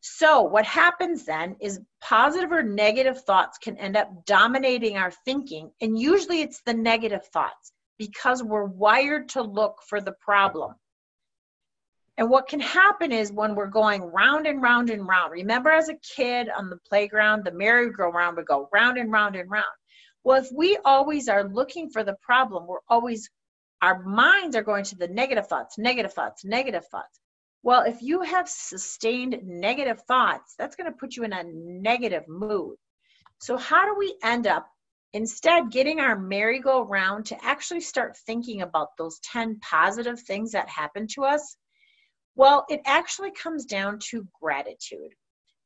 So, 0.00 0.42
what 0.42 0.64
happens 0.64 1.24
then 1.24 1.56
is 1.60 1.80
positive 2.00 2.52
or 2.52 2.62
negative 2.62 3.24
thoughts 3.24 3.58
can 3.58 3.76
end 3.78 3.96
up 3.96 4.24
dominating 4.26 4.96
our 4.96 5.10
thinking, 5.10 5.72
and 5.80 5.98
usually 5.98 6.40
it's 6.40 6.62
the 6.64 6.74
negative 6.74 7.26
thoughts 7.32 7.72
because 7.98 8.42
we're 8.42 8.64
wired 8.64 9.30
to 9.30 9.42
look 9.42 9.80
for 9.88 10.00
the 10.00 10.14
problem. 10.20 10.74
And 12.18 12.28
what 12.28 12.48
can 12.48 12.58
happen 12.58 13.12
is 13.12 13.30
when 13.30 13.54
we're 13.54 13.68
going 13.68 14.02
round 14.02 14.48
and 14.48 14.60
round 14.60 14.90
and 14.90 15.06
round, 15.06 15.30
remember 15.30 15.70
as 15.70 15.88
a 15.88 15.94
kid 16.16 16.48
on 16.50 16.68
the 16.68 16.78
playground, 16.88 17.44
the 17.44 17.52
merry-go-round 17.52 18.36
would 18.36 18.46
go 18.46 18.68
round 18.72 18.98
and 18.98 19.12
round 19.12 19.36
and 19.36 19.48
round. 19.48 19.64
Well, 20.24 20.42
if 20.42 20.50
we 20.52 20.76
always 20.84 21.28
are 21.28 21.48
looking 21.48 21.90
for 21.90 22.02
the 22.02 22.16
problem, 22.20 22.66
we're 22.66 22.80
always, 22.88 23.30
our 23.82 24.02
minds 24.02 24.56
are 24.56 24.64
going 24.64 24.82
to 24.86 24.96
the 24.96 25.06
negative 25.06 25.46
thoughts, 25.46 25.78
negative 25.78 26.12
thoughts, 26.12 26.44
negative 26.44 26.84
thoughts. 26.90 27.20
Well, 27.62 27.82
if 27.82 28.02
you 28.02 28.22
have 28.22 28.48
sustained 28.48 29.38
negative 29.44 30.02
thoughts, 30.08 30.54
that's 30.58 30.74
going 30.74 30.90
to 30.90 30.98
put 30.98 31.14
you 31.14 31.22
in 31.22 31.32
a 31.32 31.44
negative 31.44 32.24
mood. 32.26 32.74
So, 33.38 33.56
how 33.56 33.84
do 33.86 33.96
we 33.96 34.16
end 34.24 34.48
up 34.48 34.68
instead 35.12 35.70
getting 35.70 36.00
our 36.00 36.18
merry-go-round 36.18 37.26
to 37.26 37.44
actually 37.44 37.80
start 37.80 38.16
thinking 38.26 38.62
about 38.62 38.88
those 38.98 39.20
10 39.20 39.60
positive 39.60 40.20
things 40.20 40.50
that 40.52 40.68
happen 40.68 41.06
to 41.14 41.24
us? 41.24 41.56
Well, 42.38 42.66
it 42.68 42.82
actually 42.86 43.32
comes 43.32 43.64
down 43.64 43.98
to 44.10 44.28
gratitude. 44.40 45.10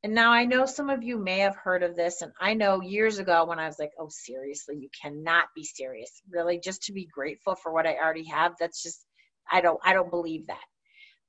And 0.03 0.15
now 0.15 0.33
I 0.33 0.47
know 0.47 0.65
some 0.65 0.89
of 0.89 1.03
you 1.03 1.19
may 1.19 1.41
have 1.41 1.55
heard 1.55 1.83
of 1.83 1.95
this, 1.95 2.23
and 2.23 2.33
I 2.41 2.55
know 2.55 2.81
years 2.81 3.19
ago 3.19 3.45
when 3.45 3.59
I 3.59 3.67
was 3.67 3.79
like, 3.79 3.93
oh, 4.01 4.09
seriously, 4.11 4.77
you 4.79 4.89
cannot 5.01 5.45
be 5.55 5.65
serious. 5.65 6.11
Really, 6.31 6.59
just 6.59 6.85
to 6.85 6.95
be 6.95 7.07
grateful 7.13 7.57
for 7.57 7.75
what 7.75 7.87
I 7.87 7.97
already 7.97 8.25
have, 8.25 8.55
that's 8.59 8.83
just, 8.83 9.05
I 9.51 9.61
don't, 9.61 9.79
I 9.85 9.93
don't 9.93 10.11
believe 10.11 10.47
that. 10.47 10.65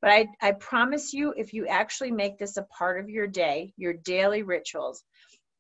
But 0.02 0.12
I, 0.12 0.28
I 0.42 0.52
promise 0.54 1.12
you, 1.14 1.34
if 1.36 1.54
you 1.54 1.68
actually 1.68 2.12
make 2.12 2.38
this 2.38 2.56
a 2.56 2.64
part 2.64 3.02
of 3.02 3.10
your 3.10 3.28
day, 3.28 3.74
your 3.76 3.94
daily 3.94 4.44
rituals, 4.44 5.04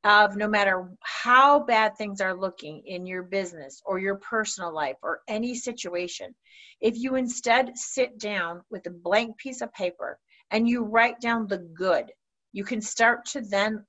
of 0.04 0.36
no 0.36 0.47
matter 0.47 0.89
how 1.01 1.60
bad 1.60 1.97
things 1.97 2.20
are 2.20 2.34
looking 2.34 2.84
in 2.86 3.06
your 3.06 3.24
business 3.24 3.82
or 3.86 3.99
your 3.99 4.16
personal 4.16 4.74
life 4.74 4.97
or 5.01 5.22
any 5.28 5.56
situation, 5.56 6.36
if 6.82 6.97
you 6.97 7.16
instead 7.16 7.78
sit 7.78 8.20
down 8.20 8.62
with 8.70 8.86
a 8.88 8.91
blank 8.91 9.38
piece 9.38 9.62
of 9.62 9.74
paper 9.74 10.20
and 10.51 10.68
you 10.68 10.84
write 10.84 11.20
down 11.22 11.47
the 11.47 11.60
good, 11.74 12.12
you 12.51 12.64
can 12.64 12.82
start 12.82 13.26
to 13.26 13.41
then 13.41 13.86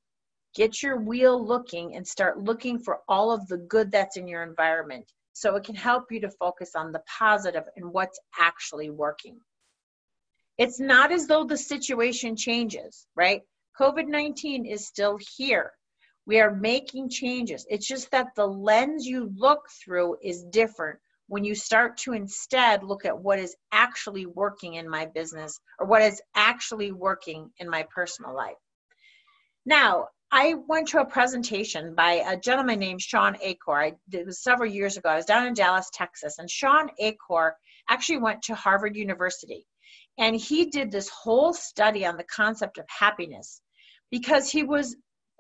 get 0.55 0.83
your 0.83 1.01
wheel 1.01 1.45
looking 1.45 1.97
and 1.97 2.07
start 2.07 2.39
looking 2.39 2.79
for 2.79 3.01
all 3.09 3.33
of 3.33 3.47
the 3.49 3.59
good 3.59 3.91
that's 3.91 4.17
in 4.17 4.29
your 4.29 4.45
environment. 4.45 5.05
So 5.33 5.57
it 5.57 5.65
can 5.65 5.75
help 5.75 6.13
you 6.13 6.21
to 6.21 6.31
focus 6.31 6.77
on 6.77 6.93
the 6.93 7.03
positive 7.19 7.65
and 7.77 7.93
what's 7.93 8.21
actually 8.39 8.91
working. 8.91 9.41
It's 10.59 10.79
not 10.79 11.11
as 11.11 11.27
though 11.27 11.45
the 11.45 11.57
situation 11.57 12.37
changes, 12.37 13.09
right? 13.17 13.43
COVID 13.81 14.07
19 14.07 14.65
is 14.65 14.87
still 14.87 15.19
here. 15.37 15.73
We 16.27 16.41
are 16.41 16.55
making 16.55 17.11
changes. 17.11 17.67
It's 17.69 17.87
just 17.87 18.11
that 18.13 18.35
the 18.35 18.47
lens 18.47 19.07
you 19.07 19.31
look 19.37 19.69
through 19.85 20.17
is 20.23 20.45
different 20.45 20.99
when 21.27 21.45
you 21.45 21.55
start 21.55 21.97
to 21.97 22.13
instead 22.13 22.83
look 22.83 23.05
at 23.05 23.19
what 23.19 23.39
is 23.39 23.57
actually 23.73 24.27
working 24.27 24.75
in 24.75 24.89
my 24.89 25.07
business 25.07 25.61
or 25.79 25.87
what 25.87 26.03
is 26.03 26.21
actually 26.35 26.93
working 26.93 27.51
in 27.59 27.69
my 27.69 27.87
personal 27.95 28.35
life. 28.35 28.57
Now, 29.67 30.09
I 30.31 30.55
went 30.67 30.89
to 30.89 31.01
a 31.01 31.07
presentation 31.07 31.95
by 31.95 32.23
a 32.27 32.39
gentleman 32.39 32.79
named 32.79 33.01
Shawn 33.01 33.37
Achor. 33.41 33.73
I, 33.73 33.93
it 34.13 34.27
was 34.27 34.43
several 34.43 34.71
years 34.71 34.97
ago. 34.97 35.09
I 35.09 35.17
was 35.17 35.27
down 35.27 35.47
in 35.47 35.55
Dallas, 35.55 35.91
Texas, 35.93 36.39
and 36.39 36.51
Shawn 36.51 36.91
Achor 36.99 37.57
actually 37.89 38.19
went 38.19 38.43
to 38.43 38.55
Harvard 38.55 38.97
University. 38.97 39.67
And 40.19 40.37
he 40.37 40.67
did 40.67 40.91
this 40.91 41.09
whole 41.09 41.53
study 41.53 42.05
on 42.05 42.17
the 42.17 42.25
concept 42.25 42.79
of 42.79 42.85
happiness 42.89 43.61
because 44.11 44.51
he 44.51 44.63
was 44.65 44.97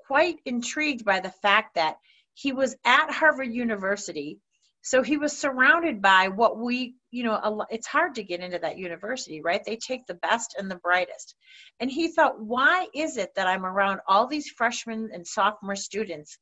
quite 0.06 0.40
intrigued 0.44 1.04
by 1.04 1.20
the 1.20 1.30
fact 1.30 1.74
that 1.74 1.96
he 2.34 2.52
was 2.52 2.76
at 2.84 3.10
Harvard 3.10 3.52
University. 3.52 4.38
So 4.82 5.02
he 5.02 5.16
was 5.16 5.36
surrounded 5.36 6.02
by 6.02 6.28
what 6.28 6.58
we, 6.58 6.96
you 7.10 7.24
know, 7.24 7.64
it's 7.70 7.86
hard 7.86 8.14
to 8.16 8.22
get 8.22 8.40
into 8.40 8.58
that 8.58 8.76
university, 8.76 9.40
right? 9.40 9.62
They 9.64 9.76
take 9.76 10.06
the 10.06 10.14
best 10.14 10.56
and 10.58 10.70
the 10.70 10.76
brightest. 10.76 11.34
And 11.80 11.90
he 11.90 12.08
thought, 12.08 12.38
why 12.38 12.88
is 12.94 13.16
it 13.16 13.34
that 13.36 13.46
I'm 13.46 13.64
around 13.64 14.00
all 14.06 14.26
these 14.26 14.50
freshmen 14.50 15.08
and 15.14 15.26
sophomore 15.26 15.76
students 15.76 16.38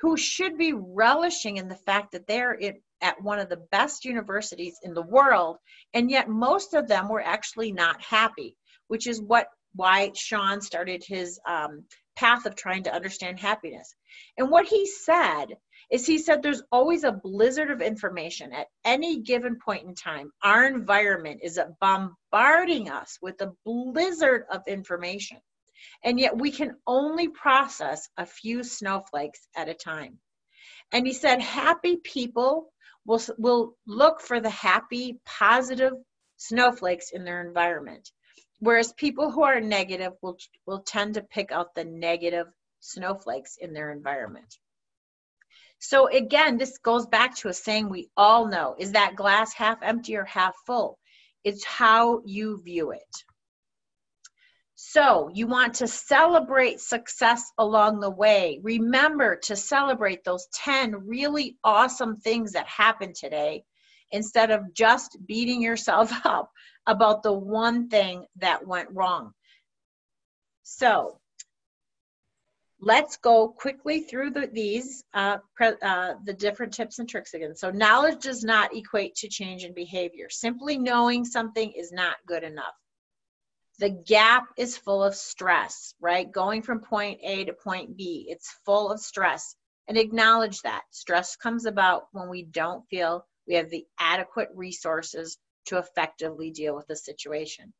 who 0.00 0.16
should 0.16 0.56
be 0.56 0.72
relishing 0.72 1.56
in 1.56 1.68
the 1.68 1.74
fact 1.74 2.12
that 2.12 2.26
they're 2.26 2.58
at 3.02 3.20
one 3.22 3.38
of 3.38 3.48
the 3.48 3.66
best 3.70 4.04
universities 4.04 4.78
in 4.82 4.94
the 4.94 5.02
world, 5.02 5.56
and 5.94 6.10
yet 6.10 6.28
most 6.28 6.74
of 6.74 6.86
them 6.86 7.08
were 7.08 7.22
actually 7.22 7.72
not 7.72 8.00
happy, 8.00 8.56
which 8.88 9.06
is 9.06 9.20
what 9.20 9.46
why 9.74 10.10
Shawn 10.14 10.60
started 10.60 11.04
his 11.06 11.38
um, 11.46 11.84
path 12.16 12.46
of 12.46 12.56
trying 12.56 12.84
to 12.84 12.94
understand 12.94 13.38
happiness. 13.38 13.94
And 14.36 14.50
what 14.50 14.66
he 14.66 14.86
said 14.86 15.46
is 15.90 16.06
he 16.06 16.18
said 16.18 16.42
there's 16.42 16.62
always 16.70 17.04
a 17.04 17.12
blizzard 17.12 17.70
of 17.70 17.80
information 17.80 18.52
at 18.52 18.68
any 18.84 19.20
given 19.22 19.58
point 19.64 19.86
in 19.86 19.94
time. 19.94 20.30
Our 20.42 20.66
environment 20.66 21.40
is 21.42 21.58
bombarding 21.80 22.90
us 22.90 23.18
with 23.20 23.40
a 23.40 23.52
blizzard 23.64 24.44
of 24.50 24.62
information. 24.68 25.38
And 26.04 26.20
yet 26.20 26.36
we 26.36 26.52
can 26.52 26.76
only 26.86 27.28
process 27.28 28.08
a 28.16 28.26
few 28.26 28.62
snowflakes 28.62 29.48
at 29.56 29.68
a 29.68 29.74
time. 29.74 30.18
And 30.92 31.06
he 31.06 31.12
said 31.12 31.40
happy 31.40 31.96
people 31.96 32.72
will, 33.06 33.20
will 33.38 33.76
look 33.86 34.20
for 34.20 34.40
the 34.40 34.50
happy, 34.50 35.20
positive 35.24 35.94
snowflakes 36.36 37.10
in 37.12 37.24
their 37.24 37.46
environment. 37.46 38.10
Whereas 38.60 38.92
people 38.92 39.30
who 39.30 39.42
are 39.42 39.60
negative 39.60 40.12
will, 40.22 40.38
will 40.66 40.80
tend 40.80 41.14
to 41.14 41.22
pick 41.22 41.50
out 41.50 41.74
the 41.74 41.84
negative 41.84 42.46
snowflakes 42.80 43.56
in 43.58 43.72
their 43.72 43.90
environment. 43.90 44.58
So 45.78 46.08
again, 46.08 46.58
this 46.58 46.76
goes 46.76 47.06
back 47.06 47.34
to 47.36 47.48
a 47.48 47.54
saying 47.54 47.88
we 47.88 48.10
all 48.16 48.46
know, 48.46 48.76
is 48.78 48.92
that 48.92 49.16
glass 49.16 49.54
half 49.54 49.78
empty 49.82 50.14
or 50.16 50.26
half 50.26 50.54
full? 50.66 50.98
It's 51.42 51.64
how 51.64 52.20
you 52.26 52.60
view 52.62 52.90
it. 52.90 53.24
So 54.74 55.30
you 55.32 55.46
want 55.46 55.74
to 55.76 55.86
celebrate 55.86 56.80
success 56.80 57.50
along 57.56 58.00
the 58.00 58.10
way. 58.10 58.60
Remember 58.62 59.36
to 59.44 59.56
celebrate 59.56 60.22
those 60.24 60.48
10 60.52 61.06
really 61.06 61.56
awesome 61.64 62.16
things 62.18 62.52
that 62.52 62.66
happened 62.66 63.14
today 63.14 63.64
instead 64.12 64.50
of 64.50 64.72
just 64.74 65.16
beating 65.26 65.62
yourself 65.62 66.12
up 66.24 66.50
about 66.86 67.22
the 67.22 67.32
one 67.32 67.88
thing 67.88 68.26
that 68.36 68.66
went 68.66 68.88
wrong. 68.92 69.32
So 70.62 71.20
let's 72.80 73.16
go 73.16 73.48
quickly 73.48 74.00
through 74.00 74.30
the, 74.30 74.48
these, 74.52 75.04
uh, 75.14 75.38
uh, 75.60 76.14
the 76.24 76.32
different 76.32 76.72
tips 76.72 76.98
and 76.98 77.08
tricks 77.08 77.34
again. 77.34 77.54
So 77.54 77.70
knowledge 77.70 78.22
does 78.22 78.42
not 78.42 78.74
equate 78.74 79.14
to 79.16 79.28
change 79.28 79.64
in 79.64 79.74
behavior. 79.74 80.28
Simply 80.30 80.78
knowing 80.78 81.24
something 81.24 81.70
is 81.72 81.92
not 81.92 82.16
good 82.26 82.42
enough. 82.42 82.74
The 83.78 83.90
gap 83.90 84.44
is 84.56 84.76
full 84.76 85.02
of 85.02 85.14
stress, 85.14 85.94
right? 86.00 86.30
Going 86.30 86.62
from 86.62 86.80
point 86.80 87.20
A 87.22 87.44
to 87.44 87.52
point 87.52 87.96
B, 87.96 88.26
it's 88.28 88.58
full 88.64 88.90
of 88.90 89.00
stress. 89.00 89.56
And 89.88 89.98
acknowledge 89.98 90.60
that. 90.60 90.82
Stress 90.90 91.34
comes 91.34 91.66
about 91.66 92.04
when 92.12 92.28
we 92.28 92.44
don't 92.44 92.86
feel 92.88 93.26
we 93.50 93.56
have 93.56 93.68
the 93.68 93.84
adequate 93.98 94.48
resources 94.54 95.36
to 95.66 95.78
effectively 95.78 96.52
deal 96.52 96.76
with 96.76 96.86
the 96.86 96.94
situation. 96.94 97.72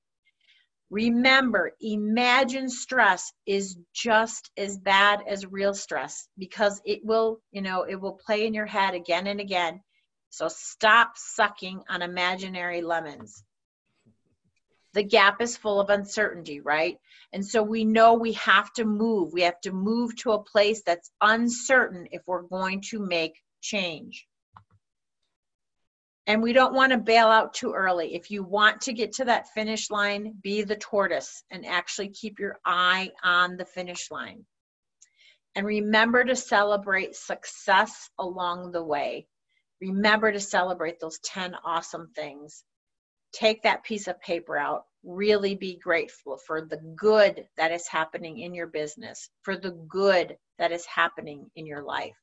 Remember, 0.91 1.71
imagine 1.81 2.69
stress 2.69 3.33
is 3.47 3.79
just 3.95 4.51
as 4.57 4.77
bad 4.77 5.21
as 5.29 5.47
real 5.47 5.73
stress 5.73 6.27
because 6.37 6.83
it 6.85 7.05
will, 7.05 7.41
you 7.53 7.63
know, 7.63 7.85
it 7.85 7.95
will 7.95 8.19
play 8.27 8.49
in 8.49 8.53
your 8.53 8.67
head 8.67 8.95
again 8.95 9.29
and 9.29 9.39
again. 9.39 9.81
So 10.31 10.49
stop 10.49 11.13
sucking 11.15 11.85
on 11.89 12.03
imaginary 12.03 12.83
lemons. 12.83 13.45
The 14.95 15.05
gap 15.05 15.41
is 15.41 15.57
full 15.57 15.81
of 15.81 15.89
uncertainty, 15.89 16.61
right? 16.61 16.99
And 17.33 17.47
so 17.47 17.63
we 17.63 17.85
know 17.85 18.15
we 18.15 18.33
have 18.33 18.73
to 18.73 18.85
move. 18.85 19.33
We 19.33 19.43
have 19.43 19.61
to 19.61 19.71
move 19.71 20.17
to 20.17 20.33
a 20.33 20.43
place 20.43 20.83
that's 20.85 21.13
uncertain 21.21 22.09
if 22.11 22.23
we're 22.27 22.43
going 22.43 22.81
to 22.91 22.99
make 22.99 23.41
change. 23.61 24.27
And 26.31 26.45
we 26.45 26.53
don't 26.53 26.75
want 26.75 26.93
to 26.93 26.99
bail 26.99 27.27
out 27.27 27.55
too 27.55 27.73
early. 27.73 28.15
If 28.15 28.31
you 28.31 28.45
want 28.45 28.83
to 28.83 28.93
get 28.93 29.15
to 29.15 29.25
that 29.25 29.49
finish 29.49 29.91
line, 29.91 30.37
be 30.45 30.63
the 30.63 30.77
tortoise 30.77 31.43
and 31.51 31.67
actually 31.67 32.11
keep 32.11 32.39
your 32.39 32.61
eye 32.65 33.11
on 33.25 33.57
the 33.57 33.65
finish 33.65 34.13
line. 34.13 34.47
And 35.57 35.67
remember 35.67 36.23
to 36.23 36.37
celebrate 36.37 37.17
success 37.17 38.11
along 38.17 38.71
the 38.71 38.85
way. 38.85 39.27
Remember 39.81 40.31
to 40.31 40.39
celebrate 40.39 41.01
those 41.01 41.19
10 41.25 41.57
awesome 41.65 42.13
things. 42.15 42.63
Take 43.33 43.65
that 43.65 43.83
piece 43.83 44.07
of 44.07 44.21
paper 44.21 44.57
out. 44.57 44.85
Really 45.03 45.57
be 45.57 45.81
grateful 45.83 46.39
for 46.47 46.65
the 46.65 46.79
good 46.95 47.49
that 47.57 47.73
is 47.73 47.89
happening 47.89 48.39
in 48.39 48.55
your 48.55 48.69
business, 48.69 49.31
for 49.43 49.57
the 49.57 49.73
good 49.73 50.37
that 50.61 50.71
is 50.71 50.87
happening 50.87 51.51
in 51.57 51.67
your 51.67 51.83
life. 51.83 52.15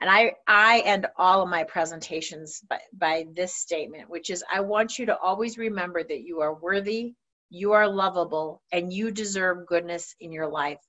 And 0.00 0.10
I, 0.10 0.32
I 0.46 0.80
end 0.80 1.06
all 1.16 1.42
of 1.42 1.48
my 1.48 1.64
presentations 1.64 2.60
by, 2.68 2.80
by 2.92 3.26
this 3.34 3.54
statement, 3.54 4.10
which 4.10 4.30
is 4.30 4.44
I 4.52 4.60
want 4.60 4.98
you 4.98 5.06
to 5.06 5.18
always 5.18 5.56
remember 5.56 6.02
that 6.02 6.22
you 6.22 6.40
are 6.40 6.54
worthy, 6.54 7.14
you 7.50 7.72
are 7.72 7.88
lovable, 7.88 8.60
and 8.72 8.92
you 8.92 9.10
deserve 9.10 9.66
goodness 9.66 10.14
in 10.20 10.32
your 10.32 10.48
life. 10.48 10.80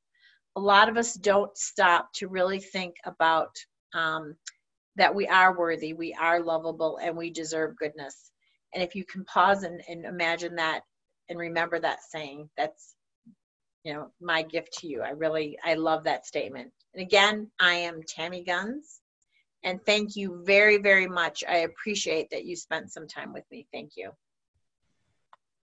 A 0.57 0.59
lot 0.59 0.89
of 0.89 0.97
us 0.97 1.13
don't 1.13 1.55
stop 1.57 2.09
to 2.15 2.27
really 2.27 2.59
think 2.59 2.95
about 3.05 3.55
um, 3.93 4.35
that 4.95 5.13
we 5.13 5.27
are 5.27 5.57
worthy, 5.57 5.93
we 5.93 6.13
are 6.13 6.41
lovable, 6.41 6.97
and 7.01 7.15
we 7.15 7.29
deserve 7.29 7.77
goodness. 7.77 8.31
And 8.73 8.83
if 8.83 8.95
you 8.95 9.05
can 9.05 9.23
pause 9.25 9.63
and, 9.63 9.81
and 9.87 10.05
imagine 10.05 10.55
that 10.55 10.81
and 11.29 11.39
remember 11.39 11.79
that 11.79 11.99
saying, 12.09 12.49
that's 12.57 12.94
you 13.85 13.93
know 13.93 14.11
my 14.19 14.41
gift 14.41 14.79
to 14.79 14.87
you. 14.87 15.01
I 15.01 15.11
really 15.11 15.57
I 15.63 15.75
love 15.75 16.03
that 16.03 16.25
statement. 16.25 16.71
And 16.93 17.01
again, 17.01 17.49
I 17.59 17.75
am 17.75 18.01
Tammy 18.03 18.43
Guns. 18.43 18.99
And 19.63 19.79
thank 19.85 20.15
you 20.15 20.43
very, 20.45 20.77
very 20.77 21.07
much. 21.07 21.43
I 21.47 21.57
appreciate 21.57 22.29
that 22.31 22.45
you 22.45 22.55
spent 22.55 22.91
some 22.91 23.07
time 23.07 23.33
with 23.33 23.43
me. 23.51 23.67
Thank 23.73 23.93
you. 23.95 24.11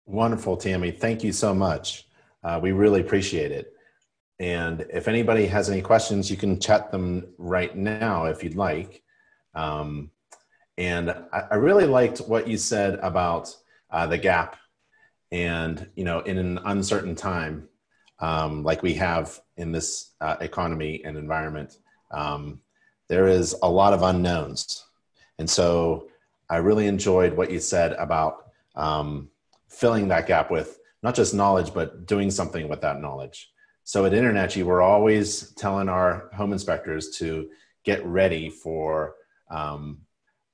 Wonderful, 0.06 0.58
Tammy. 0.58 0.92
Thank 0.92 1.24
you 1.24 1.32
so 1.32 1.54
much. 1.54 2.08
Uh, 2.44 2.60
we 2.62 2.72
really 2.72 3.02
appreciate 3.02 3.52
it. 3.52 3.74
And 4.40 4.86
if 4.94 5.08
anybody 5.08 5.48
has 5.48 5.70
any 5.70 5.82
questions, 5.82 6.30
you 6.30 6.38
can 6.38 6.60
chat 6.60 6.92
them 6.92 7.34
right 7.38 7.76
now 7.76 8.26
if 8.26 8.44
you'd 8.44 8.56
like. 8.56 9.02
Um, 9.56 10.12
and 10.78 11.10
I, 11.10 11.46
I, 11.52 11.56
really 11.56 11.88
liked 11.88 12.20
what 12.20 12.48
you 12.48 12.58
said 12.58 13.00
about 13.02 13.56
uh, 13.90 14.06
the 14.06 14.20
gap 14.20 14.58
and, 15.32 15.90
you 15.96 16.04
know, 16.04 16.20
in 16.20 16.38
an 16.38 16.60
uncertain 16.66 17.16
time, 17.16 17.68
um, 18.20 18.64
like 18.64 18.82
we 18.84 18.94
have 18.96 19.40
in 19.58 19.72
this 19.72 20.12
uh, 20.22 20.38
economy 20.42 21.02
and 21.04 21.18
environment, 21.18 21.78
um, 22.12 22.60
there 23.08 23.28
is 23.28 23.56
a 23.62 23.70
lot 23.70 23.94
of 23.94 24.02
unknowns. 24.02 24.86
And 25.40 25.50
so 25.50 26.08
I 26.50 26.58
really 26.58 26.88
enjoyed 26.88 27.34
what 27.34 27.52
you 27.52 27.60
said 27.60 27.94
about 27.94 28.48
um, 28.76 29.30
filling 29.68 30.08
that 30.10 30.28
gap 30.28 30.50
with 30.50 30.80
not 31.04 31.16
just 31.16 31.34
knowledge, 31.34 31.74
but 31.74 32.06
doing 32.06 32.32
something 32.32 32.68
with 32.68 32.82
that 32.82 33.00
knowledge. 33.02 33.52
So 33.84 34.06
at 34.06 34.12
InterNACHI, 34.12 34.64
we're 34.64 34.82
always 34.82 35.52
telling 35.54 35.88
our 35.88 36.30
home 36.34 36.52
inspectors 36.52 37.18
to 37.20 37.50
get 37.84 38.06
ready 38.06 38.50
for 38.50 39.16
um, 39.50 40.02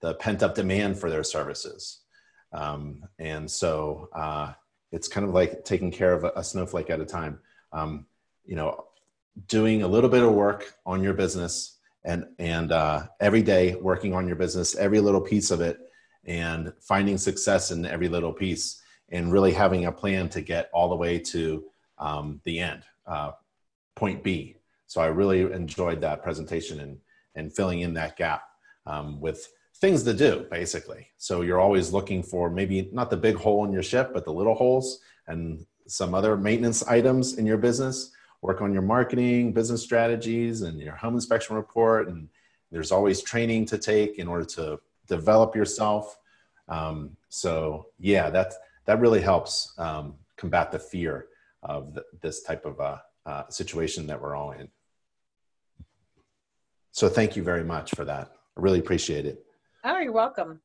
the 0.01 0.13
pent 0.15 0.43
up 0.43 0.53
demand 0.53 0.99
for 0.99 1.09
their 1.09 1.23
services. 1.23 2.01
Um, 2.51 3.03
and 3.17 3.49
so 3.49 4.09
uh, 4.13 4.53
it's 4.91 5.07
kind 5.07 5.25
of 5.25 5.33
like 5.33 5.65
taking 5.65 5.89
care 5.89 6.13
of 6.13 6.23
a, 6.25 6.33
a 6.35 6.43
snowflake 6.43 6.91
at 6.91 6.99
a 6.99 7.05
time. 7.05 7.39
Um, 7.73 8.05
you 8.45 8.55
know, 8.55 8.85
doing 9.47 9.83
a 9.83 9.87
little 9.87 10.09
bit 10.09 10.23
of 10.23 10.31
work 10.31 10.75
on 10.85 11.03
your 11.03 11.13
business 11.13 11.77
and 12.05 12.25
and 12.39 12.71
uh, 12.71 13.03
every 13.19 13.41
day 13.41 13.75
working 13.75 14.13
on 14.13 14.27
your 14.27 14.35
business, 14.35 14.75
every 14.75 14.99
little 14.99 15.21
piece 15.21 15.51
of 15.51 15.61
it, 15.61 15.79
and 16.25 16.73
finding 16.81 17.17
success 17.17 17.71
in 17.71 17.85
every 17.85 18.07
little 18.07 18.33
piece, 18.33 18.81
and 19.09 19.31
really 19.31 19.53
having 19.53 19.85
a 19.85 19.91
plan 19.91 20.29
to 20.29 20.41
get 20.41 20.69
all 20.73 20.89
the 20.89 20.95
way 20.95 21.17
to 21.17 21.63
um, 21.97 22.41
the 22.43 22.59
end, 22.59 22.83
uh, 23.07 23.31
point 23.95 24.23
B. 24.23 24.57
So 24.87 25.01
I 25.01 25.07
really 25.07 25.41
enjoyed 25.51 26.01
that 26.01 26.23
presentation 26.23 26.79
and 26.79 26.97
and 27.35 27.53
filling 27.53 27.81
in 27.81 27.93
that 27.95 28.17
gap 28.17 28.43
um, 28.85 29.19
with 29.19 29.47
things 29.77 30.03
to 30.03 30.13
do 30.13 30.45
basically. 30.51 31.07
So 31.17 31.41
you're 31.41 31.59
always 31.59 31.91
looking 31.91 32.21
for 32.21 32.49
maybe 32.49 32.89
not 32.93 33.09
the 33.09 33.17
big 33.17 33.35
hole 33.35 33.65
in 33.65 33.71
your 33.71 33.83
ship, 33.83 34.11
but 34.13 34.23
the 34.23 34.33
little 34.33 34.53
holes 34.53 34.99
and 35.27 35.65
some 35.93 36.15
other 36.15 36.35
maintenance 36.35 36.81
items 36.87 37.37
in 37.37 37.45
your 37.45 37.57
business 37.57 38.11
work 38.41 38.61
on 38.61 38.73
your 38.73 38.81
marketing, 38.81 39.53
business 39.53 39.83
strategies, 39.83 40.63
and 40.63 40.79
your 40.79 40.95
home 40.95 41.13
inspection 41.13 41.55
report. 41.55 42.09
And 42.09 42.27
there's 42.71 42.91
always 42.91 43.21
training 43.21 43.67
to 43.67 43.77
take 43.77 44.17
in 44.17 44.27
order 44.27 44.43
to 44.43 44.79
develop 45.07 45.55
yourself. 45.55 46.17
Um, 46.67 47.15
so 47.29 47.89
yeah, 47.99 48.31
that 48.31 48.55
that 48.85 48.99
really 48.99 49.21
helps 49.21 49.73
um, 49.77 50.15
combat 50.35 50.71
the 50.71 50.79
fear 50.79 51.27
of 51.61 51.93
the, 51.93 52.03
this 52.21 52.41
type 52.41 52.65
of 52.65 52.81
uh, 52.81 52.97
uh, 53.27 53.47
situation 53.49 54.07
that 54.07 54.19
we're 54.19 54.35
all 54.35 54.51
in. 54.51 54.69
So 56.91 57.07
thank 57.07 57.35
you 57.35 57.43
very 57.43 57.63
much 57.63 57.91
for 57.91 58.03
that. 58.03 58.31
I 58.57 58.61
really 58.61 58.79
appreciate 58.79 59.27
it. 59.27 59.45
Oh, 59.83 59.99
you're 59.99 60.11
welcome. 60.11 60.59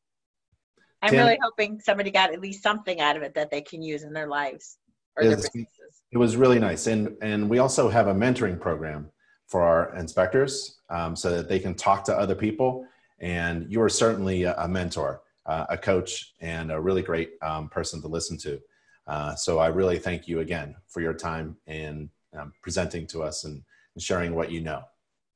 I'm 1.03 1.11
Tim, 1.11 1.19
really 1.21 1.39
hoping 1.43 1.81
somebody 1.81 2.11
got 2.11 2.33
at 2.33 2.41
least 2.41 2.63
something 2.63 2.99
out 3.01 3.17
of 3.17 3.23
it 3.23 3.35
that 3.35 3.51
they 3.51 3.61
can 3.61 3.83
use 3.83 4.03
in 4.03 4.15
their 4.15 4.27
lives 4.27 4.79
businesses. 5.21 5.67
It 6.11 6.19
was 6.19 6.37
really 6.37 6.59
nice. 6.59 6.87
And, 6.87 7.17
and 7.21 7.49
we 7.49 7.59
also 7.59 7.89
have 7.89 8.09
a 8.09 8.15
mentoring 8.15 8.59
program 8.59 9.11
for 9.47 9.63
our 9.63 9.95
inspectors 9.97 10.79
um, 10.91 11.15
so 11.15 11.31
that 11.31 11.49
they 11.49 11.59
can 11.59 11.75
talk 11.75 12.05
to 12.05 12.17
other 12.17 12.35
people. 12.35 12.87
And 13.21 13.71
you 13.71 13.83
are 13.83 13.89
certainly 13.89 14.45
a, 14.45 14.55
a 14.57 14.69
mentor, 14.69 15.23
uh, 15.47 15.67
a 15.71 15.77
coach, 15.77 16.35
and 16.41 16.71
a 16.71 16.81
really 16.81 17.03
great 17.03 17.33
um, 17.43 17.69
person 17.69 18.01
to 18.03 18.09
listen 18.09 18.39
to. 18.39 18.61
Uh, 19.07 19.35
so 19.35 19.59
I 19.59 19.69
really 19.69 19.99
thank 19.99 20.29
you 20.29 20.41
again 20.41 20.77
for 20.87 21.01
your 21.01 21.15
time 21.15 21.57
and 21.67 22.11
um, 22.39 22.53
presenting 22.63 23.07
to 23.09 23.23
us 23.23 23.45
and, 23.45 23.63
and 23.95 24.03
sharing 24.03 24.35
what 24.35 24.51
you 24.51 24.61
know. 24.61 24.83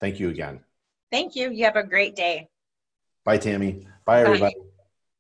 Thank 0.01 0.21
you 0.21 0.29
again. 0.29 0.61
Thank 1.11 1.35
you. 1.37 1.51
You 1.51 1.65
have 1.65 1.77
a 1.77 1.83
great 1.83 2.15
day. 2.15 2.49
Bye, 3.25 3.39
Tammy. 3.39 3.87
Bye, 4.05 4.23
everybody. 4.23 4.55
Bye. 4.55 4.61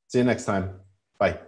See 0.08 0.18
you 0.18 0.24
next 0.24 0.44
time. 0.44 0.80
Bye. 1.18 1.38